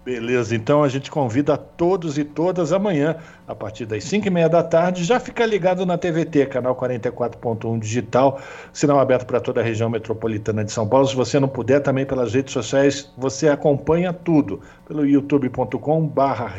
Beleza, 0.08 0.56
então 0.56 0.86
a 0.86 0.88
gente 0.88 1.12
convida 1.12 1.58
todos 1.58 2.18
e 2.18 2.24
todas 2.24 2.72
amanhã, 2.72 3.18
a 3.46 3.54
partir 3.54 3.86
das 3.86 4.06
5 4.06 4.26
e 4.26 4.30
meia 4.30 4.48
da 4.48 4.64
tarde, 4.64 5.04
já 5.04 5.20
fica 5.20 5.46
ligado 5.46 5.86
na 5.86 5.98
TVT, 5.98 6.46
canal 6.46 6.78
44.1 6.78 7.78
digital, 7.78 8.40
sinal 8.72 9.02
aberto 9.02 9.26
para 9.26 9.42
toda 9.42 9.60
a 9.60 9.64
região 9.66 9.90
metropolitana 9.90 10.64
de 10.64 10.72
São 10.72 10.88
Paulo. 10.88 11.06
Se 11.06 11.14
você 11.14 11.42
não 11.42 11.50
puder, 11.50 11.82
também 11.82 12.06
pelas 12.06 12.34
redes 12.34 12.54
sociais, 12.54 13.12
você 13.18 13.50
acompanha 13.50 14.14
tudo. 14.14 14.62
Pelo 14.88 15.06
youtube.com 15.06 16.08
barra 16.08 16.54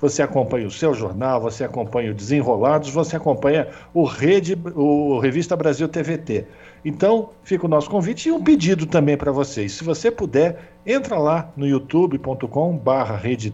você 0.00 0.20
acompanha 0.20 0.66
o 0.66 0.70
seu 0.70 0.92
jornal, 0.94 1.40
você 1.40 1.62
acompanha 1.62 2.10
o 2.10 2.14
Desenrolados, 2.14 2.90
você 2.90 3.14
acompanha 3.14 3.68
o, 3.94 4.02
rede, 4.02 4.58
o 4.74 5.20
Revista 5.20 5.54
Brasil 5.54 5.86
TVT. 5.86 6.44
Então, 6.88 7.30
fica 7.42 7.66
o 7.66 7.68
nosso 7.68 7.90
convite 7.90 8.28
e 8.28 8.32
um 8.32 8.40
pedido 8.40 8.86
também 8.86 9.16
para 9.16 9.32
vocês. 9.32 9.72
Se 9.72 9.82
você 9.82 10.08
puder, 10.08 10.70
entra 10.86 11.18
lá 11.18 11.52
no 11.56 11.66
youtube.com 11.66 12.80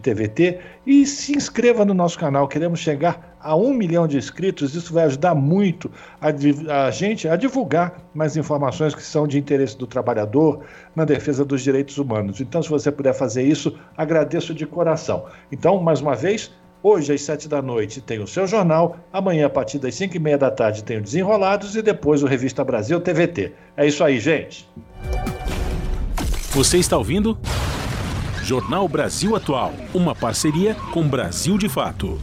TVT 0.03 0.59
e 0.85 1.03
se 1.07 1.35
inscreva 1.35 1.83
no 1.83 1.95
nosso 1.95 2.19
canal. 2.19 2.47
Queremos 2.47 2.79
chegar 2.79 3.35
a 3.41 3.55
um 3.55 3.73
milhão 3.73 4.07
de 4.07 4.17
inscritos. 4.17 4.75
Isso 4.75 4.93
vai 4.93 5.05
ajudar 5.05 5.33
muito 5.33 5.89
a, 6.21 6.27
a 6.85 6.91
gente 6.91 7.27
a 7.27 7.35
divulgar 7.35 8.03
mais 8.13 8.37
informações 8.37 8.93
que 8.93 9.01
são 9.01 9.27
de 9.27 9.39
interesse 9.39 9.75
do 9.75 9.87
trabalhador 9.87 10.63
na 10.95 11.03
defesa 11.03 11.43
dos 11.43 11.63
direitos 11.63 11.97
humanos. 11.97 12.39
Então, 12.39 12.61
se 12.61 12.69
você 12.69 12.91
puder 12.91 13.15
fazer 13.15 13.41
isso, 13.41 13.75
agradeço 13.97 14.53
de 14.53 14.67
coração. 14.67 15.25
Então, 15.51 15.81
mais 15.81 16.01
uma 16.01 16.13
vez, 16.13 16.51
Hoje, 16.85 17.13
às 17.13 17.21
sete 17.21 17.47
da 17.47 17.61
noite, 17.61 18.01
tem 18.01 18.19
o 18.19 18.27
seu 18.27 18.45
jornal. 18.45 18.97
Amanhã, 19.13 19.45
a 19.45 19.49
partir 19.49 19.79
das 19.79 19.95
cinco 19.95 20.17
e 20.17 20.19
meia 20.19 20.37
da 20.37 20.51
tarde, 20.51 20.83
tem 20.83 20.97
o 20.97 21.01
Desenrolados 21.01 21.77
e 21.77 21.81
depois 21.81 22.21
o 22.21 22.27
Revista 22.27 22.61
Brasil 22.61 22.99
TVT. 22.99 23.53
É 23.77 23.87
isso 23.87 24.03
aí, 24.03 24.19
gente. 24.19 24.69
Você 26.51 26.77
está 26.77 26.97
ouvindo? 26.97 27.39
Jornal 28.43 28.85
Brasil 28.89 29.33
Atual, 29.33 29.71
uma 29.93 30.13
parceria 30.13 30.75
com 30.91 31.07
Brasil 31.07 31.57
de 31.57 31.69
Fato. 31.69 32.19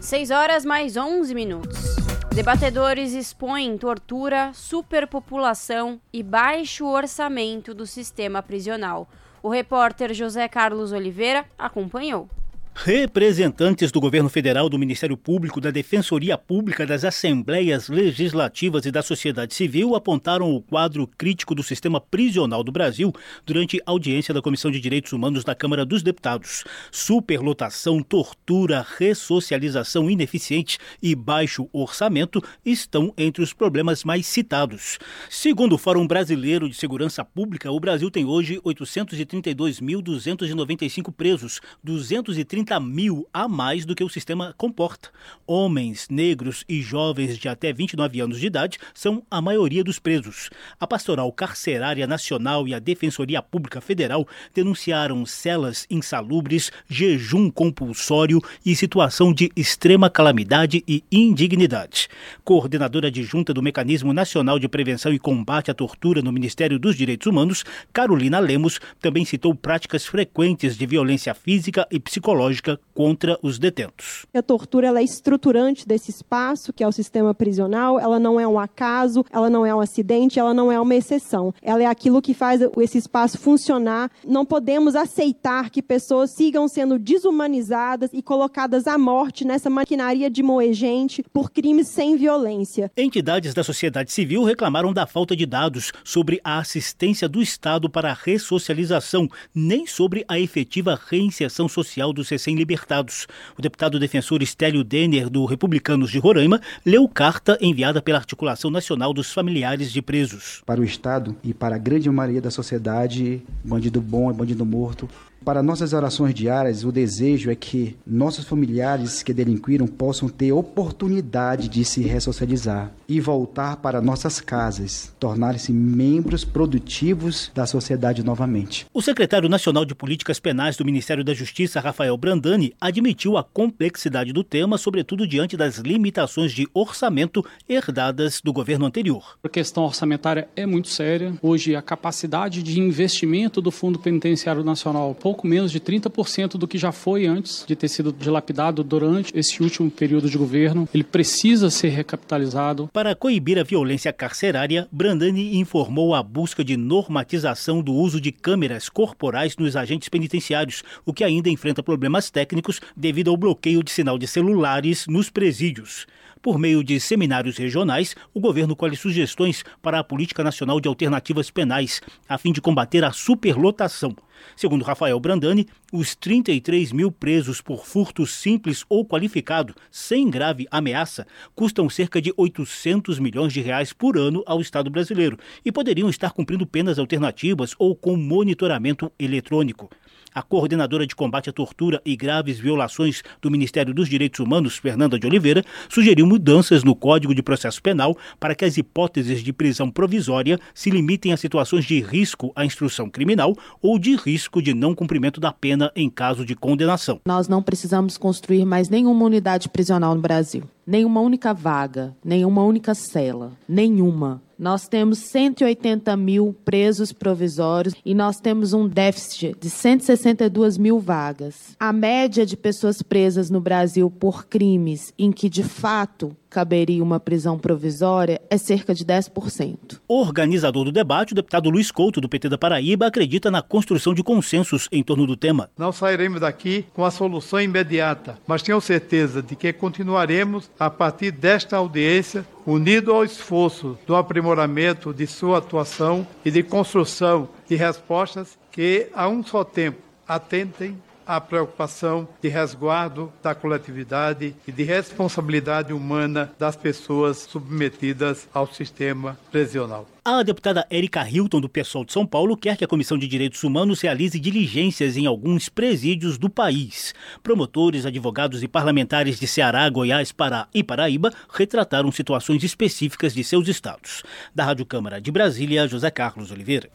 6 0.00 0.30
horas 0.30 0.64
mais 0.64 0.96
11 0.96 1.34
minutos. 1.34 1.96
Debatedores 2.32 3.12
expõem 3.12 3.76
tortura, 3.76 4.52
superpopulação 4.54 6.00
e 6.12 6.22
baixo 6.22 6.86
orçamento 6.86 7.74
do 7.74 7.84
sistema 7.84 8.40
prisional. 8.40 9.08
O 9.44 9.50
repórter 9.50 10.14
José 10.14 10.48
Carlos 10.48 10.90
Oliveira 10.90 11.44
acompanhou. 11.58 12.30
Representantes 12.76 13.92
do 13.92 14.00
governo 14.00 14.28
federal, 14.28 14.68
do 14.68 14.78
Ministério 14.78 15.16
Público, 15.16 15.60
da 15.60 15.70
Defensoria 15.70 16.36
Pública, 16.36 16.84
das 16.84 17.04
Assembleias 17.04 17.88
Legislativas 17.88 18.84
e 18.84 18.90
da 18.90 19.00
sociedade 19.00 19.54
civil 19.54 19.94
apontaram 19.94 20.52
o 20.52 20.60
quadro 20.60 21.06
crítico 21.06 21.54
do 21.54 21.62
sistema 21.62 22.00
prisional 22.00 22.64
do 22.64 22.72
Brasil 22.72 23.12
durante 23.46 23.80
audiência 23.86 24.34
da 24.34 24.42
Comissão 24.42 24.72
de 24.72 24.80
Direitos 24.80 25.12
Humanos 25.12 25.44
da 25.44 25.54
Câmara 25.54 25.86
dos 25.86 26.02
Deputados. 26.02 26.64
Superlotação, 26.90 28.02
tortura, 28.02 28.84
ressocialização 28.98 30.10
ineficiente 30.10 30.76
e 31.00 31.14
baixo 31.14 31.68
orçamento 31.72 32.42
estão 32.66 33.14
entre 33.16 33.40
os 33.42 33.52
problemas 33.52 34.02
mais 34.04 34.26
citados. 34.26 34.98
Segundo 35.30 35.76
o 35.76 35.78
Fórum 35.78 36.08
Brasileiro 36.08 36.68
de 36.68 36.74
Segurança 36.74 37.24
Pública, 37.24 37.70
o 37.70 37.80
Brasil 37.80 38.10
tem 38.10 38.26
hoje 38.26 38.60
832.295 38.62 41.12
presos, 41.12 41.60
230 41.82 42.63
30 42.64 42.80
mil 42.80 43.28
a 43.32 43.46
mais 43.46 43.84
do 43.84 43.94
que 43.94 44.02
o 44.02 44.08
sistema 44.08 44.54
comporta. 44.56 45.10
Homens, 45.46 46.08
negros 46.10 46.64
e 46.66 46.80
jovens 46.80 47.36
de 47.36 47.46
até 47.46 47.72
29 47.72 48.20
anos 48.20 48.40
de 48.40 48.46
idade 48.46 48.78
são 48.94 49.22
a 49.30 49.42
maioria 49.42 49.84
dos 49.84 49.98
presos. 49.98 50.48
A 50.80 50.86
Pastoral 50.86 51.30
Carcerária 51.30 52.06
Nacional 52.06 52.66
e 52.66 52.74
a 52.74 52.78
Defensoria 52.78 53.42
Pública 53.42 53.82
Federal 53.82 54.26
denunciaram 54.54 55.26
celas 55.26 55.86
insalubres, 55.90 56.72
jejum 56.88 57.50
compulsório 57.50 58.40
e 58.64 58.74
situação 58.74 59.32
de 59.32 59.52
extrema 59.54 60.08
calamidade 60.08 60.82
e 60.88 61.04
indignidade. 61.12 62.08
Coordenadora 62.42 63.08
adjunta 63.08 63.52
do 63.52 63.62
Mecanismo 63.62 64.14
Nacional 64.14 64.58
de 64.58 64.68
Prevenção 64.68 65.12
e 65.12 65.18
Combate 65.18 65.70
à 65.70 65.74
Tortura 65.74 66.22
no 66.22 66.32
Ministério 66.32 66.78
dos 66.78 66.96
Direitos 66.96 67.26
Humanos, 67.26 67.62
Carolina 67.92 68.38
Lemos, 68.38 68.80
também 69.00 69.24
citou 69.24 69.54
práticas 69.54 70.06
frequentes 70.06 70.78
de 70.78 70.86
violência 70.86 71.34
física 71.34 71.86
e 71.90 72.00
psicológica 72.00 72.53
psicológica 72.54 72.78
contra 72.94 73.38
os 73.42 73.58
detentos. 73.58 74.24
A 74.32 74.42
tortura 74.42 74.86
ela 74.86 75.00
é 75.00 75.02
estruturante 75.02 75.86
desse 75.86 76.10
espaço, 76.10 76.72
que 76.72 76.84
é 76.84 76.88
o 76.88 76.92
sistema 76.92 77.34
prisional, 77.34 77.98
ela 77.98 78.18
não 78.18 78.38
é 78.38 78.46
um 78.46 78.58
acaso, 78.58 79.24
ela 79.30 79.50
não 79.50 79.66
é 79.66 79.74
um 79.74 79.80
acidente, 79.80 80.38
ela 80.38 80.54
não 80.54 80.70
é 80.70 80.80
uma 80.80 80.94
exceção. 80.94 81.52
Ela 81.60 81.82
é 81.82 81.86
aquilo 81.86 82.22
que 82.22 82.32
faz 82.32 82.60
esse 82.78 82.98
espaço 82.98 83.38
funcionar. 83.38 84.10
Não 84.26 84.44
podemos 84.44 84.94
aceitar 84.94 85.70
que 85.70 85.82
pessoas 85.82 86.30
sigam 86.30 86.68
sendo 86.68 86.98
desumanizadas 86.98 88.10
e 88.12 88.22
colocadas 88.22 88.86
à 88.86 88.96
morte 88.96 89.44
nessa 89.44 89.68
maquinaria 89.68 90.30
de 90.30 90.42
moer 90.42 90.72
gente 90.72 91.24
por 91.32 91.50
crimes 91.50 91.88
sem 91.88 92.16
violência. 92.16 92.90
Entidades 92.96 93.54
da 93.54 93.64
sociedade 93.64 94.12
civil 94.12 94.44
reclamaram 94.44 94.92
da 94.92 95.06
falta 95.06 95.34
de 95.34 95.46
dados 95.46 95.92
sobre 96.04 96.40
a 96.44 96.58
assistência 96.58 97.28
do 97.28 97.42
Estado 97.42 97.90
para 97.90 98.10
a 98.10 98.14
ressocialização, 98.14 99.28
nem 99.54 99.86
sobre 99.86 100.24
a 100.28 100.38
efetiva 100.38 100.98
reinserção 101.08 101.68
social 101.68 102.12
dos 102.12 102.28
recém-libertados. 102.44 103.26
O 103.58 103.62
deputado 103.62 103.98
defensor 103.98 104.42
Estélio 104.42 104.84
Denner, 104.84 105.30
do 105.30 105.44
Republicanos 105.46 106.10
de 106.10 106.18
Roraima, 106.18 106.60
leu 106.84 107.08
carta 107.08 107.56
enviada 107.60 108.02
pela 108.02 108.18
Articulação 108.18 108.70
Nacional 108.70 109.14
dos 109.14 109.32
Familiares 109.32 109.90
de 109.90 110.02
Presos. 110.02 110.62
Para 110.66 110.80
o 110.80 110.84
Estado 110.84 111.34
e 111.42 111.54
para 111.54 111.76
a 111.76 111.78
grande 111.78 112.10
maioria 112.10 112.42
da 112.42 112.50
sociedade, 112.50 113.42
bandido 113.64 114.00
bom 114.00 114.30
é 114.30 114.34
bandido 114.34 114.64
morto 114.66 115.08
Para 115.44 115.62
nossas 115.62 115.92
orações 115.92 116.32
diárias, 116.32 116.84
o 116.84 116.90
desejo 116.90 117.50
é 117.50 117.54
que 117.54 117.98
nossos 118.06 118.46
familiares 118.46 119.22
que 119.22 119.34
delinquiram 119.34 119.86
possam 119.86 120.26
ter 120.26 120.52
oportunidade 120.52 121.68
de 121.68 121.84
se 121.84 122.00
ressocializar 122.00 122.90
e 123.06 123.20
voltar 123.20 123.76
para 123.76 124.00
nossas 124.00 124.40
casas, 124.40 125.14
tornarem-se 125.20 125.70
membros 125.70 126.46
produtivos 126.46 127.50
da 127.54 127.66
sociedade 127.66 128.24
novamente. 128.24 128.86
O 128.94 129.02
secretário 129.02 129.46
nacional 129.46 129.84
de 129.84 129.94
Políticas 129.94 130.40
Penais 130.40 130.78
do 130.78 130.84
Ministério 130.84 131.22
da 131.22 131.34
Justiça, 131.34 131.78
Rafael 131.78 132.16
Brandani, 132.16 132.72
admitiu 132.80 133.36
a 133.36 133.44
complexidade 133.44 134.32
do 134.32 134.42
tema, 134.42 134.78
sobretudo 134.78 135.26
diante 135.26 135.58
das 135.58 135.76
limitações 135.76 136.52
de 136.52 136.66
orçamento 136.72 137.44
herdadas 137.68 138.40
do 138.42 138.50
governo 138.50 138.86
anterior. 138.86 139.38
A 139.44 139.48
questão 139.50 139.84
orçamentária 139.84 140.48
é 140.56 140.64
muito 140.64 140.88
séria. 140.88 141.34
Hoje, 141.42 141.76
a 141.76 141.82
capacidade 141.82 142.62
de 142.62 142.80
investimento 142.80 143.60
do 143.60 143.70
Fundo 143.70 143.98
Penitenciário 143.98 144.64
Nacional 144.64 145.14
pouco 145.34 145.48
menos 145.48 145.72
de 145.72 145.80
30% 145.80 146.56
do 146.56 146.68
que 146.68 146.78
já 146.78 146.92
foi 146.92 147.26
antes 147.26 147.64
de 147.66 147.74
ter 147.74 147.88
sido 147.88 148.12
dilapidado 148.12 148.84
durante 148.84 149.36
esse 149.36 149.60
último 149.64 149.90
período 149.90 150.30
de 150.30 150.38
governo. 150.38 150.88
Ele 150.94 151.02
precisa 151.02 151.70
ser 151.70 151.88
recapitalizado. 151.88 152.88
Para 152.92 153.16
coibir 153.16 153.58
a 153.58 153.64
violência 153.64 154.12
carcerária, 154.12 154.86
Brandani 154.92 155.56
informou 155.56 156.14
a 156.14 156.22
busca 156.22 156.62
de 156.62 156.76
normatização 156.76 157.82
do 157.82 157.92
uso 157.92 158.20
de 158.20 158.30
câmeras 158.30 158.88
corporais 158.88 159.56
nos 159.56 159.74
agentes 159.74 160.08
penitenciários, 160.08 160.84
o 161.04 161.12
que 161.12 161.24
ainda 161.24 161.50
enfrenta 161.50 161.82
problemas 161.82 162.30
técnicos 162.30 162.80
devido 162.96 163.28
ao 163.28 163.36
bloqueio 163.36 163.82
de 163.82 163.90
sinal 163.90 164.16
de 164.16 164.28
celulares 164.28 165.04
nos 165.08 165.30
presídios. 165.30 166.06
Por 166.44 166.58
meio 166.58 166.84
de 166.84 167.00
seminários 167.00 167.56
regionais, 167.56 168.14
o 168.34 168.38
governo 168.38 168.76
colhe 168.76 168.94
sugestões 168.96 169.64
para 169.80 169.98
a 169.98 170.04
Política 170.04 170.44
Nacional 170.44 170.78
de 170.78 170.86
Alternativas 170.86 171.50
Penais, 171.50 172.02
a 172.28 172.36
fim 172.36 172.52
de 172.52 172.60
combater 172.60 173.02
a 173.02 173.12
superlotação. 173.12 174.14
Segundo 174.54 174.84
Rafael 174.84 175.18
Brandani, 175.18 175.66
os 175.90 176.14
33 176.14 176.92
mil 176.92 177.10
presos 177.10 177.62
por 177.62 177.86
furto 177.86 178.26
simples 178.26 178.84
ou 178.90 179.06
qualificado, 179.06 179.74
sem 179.90 180.28
grave 180.28 180.66
ameaça, 180.70 181.26
custam 181.54 181.88
cerca 181.88 182.20
de 182.20 182.30
800 182.36 183.18
milhões 183.18 183.50
de 183.50 183.62
reais 183.62 183.94
por 183.94 184.18
ano 184.18 184.42
ao 184.44 184.60
Estado 184.60 184.90
brasileiro 184.90 185.38
e 185.64 185.72
poderiam 185.72 186.10
estar 186.10 186.32
cumprindo 186.32 186.66
penas 186.66 186.98
alternativas 186.98 187.74
ou 187.78 187.96
com 187.96 188.18
monitoramento 188.18 189.10
eletrônico. 189.18 189.88
A 190.34 190.42
coordenadora 190.42 191.06
de 191.06 191.14
combate 191.14 191.48
à 191.48 191.52
tortura 191.52 192.02
e 192.04 192.16
graves 192.16 192.58
violações 192.58 193.22
do 193.40 193.48
Ministério 193.48 193.94
dos 193.94 194.08
Direitos 194.08 194.40
Humanos, 194.40 194.76
Fernanda 194.76 195.16
de 195.16 195.28
Oliveira, 195.28 195.64
sugeriu 195.88 196.26
mudanças 196.26 196.82
no 196.82 196.96
Código 196.96 197.32
de 197.32 197.40
Processo 197.40 197.80
Penal 197.80 198.16
para 198.40 198.52
que 198.52 198.64
as 198.64 198.76
hipóteses 198.76 199.44
de 199.44 199.52
prisão 199.52 199.88
provisória 199.88 200.58
se 200.74 200.90
limitem 200.90 201.32
a 201.32 201.36
situações 201.36 201.84
de 201.84 202.00
risco 202.00 202.50
à 202.56 202.64
instrução 202.64 203.08
criminal 203.08 203.54
ou 203.80 203.96
de 203.96 204.16
risco 204.16 204.60
de 204.60 204.74
não 204.74 204.92
cumprimento 204.92 205.40
da 205.40 205.52
pena 205.52 205.92
em 205.94 206.10
caso 206.10 206.44
de 206.44 206.56
condenação. 206.56 207.20
Nós 207.24 207.46
não 207.46 207.62
precisamos 207.62 208.18
construir 208.18 208.64
mais 208.64 208.88
nenhuma 208.88 209.24
unidade 209.24 209.68
prisional 209.68 210.16
no 210.16 210.20
Brasil. 210.20 210.64
Nenhuma 210.84 211.20
única 211.20 211.54
vaga, 211.54 212.12
nenhuma 212.24 212.64
única 212.64 212.92
cela, 212.92 213.52
nenhuma. 213.68 214.42
Nós 214.58 214.88
temos 214.88 215.18
180 215.18 216.16
mil 216.16 216.54
presos 216.64 217.12
provisórios 217.12 217.94
e 218.04 218.14
nós 218.14 218.40
temos 218.40 218.72
um 218.72 218.88
déficit 218.88 219.56
de 219.60 219.68
162 219.68 220.78
mil 220.78 220.98
vagas. 220.98 221.76
A 221.78 221.92
média 221.92 222.46
de 222.46 222.56
pessoas 222.56 223.02
presas 223.02 223.50
no 223.50 223.60
Brasil 223.60 224.10
por 224.10 224.46
crimes 224.46 225.12
em 225.18 225.32
que, 225.32 225.48
de 225.48 225.62
fato, 225.62 226.36
caberia 226.54 227.02
uma 227.02 227.18
prisão 227.18 227.58
provisória 227.58 228.40
é 228.48 228.56
cerca 228.56 228.94
de 228.94 229.04
10%. 229.04 229.98
Organizador 230.06 230.84
do 230.84 230.92
debate, 230.92 231.32
o 231.32 231.34
deputado 231.34 231.68
Luiz 231.68 231.90
Couto, 231.90 232.20
do 232.20 232.28
PT 232.28 232.48
da 232.48 232.56
Paraíba, 232.56 233.08
acredita 233.08 233.50
na 233.50 233.60
construção 233.60 234.14
de 234.14 234.22
consensos 234.22 234.88
em 234.92 235.02
torno 235.02 235.26
do 235.26 235.36
tema. 235.36 235.68
Não 235.76 235.90
sairemos 235.90 236.40
daqui 236.40 236.86
com 236.94 237.04
a 237.04 237.10
solução 237.10 237.60
imediata, 237.60 238.38
mas 238.46 238.62
tenho 238.62 238.80
certeza 238.80 239.42
de 239.42 239.56
que 239.56 239.72
continuaremos 239.72 240.70
a 240.78 240.88
partir 240.88 241.32
desta 241.32 241.76
audiência 241.76 242.46
unido 242.64 243.12
ao 243.12 243.24
esforço 243.24 243.98
do 244.06 244.14
aprimoramento 244.14 245.12
de 245.12 245.26
sua 245.26 245.58
atuação 245.58 246.24
e 246.44 246.52
de 246.52 246.62
construção 246.62 247.48
de 247.68 247.74
respostas 247.74 248.56
que, 248.70 249.08
a 249.12 249.28
um 249.28 249.42
só 249.42 249.64
tempo, 249.64 249.98
atentem 250.26 250.96
à 251.26 251.40
preocupação 251.40 252.28
de 252.40 252.48
resguardo 252.48 253.32
da 253.42 253.54
coletividade 253.54 254.54
e 254.66 254.72
de 254.72 254.82
responsabilidade 254.82 255.92
humana 255.92 256.52
das 256.58 256.76
pessoas 256.76 257.38
submetidas 257.38 258.48
ao 258.52 258.66
sistema 258.66 259.38
prisional. 259.50 260.06
A 260.26 260.42
deputada 260.42 260.86
Erika 260.90 261.28
Hilton, 261.28 261.60
do 261.60 261.68
PSOL 261.68 262.02
de 262.02 262.12
São 262.12 262.26
Paulo, 262.26 262.56
quer 262.56 262.78
que 262.78 262.84
a 262.84 262.88
Comissão 262.88 263.18
de 263.18 263.28
Direitos 263.28 263.62
Humanos 263.62 264.00
realize 264.00 264.40
diligências 264.40 265.18
em 265.18 265.26
alguns 265.26 265.68
presídios 265.68 266.38
do 266.38 266.48
país. 266.48 267.12
Promotores, 267.42 268.06
advogados 268.06 268.62
e 268.62 268.68
parlamentares 268.68 269.38
de 269.38 269.46
Ceará, 269.46 269.86
Goiás, 269.90 270.32
Pará 270.32 270.66
e 270.72 270.82
Paraíba 270.82 271.30
retrataram 271.52 272.10
situações 272.10 272.64
específicas 272.64 273.34
de 273.34 273.44
seus 273.44 273.68
estados. 273.68 274.22
Da 274.54 274.64
Rádio 274.64 274.86
Câmara 274.86 275.20
de 275.20 275.30
Brasília, 275.30 275.86
José 275.86 276.10
Carlos 276.10 276.50
Oliveira. 276.50 276.88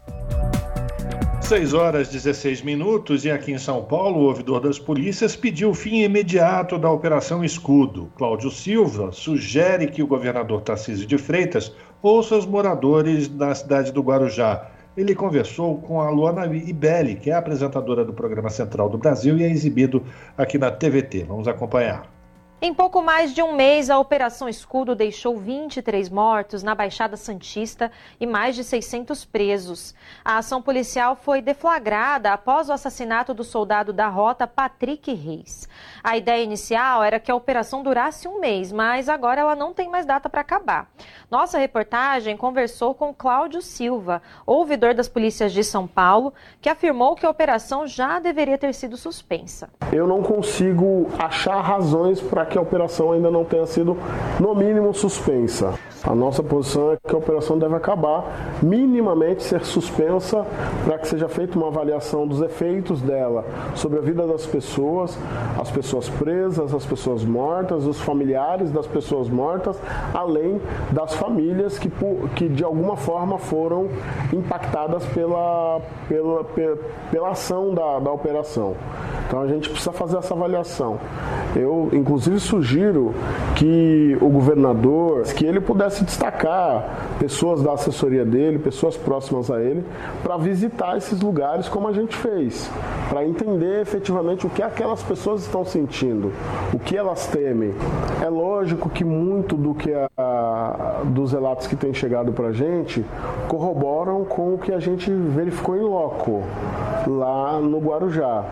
6 1.50 1.74
horas 1.74 2.10
16 2.10 2.62
minutos 2.62 3.26
e 3.26 3.32
aqui 3.32 3.52
em 3.52 3.58
São 3.58 3.84
Paulo, 3.84 4.20
o 4.20 4.26
ouvidor 4.26 4.62
das 4.62 4.78
polícias 4.78 5.36
pediu 5.36 5.74
fim 5.74 6.04
imediato 6.04 6.78
da 6.78 6.92
Operação 6.92 7.44
Escudo. 7.44 8.08
Cláudio 8.16 8.52
Silva 8.52 9.12
sugere 9.12 9.88
que 9.88 10.04
o 10.04 10.06
governador 10.06 10.62
Tarcísio 10.62 11.08
de 11.08 11.18
Freitas 11.18 11.74
ouça 12.04 12.36
os 12.36 12.46
moradores 12.46 13.28
da 13.28 13.56
cidade 13.56 13.92
do 13.92 14.04
Guarujá. 14.04 14.70
Ele 14.96 15.16
conversou 15.16 15.80
com 15.80 16.00
a 16.00 16.12
Luana 16.12 16.46
Ibelli, 16.46 17.16
que 17.16 17.32
é 17.32 17.34
apresentadora 17.34 18.06
do 18.06 18.14
programa 18.14 18.52
Central 18.52 18.88
do 18.88 19.00
Brasil 19.00 19.36
e 19.36 19.44
é 19.44 19.50
exibido 19.50 20.04
aqui 20.38 20.60
na 20.60 20.70
TVT. 20.70 21.24
Vamos 21.24 21.48
acompanhar. 21.48 22.19
Em 22.62 22.74
pouco 22.74 23.02
mais 23.02 23.34
de 23.34 23.42
um 23.42 23.56
mês, 23.56 23.90
a 23.90 23.98
Operação 23.98 24.50
Escudo 24.50 24.94
deixou 24.94 25.38
23 25.38 26.10
mortos 26.10 26.62
na 26.62 26.76
Baixada 26.76 27.16
Santista 27.16 27.90
e 28.20 28.28
mais 28.28 28.54
de 28.54 28.66
600 28.66 29.24
presos. 29.24 29.96
A 30.26 30.40
ação 30.40 30.62
policial 30.62 31.16
foi 31.16 31.42
deflagrada 31.42 32.34
após 32.34 32.68
o 32.68 32.74
assassinato 32.74 33.34
do 33.34 33.46
soldado 33.46 33.94
da 33.94 34.10
rota 34.10 34.46
Patrick 34.46 35.14
Reis. 35.14 35.70
A 36.04 36.18
ideia 36.18 36.44
inicial 36.44 37.02
era 37.02 37.18
que 37.18 37.32
a 37.32 37.36
operação 37.36 37.82
durasse 37.82 38.28
um 38.28 38.42
mês, 38.42 38.74
mas 38.74 39.08
agora 39.08 39.40
ela 39.40 39.56
não 39.56 39.74
tem 39.74 39.88
mais 39.88 40.06
data 40.06 40.28
para 40.28 40.42
acabar. 40.42 40.90
Nossa 41.32 41.58
reportagem 41.58 42.36
conversou 42.36 42.94
com 42.94 43.14
Cláudio 43.14 43.62
Silva, 43.62 44.22
ouvidor 44.46 44.94
das 44.94 45.08
polícias 45.08 45.54
de 45.54 45.64
São 45.64 45.88
Paulo, 45.88 46.34
que 46.60 46.68
afirmou 46.68 47.16
que 47.16 47.26
a 47.26 47.30
operação 47.30 47.88
já 47.88 48.20
deveria 48.20 48.58
ter 48.58 48.74
sido 48.74 48.98
suspensa. 48.98 49.70
Eu 49.94 50.06
não 50.06 50.22
consigo 50.22 51.08
achar 51.18 51.62
razões 51.62 52.20
para 52.20 52.49
que 52.50 52.58
a 52.58 52.62
operação 52.62 53.12
ainda 53.12 53.30
não 53.30 53.46
tenha 53.46 53.66
sido, 53.66 53.96
no 54.40 54.56
mínimo, 54.56 54.94
suspensa. 54.94 55.74
A 56.04 56.16
nossa 56.16 56.42
posição 56.42 56.94
é 56.94 56.98
que 56.98 57.14
a 57.14 57.18
operação 57.18 57.60
deve 57.60 57.76
acabar, 57.76 58.24
minimamente 58.64 59.44
ser 59.44 59.66
suspensa, 59.66 60.46
para 60.86 60.98
que 60.98 61.08
seja 61.08 61.28
feita 61.28 61.58
uma 61.58 61.68
avaliação 61.68 62.26
dos 62.26 62.42
efeitos 62.42 63.02
dela 63.02 63.46
sobre 63.76 64.00
a 64.00 64.02
vida 64.02 64.26
das 64.26 64.46
pessoas, 64.46 65.18
as 65.60 65.70
pessoas 65.70 66.08
presas, 66.08 66.74
as 66.74 66.86
pessoas 66.86 67.26
mortas, 67.26 67.86
os 67.86 68.00
familiares 68.00 68.72
das 68.72 68.88
pessoas 68.88 69.30
mortas, 69.30 69.78
além 70.14 70.62
das 70.92 71.14
famílias 71.16 71.78
que, 71.78 71.92
que 72.36 72.48
de 72.48 72.64
alguma 72.64 72.96
forma 72.96 73.38
foram 73.38 73.90
impactadas 74.32 75.06
pela, 75.08 75.82
pela, 76.08 76.44
pela, 76.46 76.78
pela 77.12 77.30
ação 77.30 77.74
da, 77.74 78.00
da 78.00 78.12
operação. 78.12 78.76
Então 79.28 79.42
a 79.42 79.48
gente 79.48 79.70
precisa 79.70 79.92
fazer 79.92 80.18
essa 80.18 80.34
avaliação. 80.34 80.98
Eu, 81.56 81.90
inclusive, 81.94 82.39
sugiro 82.40 83.14
que 83.56 84.18
o 84.22 84.30
governador, 84.30 85.24
que 85.34 85.46
ele 85.46 85.60
pudesse 85.60 86.04
destacar 86.04 87.18
pessoas 87.20 87.62
da 87.62 87.74
assessoria 87.74 88.26
dele, 88.26 88.60
pessoas 88.60 88.96
próximas 88.96 89.52
a 89.52 89.62
ele, 89.62 89.84
para 90.24 90.38
visitar 90.38 90.98
esses 90.98 91.20
lugares 91.22 91.68
como 91.68 91.88
a 91.88 91.94
gente 91.94 92.16
fez, 92.16 92.70
para 93.10 93.26
entender 93.26 93.82
efetivamente 93.82 94.46
o 94.46 94.50
que 94.50 94.64
aquelas 94.64 95.04
pessoas 95.04 95.42
estão 95.42 95.66
sentindo, 95.66 96.32
o 96.74 96.80
que 96.80 96.96
elas 96.96 97.28
temem. 97.28 97.74
É 98.24 98.30
lógico 98.30 98.90
que 98.90 99.04
muito 99.04 99.56
do 99.56 99.74
que 99.74 99.92
a, 100.18 101.02
dos 101.06 101.32
relatos 101.34 101.68
que 101.68 101.76
têm 101.76 101.94
chegado 101.94 102.32
para 102.32 102.48
a 102.48 102.54
gente 102.54 103.06
corroboram 103.48 104.26
com 104.26 104.54
o 104.54 104.58
que 104.58 104.72
a 104.72 104.80
gente 104.80 105.12
verificou 105.12 105.76
em 105.76 105.82
loco 105.82 106.44
lá 107.08 107.60
no 107.60 107.80
Guarujá. 107.80 108.46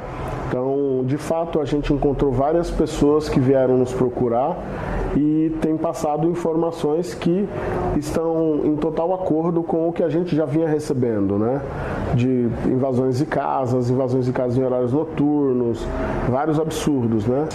Então, 0.47 1.03
de 1.05 1.17
fato, 1.17 1.59
a 1.59 1.65
gente 1.65 1.91
encontrou 1.91 2.31
várias 2.31 2.71
pessoas 2.71 3.27
que 3.27 3.39
vieram 3.39 3.77
nos 3.77 3.91
procurar 3.91 4.57
e 5.15 5.53
tem 5.61 5.75
passado 5.75 6.29
informações 6.29 7.13
que 7.13 7.47
estão 7.97 8.61
em 8.63 8.75
total 8.77 9.13
acordo 9.13 9.61
com 9.61 9.89
o 9.89 9.91
que 9.91 10.01
a 10.01 10.09
gente 10.09 10.35
já 10.35 10.45
vinha 10.45 10.67
recebendo, 10.67 11.37
né? 11.37 11.61
De 12.15 12.49
invasões 12.65 13.17
de 13.17 13.25
casas, 13.25 13.89
invasões 13.89 14.25
de 14.25 14.31
casas 14.31 14.57
em 14.57 14.63
horários 14.63 14.93
noturnos, 14.93 15.85
vários 16.29 16.59
absurdos, 16.59 17.27
né? 17.27 17.47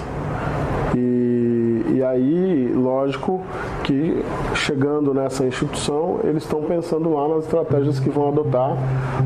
E, 0.94 1.82
e 1.94 2.02
aí, 2.02 2.72
lógico 2.74 3.40
que 3.84 4.22
chegando 4.54 5.14
nessa 5.14 5.44
instituição, 5.44 6.20
eles 6.24 6.42
estão 6.42 6.62
pensando 6.62 7.12
lá 7.12 7.28
nas 7.28 7.44
estratégias 7.44 7.98
que 7.98 8.10
vão 8.10 8.28
adotar 8.28 8.76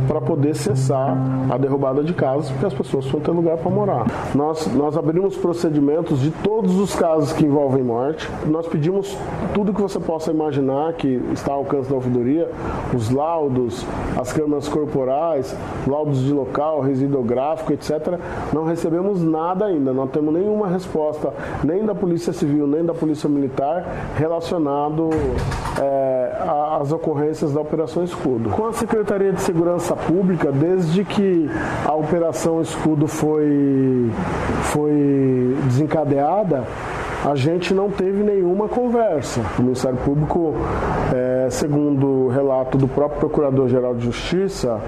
para 0.06 0.20
poder 0.20 0.54
cessar 0.54 1.16
a 1.50 1.56
derrubada 1.56 2.02
de 2.02 2.12
casas, 2.12 2.50
porque 2.50 2.66
as 2.66 2.74
pessoas 2.74 3.06
vão 3.06 3.20
ter 3.20 3.30
lugar 3.30 3.56
para 3.58 3.70
morar. 3.70 4.06
Nós, 4.34 4.66
nós 4.74 4.96
abrimos 4.96 5.36
procedimentos 5.36 6.20
de 6.20 6.30
todos 6.30 6.78
os 6.78 6.94
casos 6.94 7.32
que 7.32 7.44
envolvem 7.44 7.82
morte. 7.82 8.28
Nós 8.46 8.66
pedimos 8.66 9.16
tudo 9.54 9.72
que 9.72 9.80
você 9.80 9.98
possa 9.98 10.30
imaginar 10.30 10.92
que 10.94 11.20
está 11.32 11.52
ao 11.52 11.58
alcance 11.58 11.88
da 11.88 11.94
ouvidoria, 11.94 12.50
os 12.94 13.10
laudos, 13.10 13.84
as 14.16 14.32
câmeras 14.32 14.68
corporais, 14.68 15.56
laudos 15.86 16.20
de 16.20 16.32
local, 16.32 16.80
residográfico, 16.80 17.72
etc. 17.72 18.18
Não 18.52 18.64
recebemos 18.64 19.22
nada 19.22 19.66
ainda, 19.66 19.92
não 19.92 20.06
temos 20.06 20.32
nenhuma 20.32 20.68
resposta, 20.68 21.32
nem 21.64 21.84
da 21.84 21.94
Polícia 21.94 22.32
Civil, 22.32 22.66
nem 22.66 22.84
da 22.84 22.94
Polícia 22.94 23.28
Militar, 23.28 23.84
relacionado 24.16 25.10
é, 25.80 26.32
às 26.80 26.92
ocorrências 26.92 27.52
da 27.52 27.60
Operação 27.60 28.04
Escudo. 28.04 28.50
Com 28.50 28.66
a 28.66 28.72
Secretaria 28.72 29.32
de 29.32 29.40
Segurança 29.40 29.94
Pública, 29.94 30.50
desde 30.52 31.04
que 31.04 31.50
a 31.84 31.94
Operação 31.94 32.60
Escudo 32.60 33.06
foi, 33.06 34.10
foi 34.64 35.56
desencadeada, 35.64 36.64
a 37.24 37.34
gente 37.34 37.74
não 37.74 37.90
teve 37.90 38.22
nenhuma 38.22 38.68
conversa. 38.68 39.40
O 39.58 39.62
Ministério 39.62 39.98
Público, 39.98 40.54
é, 41.12 41.48
segundo 41.50 42.06
o 42.06 42.28
relato 42.28 42.78
do 42.78 42.86
próprio 42.86 43.20
Procurador-Geral 43.20 43.94
de 43.94 44.04
Justiça, 44.04 44.80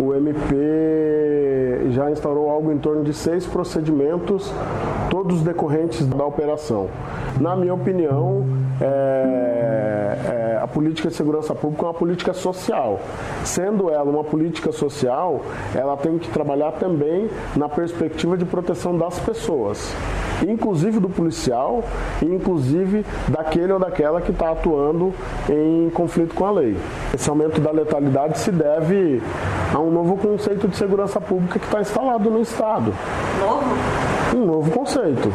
o 0.00 0.14
MP 0.14 1.88
já 1.90 2.10
instaurou 2.10 2.48
algo 2.48 2.72
em 2.72 2.78
torno 2.78 3.02
de 3.04 3.12
seis 3.12 3.46
procedimentos, 3.46 4.52
todos 5.10 5.42
decorrentes 5.42 6.06
da 6.06 6.24
operação. 6.24 6.88
Na 7.40 7.56
minha 7.56 7.74
opinião, 7.74 8.44
é, 8.80 10.54
é, 10.54 10.58
a 10.62 10.66
política 10.66 11.08
de 11.08 11.14
segurança 11.14 11.54
pública 11.54 11.84
é 11.84 11.86
uma 11.86 11.94
política 11.94 12.32
social. 12.32 13.00
Sendo 13.44 13.90
ela 13.90 14.04
uma 14.04 14.24
política 14.24 14.72
social, 14.72 15.42
ela 15.74 15.96
tem 15.96 16.18
que 16.18 16.28
trabalhar 16.30 16.72
também 16.72 17.28
na 17.56 17.68
perspectiva 17.68 18.36
de 18.36 18.44
proteção 18.44 18.96
das 18.96 19.18
pessoas 19.18 19.94
inclusive 20.48 20.98
do 20.98 21.08
policial 21.08 21.84
e 22.20 22.26
inclusive 22.26 23.04
daquele 23.28 23.72
ou 23.72 23.78
daquela 23.78 24.20
que 24.20 24.30
está 24.30 24.50
atuando 24.50 25.14
em 25.48 25.90
conflito 25.90 26.34
com 26.34 26.44
a 26.44 26.50
lei. 26.50 26.76
Esse 27.14 27.28
aumento 27.28 27.60
da 27.60 27.70
letalidade 27.70 28.38
se 28.38 28.50
deve 28.50 29.22
a 29.72 29.78
um 29.78 29.90
novo 29.90 30.16
conceito 30.16 30.68
de 30.68 30.76
segurança 30.76 31.20
pública 31.20 31.58
que 31.58 31.66
está 31.66 31.80
instalado 31.80 32.30
no 32.30 32.40
Estado. 32.40 32.92
Novo? 33.40 34.36
Um 34.36 34.46
novo 34.46 34.70
conceito. 34.70 35.32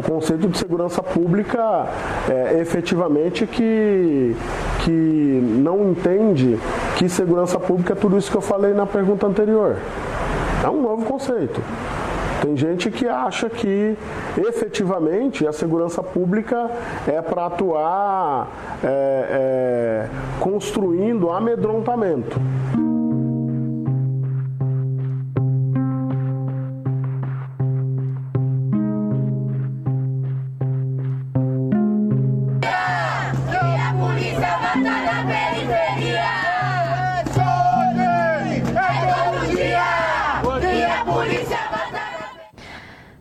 O 0.00 0.02
conceito 0.02 0.48
de 0.48 0.56
segurança 0.56 1.02
pública 1.02 1.86
é 2.26 2.58
efetivamente 2.58 3.46
que, 3.46 4.34
que 4.82 4.90
não 4.90 5.90
entende 5.90 6.58
que 6.96 7.06
segurança 7.06 7.60
pública 7.60 7.92
é 7.92 7.96
tudo 7.96 8.16
isso 8.16 8.30
que 8.30 8.36
eu 8.38 8.40
falei 8.40 8.72
na 8.72 8.86
pergunta 8.86 9.26
anterior. 9.26 9.76
É 10.64 10.70
um 10.70 10.80
novo 10.80 11.04
conceito. 11.04 11.60
Tem 12.40 12.56
gente 12.56 12.90
que 12.90 13.06
acha 13.06 13.50
que 13.50 13.94
efetivamente 14.38 15.46
a 15.46 15.52
segurança 15.52 16.02
pública 16.02 16.70
é 17.06 17.20
para 17.20 17.44
atuar 17.44 18.48
é, 18.82 18.88
é, 18.88 20.08
construindo 20.40 21.30
amedrontamento. 21.30 22.40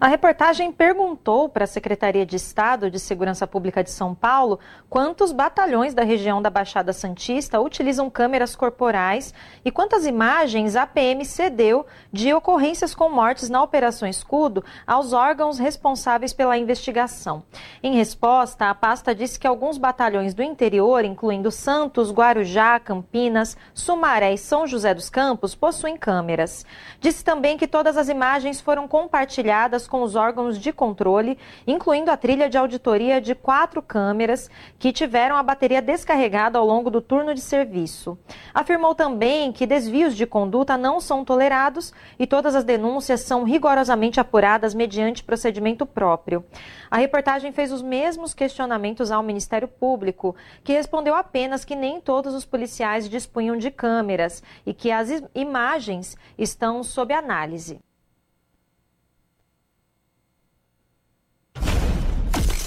A 0.01 0.07
reportagem 0.07 0.71
perguntou 0.71 1.49
para 1.49 1.65
a 1.65 1.67
Secretaria 1.67 2.25
de 2.25 2.37
Estado 2.37 2.89
de 2.89 2.97
Segurança 2.97 3.45
Pública 3.45 3.83
de 3.83 3.91
São 3.91 4.15
Paulo 4.15 4.57
quantos 4.89 5.33
batalhões 5.33 5.93
da 5.93 6.03
região 6.03 6.41
da 6.41 6.49
Baixada 6.49 6.93
Santista 6.93 7.59
utilizam 7.59 8.09
câmeras 8.09 8.55
corporais 8.55 9.33
e 9.63 9.69
quantas 9.69 10.05
imagens 10.05 10.77
a 10.77 10.87
PM 10.87 11.25
cedeu 11.25 11.85
de 12.13 12.33
ocorrências 12.33 12.95
com 12.95 13.09
mortes 13.09 13.49
na 13.49 13.61
Operação 13.61 14.07
Escudo 14.07 14.63
aos 14.87 15.11
órgãos 15.11 15.59
responsáveis 15.59 16.31
pela 16.31 16.57
investigação. 16.57 17.43
Em 17.83 17.93
resposta, 17.95 18.69
a 18.69 18.75
pasta 18.75 19.13
disse 19.13 19.37
que 19.37 19.47
alguns 19.47 19.77
batalhões 19.77 20.33
do 20.33 20.41
interior, 20.41 21.03
incluindo 21.03 21.51
Santos, 21.51 22.09
Guarujá, 22.09 22.79
Campinas, 22.79 23.57
Sumaré 23.73 24.33
e 24.33 24.37
São 24.37 24.65
José 24.65 24.93
dos 24.93 25.09
Campos, 25.09 25.55
possuem 25.55 25.97
câmeras. 25.97 26.65
Disse 27.01 27.21
também 27.21 27.57
que 27.57 27.67
todas 27.67 27.97
as 27.97 28.07
imagens 28.07 28.61
foram 28.61 28.87
compartilhadas 28.87 29.88
com 29.89 30.03
os 30.03 30.15
órgãos 30.15 30.57
de 30.57 30.71
controle, 30.71 31.37
incluindo 31.67 32.11
a 32.11 32.15
trilha 32.15 32.49
de 32.49 32.57
auditoria 32.57 33.19
de 33.19 33.35
quatro 33.35 33.81
câmeras 33.81 34.49
que 34.77 34.93
tiveram 34.93 35.35
a 35.35 35.43
bateria 35.43 35.81
descarregada 35.81 36.57
ao 36.57 36.65
longo 36.65 36.89
do 36.89 37.01
turno 37.01 37.33
de 37.33 37.41
serviço. 37.41 38.17
Afirmou 38.53 38.95
também 38.95 39.51
que 39.51 39.65
desvios 39.65 40.15
de 40.15 40.25
conduta 40.25 40.77
não 40.77 41.01
são 41.01 41.25
tolerados 41.25 41.91
e 42.17 42.27
todas 42.27 42.55
as 42.55 42.63
denúncias 42.63 43.21
são 43.21 43.43
rigorosamente 43.43 44.19
apuradas 44.19 44.73
mediante 44.73 45.23
procedimento 45.23 45.85
próprio. 45.85 46.45
A 46.89 46.97
reportagem 46.97 47.51
fez 47.51 47.71
os 47.71 47.81
mesmos 47.81 48.33
questionamentos 48.33 49.11
ao 49.11 49.23
Ministério 49.23 49.67
Público, 49.67 50.35
que 50.63 50.73
respondeu 50.73 51.15
apenas 51.15 51.65
que 51.65 51.75
nem 51.75 51.99
todos 51.99 52.33
os 52.33 52.45
policiais 52.45 53.09
dispunham 53.09 53.57
de 53.57 53.71
câmeras 53.71 54.43
e 54.65 54.73
que 54.73 54.91
as 54.91 55.09
imagens 55.33 56.15
estão 56.37 56.83
sob 56.83 57.13
análise. 57.13 57.79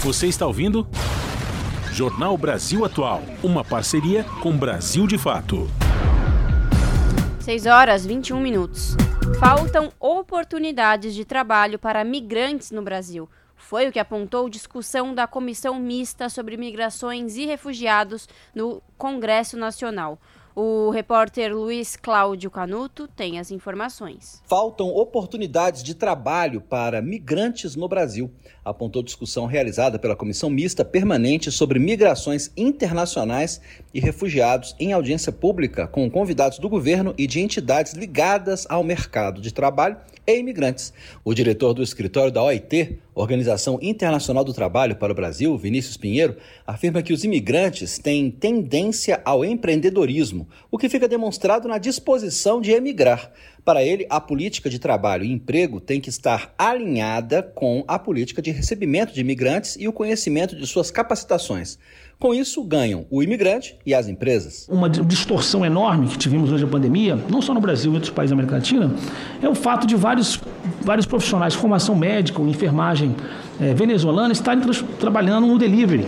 Você 0.02 0.26
está 0.26 0.44
ouvindo? 0.48 0.84
Jornal 1.92 2.36
Brasil 2.36 2.84
Atual, 2.84 3.22
uma 3.40 3.62
parceria 3.62 4.24
com 4.42 4.50
Brasil 4.56 5.06
de 5.06 5.16
Fato. 5.16 5.70
6 7.38 7.66
horas 7.66 8.04
21 8.04 8.40
minutos. 8.40 8.96
Faltam 9.38 9.92
oportunidades 10.00 11.14
de 11.14 11.24
trabalho 11.24 11.78
para 11.78 12.02
migrantes 12.02 12.72
no 12.72 12.82
Brasil. 12.82 13.30
Foi 13.54 13.86
o 13.86 13.92
que 13.92 14.00
apontou 14.00 14.48
discussão 14.48 15.14
da 15.14 15.28
Comissão 15.28 15.78
Mista 15.78 16.28
sobre 16.28 16.56
Migrações 16.56 17.36
e 17.36 17.46
Refugiados 17.46 18.28
no 18.52 18.82
Congresso 18.98 19.56
Nacional. 19.56 20.18
O 20.54 20.90
repórter 20.90 21.56
Luiz 21.56 21.96
Cláudio 21.96 22.50
Canuto 22.50 23.08
tem 23.08 23.38
as 23.38 23.50
informações. 23.50 24.42
Faltam 24.46 24.88
oportunidades 24.88 25.82
de 25.82 25.94
trabalho 25.94 26.60
para 26.60 27.00
migrantes 27.00 27.74
no 27.74 27.88
Brasil, 27.88 28.30
apontou 28.62 29.02
discussão 29.02 29.46
realizada 29.46 29.98
pela 29.98 30.14
Comissão 30.14 30.50
Mista 30.50 30.84
Permanente 30.84 31.50
sobre 31.50 31.78
Migrações 31.78 32.52
Internacionais 32.54 33.62
e 33.94 34.00
Refugiados 34.00 34.76
em 34.78 34.92
audiência 34.92 35.32
pública 35.32 35.86
com 35.86 36.10
convidados 36.10 36.58
do 36.58 36.68
governo 36.68 37.14
e 37.16 37.26
de 37.26 37.40
entidades 37.40 37.94
ligadas 37.94 38.66
ao 38.68 38.84
mercado 38.84 39.40
de 39.40 39.54
trabalho 39.54 39.96
e 40.26 40.38
imigrantes. 40.38 40.92
O 41.24 41.34
diretor 41.34 41.74
do 41.74 41.82
escritório 41.82 42.30
da 42.30 42.42
OIT, 42.42 42.98
Organização 43.14 43.78
Internacional 43.82 44.44
do 44.44 44.52
Trabalho 44.52 44.96
para 44.96 45.12
o 45.12 45.14
Brasil, 45.14 45.56
Vinícius 45.56 45.96
Pinheiro, 45.96 46.36
afirma 46.66 47.02
que 47.02 47.12
os 47.12 47.24
imigrantes 47.24 47.98
têm 47.98 48.30
tendência 48.30 49.20
ao 49.24 49.44
empreendedorismo, 49.44 50.48
o 50.70 50.78
que 50.78 50.88
fica 50.88 51.08
demonstrado 51.08 51.68
na 51.68 51.78
disposição 51.78 52.60
de 52.60 52.70
emigrar. 52.70 53.32
Para 53.64 53.84
ele, 53.84 54.06
a 54.10 54.20
política 54.20 54.68
de 54.68 54.78
trabalho 54.78 55.24
e 55.24 55.30
emprego 55.30 55.80
tem 55.80 56.00
que 56.00 56.08
estar 56.08 56.52
alinhada 56.58 57.42
com 57.42 57.84
a 57.86 57.98
política 57.98 58.42
de 58.42 58.50
recebimento 58.50 59.14
de 59.14 59.20
imigrantes 59.20 59.76
e 59.78 59.86
o 59.86 59.92
conhecimento 59.92 60.56
de 60.56 60.66
suas 60.66 60.90
capacitações. 60.90 61.78
Com 62.22 62.32
isso, 62.32 62.62
ganham 62.62 63.04
o 63.10 63.20
imigrante 63.20 63.76
e 63.84 63.92
as 63.92 64.06
empresas. 64.06 64.68
Uma 64.70 64.88
distorção 64.88 65.66
enorme 65.66 66.06
que 66.06 66.16
tivemos 66.16 66.52
hoje 66.52 66.64
na 66.64 66.70
pandemia, 66.70 67.18
não 67.28 67.42
só 67.42 67.52
no 67.52 67.60
Brasil 67.60 67.90
e 67.90 67.94
outros 67.94 68.12
países 68.12 68.30
da 68.30 68.36
América 68.36 68.54
Latina, 68.54 68.94
é 69.42 69.48
o 69.48 69.56
fato 69.56 69.88
de 69.88 69.96
vários, 69.96 70.40
vários 70.82 71.04
profissionais 71.04 71.52
formação 71.52 71.96
médica 71.96 72.40
ou 72.40 72.46
enfermagem 72.46 73.16
é, 73.60 73.74
venezuelana 73.74 74.32
estarem 74.32 74.62
tra 74.62 74.72
trabalhando 74.98 75.46
no 75.46 75.58
delivery. 75.58 76.06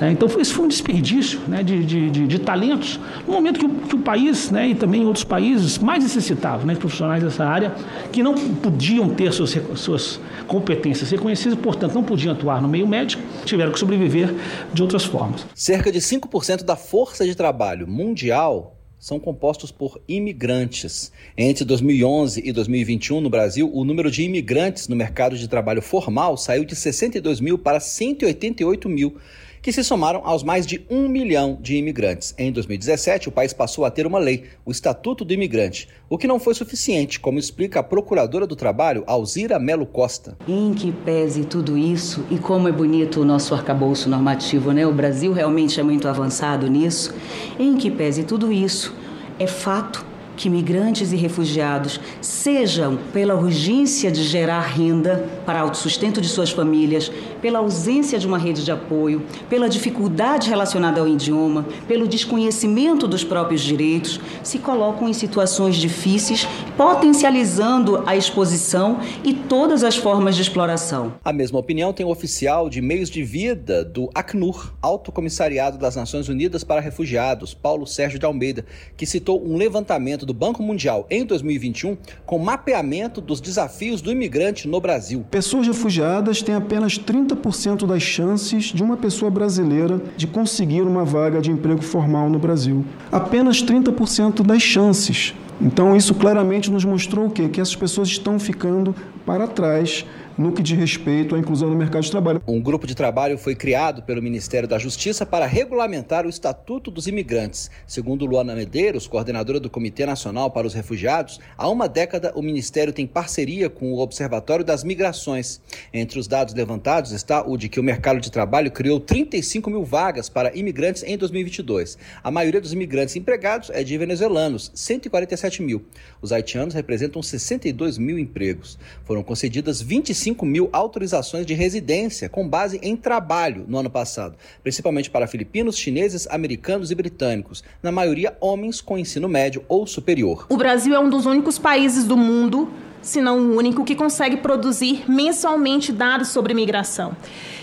Né? 0.00 0.12
Então, 0.12 0.28
isso 0.40 0.54
foi 0.54 0.64
um 0.64 0.68
desperdício 0.68 1.40
né, 1.46 1.62
de, 1.62 1.84
de, 1.84 2.10
de, 2.10 2.26
de, 2.26 2.38
talentos 2.38 2.98
no 3.26 3.32
momento 3.32 3.60
que 3.60 3.66
o, 3.66 3.68
que 3.68 3.94
o 3.94 3.98
país 3.98 4.50
né, 4.50 4.68
e 4.68 4.74
também 4.74 5.04
outros 5.04 5.24
países 5.24 5.78
mais 5.78 6.02
necessitavam 6.02 6.66
né, 6.66 6.74
de 6.74 6.80
profissionais 6.80 7.22
dessa 7.22 7.44
área 7.44 7.72
que 8.10 8.22
não 8.22 8.34
podiam 8.34 9.08
ter 9.10 9.32
suas, 9.32 9.56
suas 9.76 10.20
competências 10.46 11.10
reconhecidas, 11.10 11.58
portanto, 11.58 11.94
não 11.94 12.02
podiam 12.02 12.32
atuar 12.32 12.60
no 12.60 12.68
meio 12.68 12.86
médico, 12.86 13.22
tiveram 13.44 13.72
que 13.72 13.78
sobreviver 13.78 14.34
de 14.72 14.82
outras 14.82 15.04
formas. 15.04 15.46
Cerca 15.54 15.90
de 15.92 15.98
5% 16.00 16.64
da 16.64 16.76
força 16.76 17.24
de 17.24 17.34
trabalho 17.34 17.86
mundial 17.86 18.81
são 19.02 19.18
compostos 19.18 19.72
por 19.72 20.00
imigrantes. 20.06 21.10
Entre 21.36 21.64
2011 21.64 22.40
e 22.44 22.52
2021, 22.52 23.20
no 23.20 23.28
Brasil, 23.28 23.68
o 23.74 23.84
número 23.84 24.08
de 24.08 24.22
imigrantes 24.22 24.86
no 24.86 24.94
mercado 24.94 25.36
de 25.36 25.48
trabalho 25.48 25.82
formal 25.82 26.36
saiu 26.36 26.64
de 26.64 26.76
62 26.76 27.40
mil 27.40 27.58
para 27.58 27.80
188 27.80 28.88
mil 28.88 29.16
que 29.62 29.72
se 29.72 29.84
somaram 29.84 30.22
aos 30.24 30.42
mais 30.42 30.66
de 30.66 30.84
um 30.90 31.08
milhão 31.08 31.56
de 31.60 31.76
imigrantes. 31.76 32.34
Em 32.36 32.50
2017, 32.50 33.28
o 33.28 33.32
país 33.32 33.52
passou 33.52 33.84
a 33.84 33.90
ter 33.90 34.06
uma 34.06 34.18
lei, 34.18 34.44
o 34.66 34.72
Estatuto 34.72 35.24
do 35.24 35.32
Imigrante, 35.32 35.88
o 36.10 36.18
que 36.18 36.26
não 36.26 36.40
foi 36.40 36.52
suficiente, 36.52 37.20
como 37.20 37.38
explica 37.38 37.78
a 37.78 37.82
procuradora 37.82 38.44
do 38.44 38.56
trabalho, 38.56 39.04
Alzira 39.06 39.60
Melo 39.60 39.86
Costa. 39.86 40.36
Em 40.48 40.74
que 40.74 40.90
pese 40.90 41.44
tudo 41.44 41.78
isso, 41.78 42.24
e 42.28 42.38
como 42.38 42.66
é 42.66 42.72
bonito 42.72 43.20
o 43.20 43.24
nosso 43.24 43.54
arcabouço 43.54 44.10
normativo, 44.10 44.72
né? 44.72 44.84
O 44.84 44.92
Brasil 44.92 45.32
realmente 45.32 45.78
é 45.78 45.82
muito 45.84 46.08
avançado 46.08 46.68
nisso. 46.68 47.14
Em 47.56 47.76
que 47.76 47.90
pese 47.90 48.24
tudo 48.24 48.52
isso, 48.52 48.92
é 49.38 49.46
fato 49.46 50.11
que 50.42 50.50
migrantes 50.50 51.12
e 51.12 51.16
refugiados 51.16 52.00
sejam 52.20 52.98
pela 53.12 53.36
urgência 53.36 54.10
de 54.10 54.24
gerar 54.24 54.62
renda 54.62 55.24
para 55.46 55.60
autossustento 55.60 56.20
de 56.20 56.28
suas 56.28 56.50
famílias, 56.50 57.12
pela 57.40 57.60
ausência 57.60 58.18
de 58.18 58.26
uma 58.26 58.38
rede 58.38 58.64
de 58.64 58.72
apoio, 58.72 59.22
pela 59.48 59.68
dificuldade 59.68 60.50
relacionada 60.50 61.00
ao 61.00 61.06
idioma, 61.06 61.64
pelo 61.86 62.08
desconhecimento 62.08 63.06
dos 63.06 63.22
próprios 63.22 63.60
direitos, 63.60 64.18
se 64.42 64.58
colocam 64.58 65.08
em 65.08 65.12
situações 65.12 65.76
difíceis, 65.76 66.44
potencializando 66.76 68.02
a 68.04 68.16
exposição 68.16 68.98
e 69.22 69.32
todas 69.32 69.84
as 69.84 69.96
formas 69.96 70.34
de 70.34 70.42
exploração. 70.42 71.14
A 71.24 71.32
mesma 71.32 71.60
opinião 71.60 71.92
tem 71.92 72.04
o 72.04 72.10
oficial 72.10 72.68
de 72.68 72.80
meios 72.80 73.08
de 73.08 73.22
vida 73.22 73.84
do 73.84 74.10
Acnur, 74.12 74.72
Alto 74.82 75.12
Comissariado 75.12 75.78
das 75.78 75.94
Nações 75.94 76.28
Unidas 76.28 76.64
para 76.64 76.80
Refugiados, 76.80 77.54
Paulo 77.54 77.86
Sérgio 77.86 78.18
de 78.18 78.26
Almeida, 78.26 78.64
que 78.96 79.06
citou 79.06 79.40
um 79.46 79.56
levantamento 79.56 80.26
do 80.26 80.31
Banco 80.34 80.62
Mundial 80.62 81.06
em 81.10 81.24
2021 81.24 81.96
com 82.24 82.38
mapeamento 82.38 83.20
dos 83.20 83.40
desafios 83.40 84.00
do 84.00 84.10
imigrante 84.10 84.68
no 84.68 84.80
Brasil. 84.80 85.24
Pessoas 85.30 85.66
refugiadas 85.66 86.42
têm 86.42 86.54
apenas 86.54 86.98
30% 86.98 87.86
das 87.86 88.02
chances 88.02 88.64
de 88.64 88.82
uma 88.82 88.96
pessoa 88.96 89.30
brasileira 89.30 90.00
de 90.16 90.26
conseguir 90.26 90.82
uma 90.82 91.04
vaga 91.04 91.40
de 91.40 91.50
emprego 91.50 91.82
formal 91.82 92.28
no 92.28 92.38
Brasil. 92.38 92.84
Apenas 93.10 93.62
30% 93.62 94.42
das 94.42 94.62
chances. 94.62 95.34
Então, 95.60 95.94
isso 95.94 96.14
claramente 96.14 96.70
nos 96.70 96.84
mostrou 96.84 97.26
o 97.26 97.30
quê? 97.30 97.48
Que 97.48 97.60
essas 97.60 97.76
pessoas 97.76 98.08
estão 98.08 98.38
ficando 98.38 98.94
para 99.24 99.46
trás 99.46 100.04
no 100.36 100.52
que 100.52 100.62
diz 100.62 100.78
respeito 100.78 101.34
à 101.34 101.38
inclusão 101.38 101.68
no 101.68 101.76
mercado 101.76 102.02
de 102.02 102.10
trabalho. 102.10 102.42
Um 102.46 102.60
grupo 102.60 102.86
de 102.86 102.94
trabalho 102.94 103.36
foi 103.36 103.54
criado 103.54 104.02
pelo 104.02 104.22
Ministério 104.22 104.68
da 104.68 104.78
Justiça 104.78 105.26
para 105.26 105.46
regulamentar 105.46 106.26
o 106.26 106.28
Estatuto 106.28 106.90
dos 106.90 107.06
Imigrantes. 107.06 107.70
Segundo 107.86 108.24
Luana 108.24 108.54
Medeiros, 108.54 109.06
coordenadora 109.06 109.60
do 109.60 109.70
Comitê 109.70 110.06
Nacional 110.06 110.50
para 110.50 110.66
os 110.66 110.74
Refugiados, 110.74 111.40
há 111.56 111.68
uma 111.68 111.88
década 111.88 112.32
o 112.34 112.42
Ministério 112.42 112.92
tem 112.92 113.06
parceria 113.06 113.68
com 113.68 113.92
o 113.92 113.98
Observatório 113.98 114.64
das 114.64 114.84
Migrações. 114.84 115.60
Entre 115.92 116.18
os 116.18 116.26
dados 116.26 116.54
levantados 116.54 117.12
está 117.12 117.46
o 117.46 117.56
de 117.56 117.68
que 117.68 117.80
o 117.80 117.82
mercado 117.82 118.20
de 118.20 118.30
trabalho 118.30 118.70
criou 118.70 118.98
35 118.98 119.70
mil 119.70 119.84
vagas 119.84 120.28
para 120.28 120.56
imigrantes 120.56 121.02
em 121.02 121.16
2022. 121.16 121.98
A 122.22 122.30
maioria 122.30 122.60
dos 122.60 122.72
imigrantes 122.72 123.16
empregados 123.16 123.70
é 123.70 123.82
de 123.84 123.96
venezuelanos, 123.98 124.70
147 124.74 125.62
mil. 125.62 125.84
Os 126.22 126.32
haitianos 126.32 126.74
representam 126.74 127.20
62 127.22 127.98
mil 127.98 128.18
empregos. 128.18 128.78
Foram 129.04 129.22
concedidas 129.22 129.82
25 129.82 130.22
25 130.22 130.46
mil 130.46 130.68
autorizações 130.72 131.44
de 131.44 131.54
residência 131.54 132.28
com 132.28 132.48
base 132.48 132.78
em 132.82 132.96
trabalho 132.96 133.64
no 133.68 133.78
ano 133.78 133.90
passado, 133.90 134.36
principalmente 134.62 135.10
para 135.10 135.26
filipinos, 135.26 135.76
chineses, 135.76 136.26
americanos 136.30 136.90
e 136.90 136.94
britânicos, 136.94 137.64
na 137.82 137.90
maioria 137.90 138.36
homens 138.40 138.80
com 138.80 138.98
ensino 138.98 139.28
médio 139.28 139.64
ou 139.68 139.86
superior. 139.86 140.46
O 140.48 140.56
Brasil 140.56 140.94
é 140.94 140.98
um 140.98 141.10
dos 141.10 141.26
únicos 141.26 141.58
países 141.58 142.04
do 142.04 142.16
mundo 142.16 142.70
se 143.00 143.20
não 143.20 143.40
o 143.40 143.56
único, 143.56 143.84
que 143.84 143.96
consegue 143.96 144.36
produzir 144.36 145.10
mensalmente 145.10 145.90
dados 145.90 146.28
sobre 146.28 146.54
migração. 146.54 147.16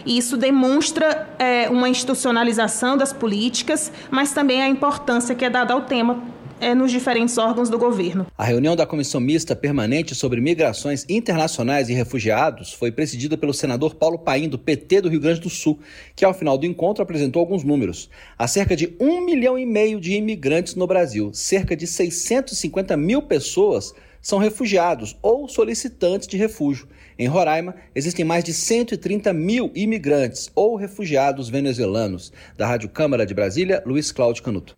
E 0.06 0.18
isso 0.18 0.36
demonstra 0.36 1.30
é, 1.40 1.69
uma 1.69 1.88
institucionalização 1.88 2.98
das 2.98 3.14
políticas, 3.14 3.90
mas 4.11 4.34
também 4.34 4.61
a 4.61 4.68
importância 4.68 5.34
que 5.34 5.45
é 5.45 5.49
dada 5.49 5.73
ao 5.73 5.84
tema 5.84 6.22
é, 6.60 6.76
nos 6.76 6.91
diferentes 6.91 7.38
órgãos 7.38 7.69
do 7.69 7.77
governo. 7.77 8.27
A 8.38 8.44
reunião 8.44 8.76
da 8.76 8.86
Comissão 8.86 9.19
Mista 9.19 9.56
Permanente 9.56 10.15
sobre 10.15 10.41
Migrações 10.41 11.06
Internacionais 11.10 11.90
e 11.90 11.94
Refugiados 11.94 12.73
foi 12.73 12.91
presidida 12.91 13.38
pelo 13.38 13.53
senador 13.53 13.95
Paulo 13.95 14.19
Paim, 14.19 14.48
do 14.48 14.60
PT 14.60 15.02
do 15.02 15.10
Rio 15.10 15.19
Grande 15.19 15.41
do 15.41 15.49
Sul, 15.49 15.80
que 16.15 16.26
ao 16.26 16.34
final 16.34 16.57
do 16.57 16.65
encontro 16.65 17.03
apresentou 17.03 17.40
alguns 17.40 17.64
números. 17.64 18.10
Há 18.38 18.48
cerca 18.48 18.76
de 18.76 18.95
um 18.99 19.26
milhão 19.26 19.57
e 19.57 19.65
meio 19.65 19.99
de 19.99 20.14
imigrantes 20.14 20.76
no 20.76 20.88
Brasil, 20.88 21.31
cerca 21.34 21.76
de 21.76 21.88
650 21.88 22.95
mil 22.98 23.22
pessoas 23.22 23.94
são 24.22 24.40
refugiados 24.40 25.18
ou 25.22 25.48
solicitantes 25.48 26.27
de 26.27 26.38
refúgio. 26.38 26.88
Em 27.18 27.27
Roraima, 27.27 27.76
existem 27.94 28.26
mais 28.26 28.44
de 28.44 28.53
130 28.53 29.34
mil 29.34 29.72
imigrantes 29.76 30.52
ou 30.56 30.76
refugiados 30.76 31.49
venezuelanos. 31.49 32.31
Da 32.57 32.68
Rádio 32.68 32.90
Câmara 32.90 33.26
de 33.26 33.34
Brasília, 33.34 33.84
Luiz 33.86 34.11
Cláudio 34.11 34.44
Canuto. 34.44 34.77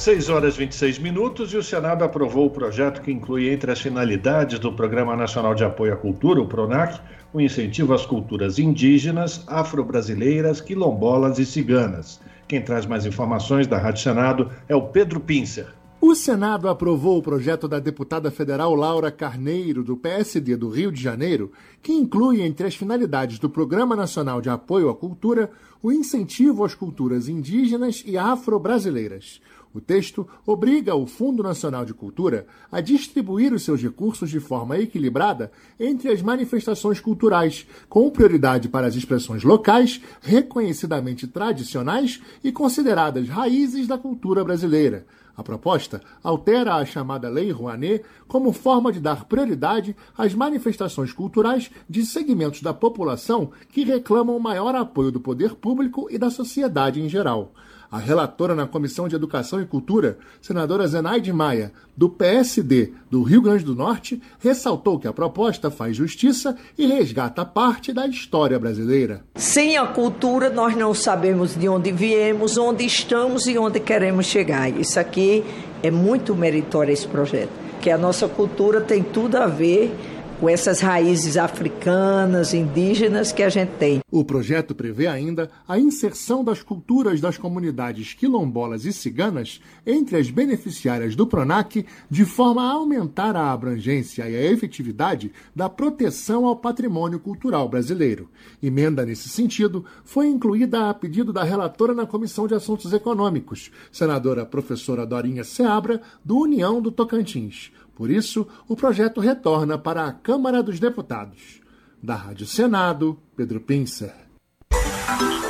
6 0.00 0.30
horas 0.30 0.56
26 0.56 0.98
minutos 0.98 1.52
e 1.52 1.58
o 1.58 1.62
Senado 1.62 2.02
aprovou 2.02 2.46
o 2.46 2.50
projeto 2.50 3.02
que 3.02 3.12
inclui 3.12 3.50
entre 3.50 3.70
as 3.70 3.82
finalidades 3.82 4.58
do 4.58 4.72
Programa 4.72 5.14
Nacional 5.14 5.54
de 5.54 5.62
Apoio 5.62 5.92
à 5.92 5.96
Cultura, 5.96 6.40
o 6.40 6.48
PRONAC, 6.48 6.98
o 7.34 7.38
incentivo 7.38 7.92
às 7.92 8.06
culturas 8.06 8.58
indígenas, 8.58 9.44
afro-brasileiras, 9.46 10.58
quilombolas 10.58 11.38
e 11.38 11.44
ciganas. 11.44 12.18
Quem 12.48 12.62
traz 12.62 12.86
mais 12.86 13.04
informações 13.04 13.66
da 13.66 13.76
Rádio 13.76 14.02
Senado 14.02 14.50
é 14.66 14.74
o 14.74 14.88
Pedro 14.88 15.20
Pincer. 15.20 15.66
O 16.00 16.14
Senado 16.14 16.66
aprovou 16.66 17.18
o 17.18 17.22
projeto 17.22 17.68
da 17.68 17.78
deputada 17.78 18.30
federal 18.30 18.74
Laura 18.74 19.12
Carneiro, 19.12 19.84
do 19.84 19.98
PSD 19.98 20.56
do 20.56 20.70
Rio 20.70 20.90
de 20.90 20.98
Janeiro, 20.98 21.52
que 21.82 21.92
inclui 21.92 22.40
entre 22.40 22.66
as 22.66 22.74
finalidades 22.74 23.38
do 23.38 23.50
Programa 23.50 23.94
Nacional 23.94 24.40
de 24.40 24.48
Apoio 24.48 24.88
à 24.88 24.94
Cultura 24.94 25.50
o 25.82 25.92
incentivo 25.92 26.64
às 26.64 26.74
culturas 26.74 27.28
indígenas 27.28 28.02
e 28.06 28.16
afro-brasileiras. 28.16 29.42
O 29.72 29.80
texto 29.80 30.26
obriga 30.44 30.96
o 30.96 31.06
Fundo 31.06 31.44
Nacional 31.44 31.84
de 31.84 31.94
Cultura 31.94 32.44
a 32.72 32.80
distribuir 32.80 33.52
os 33.52 33.62
seus 33.62 33.80
recursos 33.80 34.28
de 34.28 34.40
forma 34.40 34.76
equilibrada 34.76 35.52
entre 35.78 36.10
as 36.10 36.20
manifestações 36.20 36.98
culturais, 36.98 37.66
com 37.88 38.10
prioridade 38.10 38.68
para 38.68 38.88
as 38.88 38.96
expressões 38.96 39.44
locais, 39.44 40.00
reconhecidamente 40.20 41.28
tradicionais 41.28 42.20
e 42.42 42.50
consideradas 42.50 43.28
raízes 43.28 43.86
da 43.86 43.96
cultura 43.96 44.42
brasileira. 44.42 45.06
A 45.36 45.42
proposta 45.44 46.02
altera 46.22 46.74
a 46.74 46.84
chamada 46.84 47.28
Lei 47.28 47.52
Rouanet 47.52 48.04
como 48.26 48.52
forma 48.52 48.92
de 48.92 48.98
dar 48.98 49.24
prioridade 49.24 49.94
às 50.18 50.34
manifestações 50.34 51.12
culturais 51.12 51.70
de 51.88 52.04
segmentos 52.04 52.60
da 52.60 52.74
população 52.74 53.52
que 53.70 53.84
reclamam 53.84 54.38
maior 54.40 54.74
apoio 54.74 55.12
do 55.12 55.20
poder 55.20 55.54
público 55.54 56.08
e 56.10 56.18
da 56.18 56.28
sociedade 56.28 57.00
em 57.00 57.08
geral. 57.08 57.54
A 57.90 57.98
relatora 57.98 58.54
na 58.54 58.68
Comissão 58.68 59.08
de 59.08 59.16
Educação 59.16 59.60
e 59.60 59.66
Cultura, 59.66 60.16
senadora 60.40 60.86
Zenaide 60.86 61.32
Maia, 61.32 61.72
do 61.96 62.08
PSD 62.08 62.92
do 63.10 63.24
Rio 63.24 63.42
Grande 63.42 63.64
do 63.64 63.74
Norte, 63.74 64.22
ressaltou 64.38 64.96
que 64.96 65.08
a 65.08 65.12
proposta 65.12 65.72
faz 65.72 65.96
justiça 65.96 66.56
e 66.78 66.86
resgata 66.86 67.44
parte 67.44 67.92
da 67.92 68.06
história 68.06 68.60
brasileira. 68.60 69.24
Sem 69.34 69.76
a 69.76 69.88
cultura, 69.88 70.48
nós 70.48 70.76
não 70.76 70.94
sabemos 70.94 71.56
de 71.56 71.68
onde 71.68 71.90
viemos, 71.90 72.56
onde 72.56 72.86
estamos 72.86 73.48
e 73.48 73.58
onde 73.58 73.80
queremos 73.80 74.26
chegar. 74.26 74.70
Isso 74.70 75.00
aqui 75.00 75.44
é 75.82 75.90
muito 75.90 76.32
meritório 76.36 76.92
esse 76.92 77.08
projeto, 77.08 77.50
que 77.80 77.90
a 77.90 77.98
nossa 77.98 78.28
cultura 78.28 78.80
tem 78.80 79.02
tudo 79.02 79.34
a 79.36 79.48
ver 79.48 79.92
com 80.40 80.48
essas 80.48 80.80
raízes 80.80 81.36
africanas, 81.36 82.54
indígenas 82.54 83.30
que 83.30 83.42
a 83.42 83.50
gente 83.50 83.72
tem. 83.78 84.00
O 84.10 84.24
projeto 84.24 84.74
prevê 84.74 85.06
ainda 85.06 85.50
a 85.68 85.78
inserção 85.78 86.42
das 86.42 86.62
culturas 86.62 87.20
das 87.20 87.36
comunidades 87.36 88.14
quilombolas 88.14 88.86
e 88.86 88.92
ciganas 88.92 89.60
entre 89.86 90.16
as 90.16 90.30
beneficiárias 90.30 91.14
do 91.14 91.26
PRONAC, 91.26 91.84
de 92.08 92.24
forma 92.24 92.62
a 92.62 92.72
aumentar 92.72 93.36
a 93.36 93.52
abrangência 93.52 94.28
e 94.28 94.34
a 94.34 94.50
efetividade 94.50 95.30
da 95.54 95.68
proteção 95.68 96.46
ao 96.46 96.56
patrimônio 96.56 97.20
cultural 97.20 97.68
brasileiro. 97.68 98.30
Emenda 98.62 99.04
nesse 99.04 99.28
sentido 99.28 99.84
foi 100.04 100.26
incluída 100.26 100.88
a 100.88 100.94
pedido 100.94 101.34
da 101.34 101.44
relatora 101.44 101.92
na 101.92 102.06
Comissão 102.06 102.46
de 102.46 102.54
Assuntos 102.54 102.94
Econômicos, 102.94 103.70
senadora 103.92 104.46
professora 104.46 105.04
Dorinha 105.04 105.44
Seabra, 105.44 106.00
do 106.24 106.38
União 106.38 106.80
do 106.80 106.90
Tocantins. 106.90 107.70
Por 108.00 108.10
isso, 108.10 108.48
o 108.66 108.74
projeto 108.74 109.20
retorna 109.20 109.76
para 109.76 110.06
a 110.06 110.10
Câmara 110.10 110.62
dos 110.62 110.80
Deputados. 110.80 111.60
Da 112.02 112.14
Rádio 112.14 112.46
Senado, 112.46 113.20
Pedro 113.36 113.60
Pincer. 113.60 114.14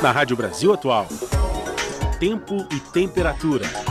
Na 0.01 0.11
Rádio 0.11 0.35
Brasil 0.35 0.73
Atual, 0.73 1.07
tempo 2.19 2.57
e 2.69 2.79
temperatura. 2.91 3.90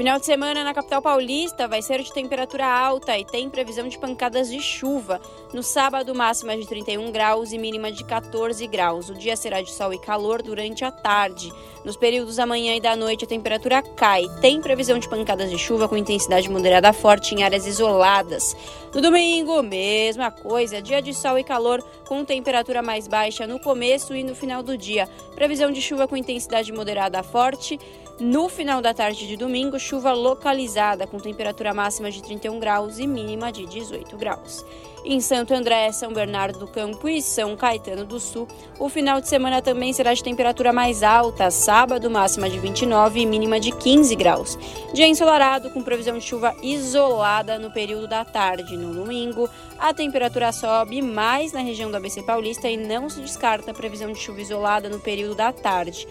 Final 0.00 0.18
de 0.18 0.24
semana 0.24 0.64
na 0.64 0.72
capital 0.72 1.02
paulista 1.02 1.68
vai 1.68 1.82
ser 1.82 2.02
de 2.02 2.10
temperatura 2.10 2.66
alta 2.66 3.18
e 3.18 3.22
tem 3.26 3.50
previsão 3.50 3.86
de 3.86 3.98
pancadas 3.98 4.50
de 4.50 4.58
chuva. 4.58 5.20
No 5.52 5.62
sábado, 5.62 6.14
máxima 6.14 6.56
de 6.56 6.66
31 6.66 7.12
graus 7.12 7.52
e 7.52 7.58
mínima 7.58 7.92
de 7.92 8.02
14 8.02 8.66
graus. 8.66 9.10
O 9.10 9.14
dia 9.14 9.36
será 9.36 9.60
de 9.60 9.70
sol 9.70 9.92
e 9.92 9.98
calor 9.98 10.40
durante 10.40 10.86
a 10.86 10.90
tarde. 10.90 11.52
Nos 11.84 11.98
períodos 11.98 12.36
da 12.36 12.46
manhã 12.46 12.74
e 12.76 12.80
da 12.80 12.96
noite, 12.96 13.26
a 13.26 13.28
temperatura 13.28 13.82
cai. 13.82 14.24
Tem 14.40 14.58
previsão 14.62 14.98
de 14.98 15.06
pancadas 15.06 15.50
de 15.50 15.58
chuva 15.58 15.86
com 15.86 15.98
intensidade 15.98 16.48
moderada 16.48 16.94
forte 16.94 17.34
em 17.34 17.42
áreas 17.42 17.66
isoladas. 17.66 18.56
No 18.94 19.02
domingo, 19.02 19.62
mesma 19.62 20.30
coisa, 20.30 20.80
dia 20.80 21.02
de 21.02 21.12
sol 21.12 21.38
e 21.38 21.44
calor 21.44 21.84
com 22.08 22.24
temperatura 22.24 22.80
mais 22.80 23.06
baixa 23.06 23.46
no 23.46 23.60
começo 23.60 24.14
e 24.16 24.24
no 24.24 24.34
final 24.34 24.62
do 24.62 24.78
dia. 24.78 25.06
Previsão 25.34 25.70
de 25.70 25.82
chuva 25.82 26.08
com 26.08 26.16
intensidade 26.16 26.72
moderada 26.72 27.22
forte. 27.22 27.78
No 28.20 28.50
final 28.50 28.82
da 28.82 28.92
tarde 28.92 29.26
de 29.26 29.34
domingo, 29.34 29.80
chuva 29.80 30.12
localizada 30.12 31.06
com 31.06 31.18
temperatura 31.18 31.72
máxima 31.72 32.10
de 32.10 32.22
31 32.22 32.60
graus 32.60 32.98
e 32.98 33.06
mínima 33.06 33.50
de 33.50 33.64
18 33.64 34.14
graus. 34.18 34.62
Em 35.02 35.18
Santo 35.22 35.54
André, 35.54 35.90
São 35.90 36.12
Bernardo 36.12 36.58
do 36.58 36.66
Campo 36.66 37.08
e 37.08 37.22
São 37.22 37.56
Caetano 37.56 38.04
do 38.04 38.20
Sul, 38.20 38.46
o 38.78 38.90
final 38.90 39.22
de 39.22 39.28
semana 39.30 39.62
também 39.62 39.94
será 39.94 40.12
de 40.12 40.22
temperatura 40.22 40.70
mais 40.70 41.02
alta, 41.02 41.50
sábado 41.50 42.10
máxima 42.10 42.50
de 42.50 42.58
29 42.58 43.20
e 43.20 43.24
mínima 43.24 43.58
de 43.58 43.72
15 43.72 44.14
graus. 44.16 44.58
Dia 44.92 45.06
ensolarado 45.06 45.70
com 45.70 45.82
previsão 45.82 46.18
de 46.18 46.24
chuva 46.24 46.54
isolada 46.62 47.58
no 47.58 47.70
período 47.70 48.06
da 48.06 48.22
tarde. 48.22 48.76
No 48.76 48.92
domingo, 48.92 49.48
a 49.78 49.94
temperatura 49.94 50.52
sobe 50.52 51.00
mais 51.00 51.54
na 51.54 51.60
região 51.60 51.90
do 51.90 51.96
ABC 51.96 52.22
Paulista 52.22 52.68
e 52.68 52.76
não 52.76 53.08
se 53.08 53.22
descarta 53.22 53.70
a 53.70 53.74
previsão 53.74 54.12
de 54.12 54.18
chuva 54.18 54.42
isolada 54.42 54.90
no 54.90 55.00
período 55.00 55.34
da 55.34 55.50
tarde. 55.54 56.06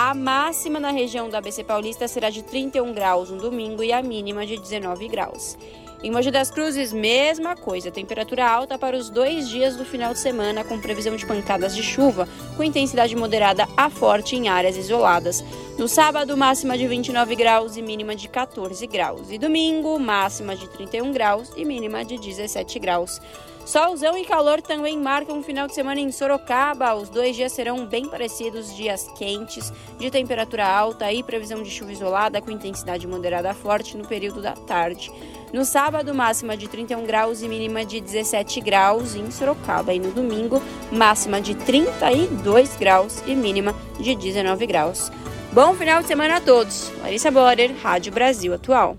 A 0.00 0.14
máxima 0.14 0.78
na 0.78 0.92
região 0.92 1.28
do 1.28 1.36
ABC 1.36 1.64
Paulista 1.64 2.06
será 2.06 2.30
de 2.30 2.44
31 2.44 2.94
graus 2.94 3.30
no 3.30 3.38
domingo 3.38 3.82
e 3.82 3.92
a 3.92 4.00
mínima 4.00 4.46
de 4.46 4.56
19 4.56 5.08
graus. 5.08 5.58
Em 6.04 6.08
Mogi 6.08 6.30
das 6.30 6.52
Cruzes, 6.52 6.92
mesma 6.92 7.56
coisa, 7.56 7.90
temperatura 7.90 8.48
alta 8.48 8.78
para 8.78 8.96
os 8.96 9.10
dois 9.10 9.48
dias 9.48 9.74
do 9.74 9.84
final 9.84 10.12
de 10.12 10.20
semana, 10.20 10.62
com 10.62 10.78
previsão 10.78 11.16
de 11.16 11.26
pancadas 11.26 11.74
de 11.74 11.82
chuva, 11.82 12.28
com 12.56 12.62
intensidade 12.62 13.16
moderada 13.16 13.66
a 13.76 13.90
forte 13.90 14.36
em 14.36 14.48
áreas 14.48 14.76
isoladas. 14.76 15.42
No 15.76 15.88
sábado, 15.88 16.36
máxima 16.36 16.78
de 16.78 16.86
29 16.86 17.34
graus 17.34 17.76
e 17.76 17.82
mínima 17.82 18.14
de 18.14 18.28
14 18.28 18.86
graus. 18.86 19.32
E 19.32 19.36
domingo, 19.36 19.98
máxima 19.98 20.54
de 20.54 20.68
31 20.68 21.10
graus 21.10 21.50
e 21.56 21.64
mínima 21.64 22.04
de 22.04 22.18
17 22.18 22.78
graus. 22.78 23.20
Solzão 23.68 24.16
e 24.16 24.24
calor 24.24 24.62
também 24.62 24.98
marcam 24.98 25.36
um 25.36 25.42
final 25.42 25.66
de 25.66 25.74
semana 25.74 26.00
em 26.00 26.10
Sorocaba. 26.10 26.94
Os 26.94 27.10
dois 27.10 27.36
dias 27.36 27.52
serão 27.52 27.84
bem 27.84 28.08
parecidos, 28.08 28.74
dias 28.74 29.06
quentes, 29.18 29.70
de 29.98 30.10
temperatura 30.10 30.66
alta 30.66 31.12
e 31.12 31.22
previsão 31.22 31.62
de 31.62 31.68
chuva 31.68 31.92
isolada 31.92 32.40
com 32.40 32.50
intensidade 32.50 33.06
moderada 33.06 33.52
forte 33.52 33.94
no 33.94 34.08
período 34.08 34.40
da 34.40 34.52
tarde. 34.52 35.12
No 35.52 35.66
sábado, 35.66 36.14
máxima 36.14 36.56
de 36.56 36.66
31 36.66 37.04
graus 37.04 37.42
e 37.42 37.48
mínima 37.48 37.84
de 37.84 38.00
17 38.00 38.58
graus 38.62 39.14
em 39.14 39.30
Sorocaba. 39.30 39.92
E 39.92 39.98
no 39.98 40.12
domingo, 40.12 40.62
máxima 40.90 41.38
de 41.38 41.54
32 41.54 42.74
graus 42.76 43.22
e 43.26 43.34
mínima 43.34 43.74
de 44.00 44.14
19 44.14 44.66
graus. 44.66 45.12
Bom 45.52 45.74
final 45.74 46.00
de 46.00 46.08
semana 46.08 46.36
a 46.36 46.40
todos. 46.40 46.90
Larissa 47.02 47.30
Borer, 47.30 47.74
Rádio 47.82 48.14
Brasil 48.14 48.54
Atual. 48.54 48.96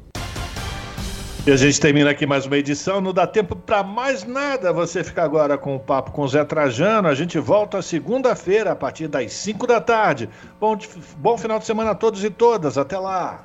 E 1.50 1.52
a 1.52 1.56
gente 1.56 1.82
termina 1.82 2.12
aqui 2.12 2.28
mais 2.28 2.46
uma 2.46 2.60
edição. 2.60 3.02
Não 3.02 3.12
dá 3.12 3.26
tempo 3.26 3.56
para 3.56 3.82
mais 3.82 4.24
nada. 4.24 4.72
Você 4.72 5.04
fica 5.04 5.24
agora 5.24 5.58
com 5.58 5.76
o 5.76 5.80
papo 5.80 6.12
com 6.12 6.22
o 6.22 6.28
Zé 6.28 6.46
Trajano. 6.46 7.08
A 7.08 7.16
gente 7.16 7.40
volta 7.40 7.82
segunda-feira, 7.82 8.74
a 8.74 8.76
partir 8.76 9.08
das 9.08 9.34
5 9.34 9.66
da 9.66 9.82
tarde. 9.82 10.30
Bom, 10.60 10.78
bom 11.18 11.36
final 11.40 11.58
de 11.58 11.66
semana 11.66 11.90
a 11.90 11.96
todos 11.96 12.24
e 12.24 12.30
todas. 12.30 12.78
Até 12.78 13.00
lá. 13.00 13.38